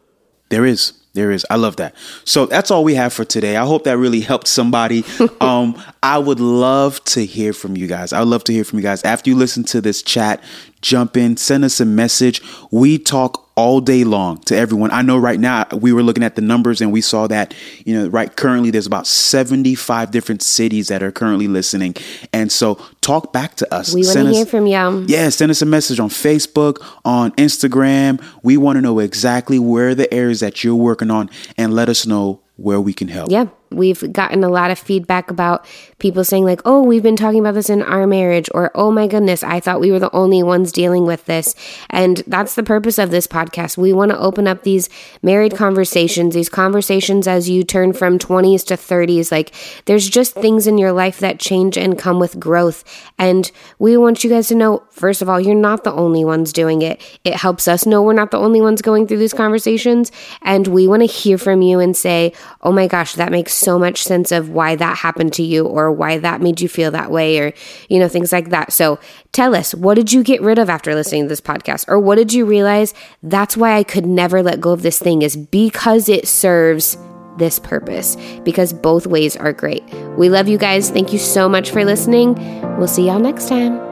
There 0.50 0.66
is. 0.66 0.94
There 1.14 1.32
is. 1.32 1.46
I 1.50 1.56
love 1.56 1.78
that. 1.78 1.96
So 2.26 2.46
that's 2.46 2.70
all 2.70 2.84
we 2.84 2.94
have 2.94 3.12
for 3.12 3.26
today. 3.26 3.58
I 3.58 3.66
hope 3.66 3.86
that 3.86 3.98
really 3.98 4.20
helped 4.20 4.48
somebody. 4.48 5.04
um, 5.42 5.82
I 6.04 6.20
would 6.20 6.40
love 6.40 7.04
to 7.06 7.26
hear 7.26 7.54
from 7.54 7.76
you 7.76 7.88
guys. 7.88 8.14
I 8.14 8.20
would 8.20 8.30
love 8.30 8.44
to 8.46 8.54
hear 8.54 8.64
from 8.64 8.78
you 8.78 8.84
guys. 8.84 9.04
After 9.04 9.32
you 9.32 9.36
listen 9.36 9.64
to 9.66 9.82
this 9.82 10.04
chat, 10.04 10.44
jump 10.82 11.18
in, 11.18 11.36
send 11.36 11.66
us 11.66 11.80
a 11.80 11.86
message. 11.86 12.42
We 12.70 13.00
talk 13.00 13.47
all 13.58 13.82
day 13.82 14.04
long 14.04 14.38
to 14.38 14.56
everyone. 14.56 14.92
I 14.92 15.02
know 15.02 15.18
right 15.18 15.40
now 15.40 15.66
we 15.74 15.92
were 15.92 16.04
looking 16.04 16.24
at 16.24 16.36
the 16.36 16.42
numbers 16.44 16.80
and 16.80 16.94
we 16.94 17.02
saw 17.02 17.26
that, 17.28 17.56
you 17.86 17.94
know, 17.94 18.08
right 18.08 18.34
currently 18.34 18.70
there's 18.70 18.86
about 18.86 19.08
75 19.08 20.12
different 20.12 20.44
cities 20.44 20.88
that 20.90 21.02
are 21.02 21.12
currently 21.12 21.48
listening. 21.48 21.96
And 22.32 22.52
so 22.52 22.76
talk 23.02 23.34
back 23.34 23.56
to 23.56 23.74
us. 23.74 23.94
We 23.96 24.04
want 24.04 24.16
to 24.16 24.30
hear 24.32 24.46
from 24.46 24.68
you. 24.68 25.06
yeah, 25.08 25.30
send 25.30 25.50
us 25.50 25.64
a 25.64 25.66
message 25.66 26.00
on 26.00 26.10
Facebook, 26.10 26.86
on 27.04 27.32
Instagram. 27.32 28.24
We 28.44 28.58
want 28.58 28.78
to 28.78 28.82
know 28.82 29.00
exactly 29.00 29.58
where 29.58 29.96
the 29.96 30.14
areas 30.14 30.40
that 30.42 30.64
you're 30.64 30.76
working 30.76 31.10
on 31.10 31.30
and 31.58 31.74
let 31.74 31.90
us 31.90 32.06
know 32.06 32.42
where 32.58 32.80
we 32.80 32.94
can 32.94 33.08
help. 33.08 33.32
Yeah, 33.32 33.48
we've 33.72 34.12
gotten 34.14 34.44
a 34.44 34.50
lot 34.50 34.72
of 34.72 34.80
feedback 34.80 35.30
about 35.30 35.66
people 36.00 36.24
saying, 36.24 36.46
like, 36.46 36.62
oh, 36.66 36.84
we've 36.84 37.04
been 37.04 37.16
talking 37.16 37.40
about 37.40 37.54
this 37.54 37.70
in 37.70 37.82
our 37.82 38.08
marriage, 38.08 38.50
or 38.54 38.72
oh 38.76 38.92
my 38.92 39.08
goodness, 39.08 39.44
I 39.44 39.60
thought 39.60 39.80
we 39.80 39.92
were 39.92 40.00
the 40.00 40.16
only 40.16 40.44
ones 40.44 40.72
dealing 40.72 41.06
with 41.06 41.26
this. 41.26 41.56
And 41.90 42.24
that's 42.28 42.56
the 42.56 42.64
purpose 42.64 42.98
of 42.98 43.12
this 43.12 43.28
podcast. 43.28 43.78
We 43.78 43.94
want 43.94 44.12
to 44.12 44.20
open 44.20 44.48
up 44.48 44.64
these 44.64 44.90
married 45.22 45.56
conversations, 45.56 46.36
these 46.36 46.50
conversations 46.50 47.28
as 47.28 47.50
you 47.50 47.64
turn 47.64 47.94
from 47.94 48.20
20s 48.20 48.66
to 48.68 48.76
30s. 48.76 49.32
Like, 49.32 49.54
there's 49.86 50.10
just 50.10 50.34
things 50.34 50.68
in 50.68 50.78
your 50.78 50.92
life 50.92 51.20
that 51.20 51.40
change 51.40 51.78
and 51.78 51.98
come 51.98 52.20
with 52.20 52.40
growth. 52.40 52.84
And 53.18 53.52
we 53.80 53.98
want 53.98 54.24
you 54.24 54.30
guys 54.30 54.48
to 54.50 54.56
know, 54.56 54.84
first 54.92 55.22
of 55.22 55.30
all, 55.30 55.40
you're 55.40 55.56
not 55.56 55.84
the 55.84 55.94
only 55.94 56.24
ones 56.24 56.54
doing 56.54 56.82
it. 56.82 57.02
It 57.24 57.34
helps 57.34 57.68
us 57.68 57.86
know 57.86 58.02
we're 58.02 58.14
not 58.14 58.32
the 58.32 58.38
only 58.38 58.62
ones 58.62 58.82
going 58.82 59.08
through 59.08 59.18
these 59.18 59.34
conversations. 59.34 60.12
And 60.42 60.68
we 60.68 60.88
want 60.88 61.02
to 61.02 61.08
hear 61.08 61.38
from 61.38 61.62
you 61.62 61.80
and 61.80 61.98
say, 61.98 62.34
oh 62.62 62.72
my 62.72 62.88
gosh, 62.88 63.16
that 63.16 63.32
makes 63.32 63.57
so 63.58 63.78
much 63.80 64.04
sense 64.04 64.32
of 64.32 64.50
why 64.50 64.76
that 64.76 64.98
happened 64.98 65.34
to 65.34 65.44
you 65.44 65.66
or 65.66 65.92
why 65.92 66.18
that 66.18 66.42
made 66.42 66.62
you 66.62 66.70
feel 66.70 66.92
that 66.92 67.12
way 67.12 67.40
or, 67.40 67.54
you 67.90 68.00
know, 68.00 68.08
things 68.08 68.32
like 68.32 68.50
that. 68.50 68.72
So 68.74 69.00
tell 69.32 69.56
us, 69.56 69.74
what 69.74 69.96
did 69.96 70.14
you 70.14 70.24
get 70.24 70.42
rid 70.42 70.60
of 70.60 70.70
after 70.70 70.96
listening 70.96 71.24
to 71.24 71.30
this 71.30 71.42
podcast? 71.42 71.86
Or 71.88 72.00
what 72.00 72.16
did 72.16 72.34
you 72.34 72.46
realize 72.46 72.94
that's 73.24 73.58
why 73.58 73.76
I 73.76 73.84
could 73.84 74.06
never 74.06 74.42
let 74.42 74.62
go 74.62 74.72
of 74.72 74.82
this 74.82 75.00
thing 75.00 75.22
is 75.22 75.36
because 75.36 76.10
it 76.10 76.28
serves 76.28 76.98
this 77.38 77.60
purpose 77.60 78.18
because 78.44 78.74
both 78.74 79.06
ways 79.08 79.36
are 79.36 79.54
great. 79.54 79.84
We 80.18 80.30
love 80.30 80.48
you 80.48 80.58
guys. 80.58 80.90
Thank 80.90 81.14
you 81.14 81.20
so 81.20 81.48
much 81.48 81.72
for 81.72 81.86
listening. 81.86 82.34
We'll 82.78 82.88
see 82.88 83.08
y'all 83.08 83.20
next 83.20 83.48
time. 83.48 83.86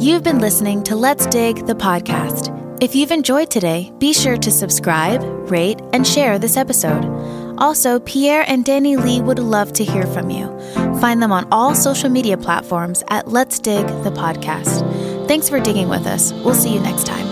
You've 0.00 0.24
been 0.24 0.40
listening 0.40 0.82
to 0.84 0.96
Let's 0.96 1.26
Dig, 1.26 1.64
the 1.66 1.74
podcast. 1.74 2.58
If 2.82 2.96
you've 2.96 3.12
enjoyed 3.12 3.50
today, 3.50 3.92
be 3.98 4.12
sure 4.12 4.36
to 4.36 4.50
subscribe, 4.50 5.22
rate, 5.48 5.80
and 5.92 6.04
share 6.04 6.40
this 6.40 6.56
episode. 6.56 7.04
Also, 7.62 8.00
Pierre 8.00 8.44
and 8.48 8.64
Danny 8.64 8.96
Lee 8.96 9.20
would 9.20 9.38
love 9.38 9.72
to 9.74 9.84
hear 9.84 10.04
from 10.04 10.30
you. 10.30 10.48
Find 10.98 11.22
them 11.22 11.30
on 11.30 11.46
all 11.52 11.76
social 11.76 12.10
media 12.10 12.36
platforms 12.36 13.04
at 13.08 13.28
Let's 13.28 13.60
Dig 13.60 13.86
the 14.02 14.10
Podcast. 14.10 15.28
Thanks 15.28 15.48
for 15.48 15.60
digging 15.60 15.88
with 15.88 16.04
us. 16.04 16.32
We'll 16.32 16.56
see 16.56 16.74
you 16.74 16.80
next 16.80 17.06
time. 17.06 17.22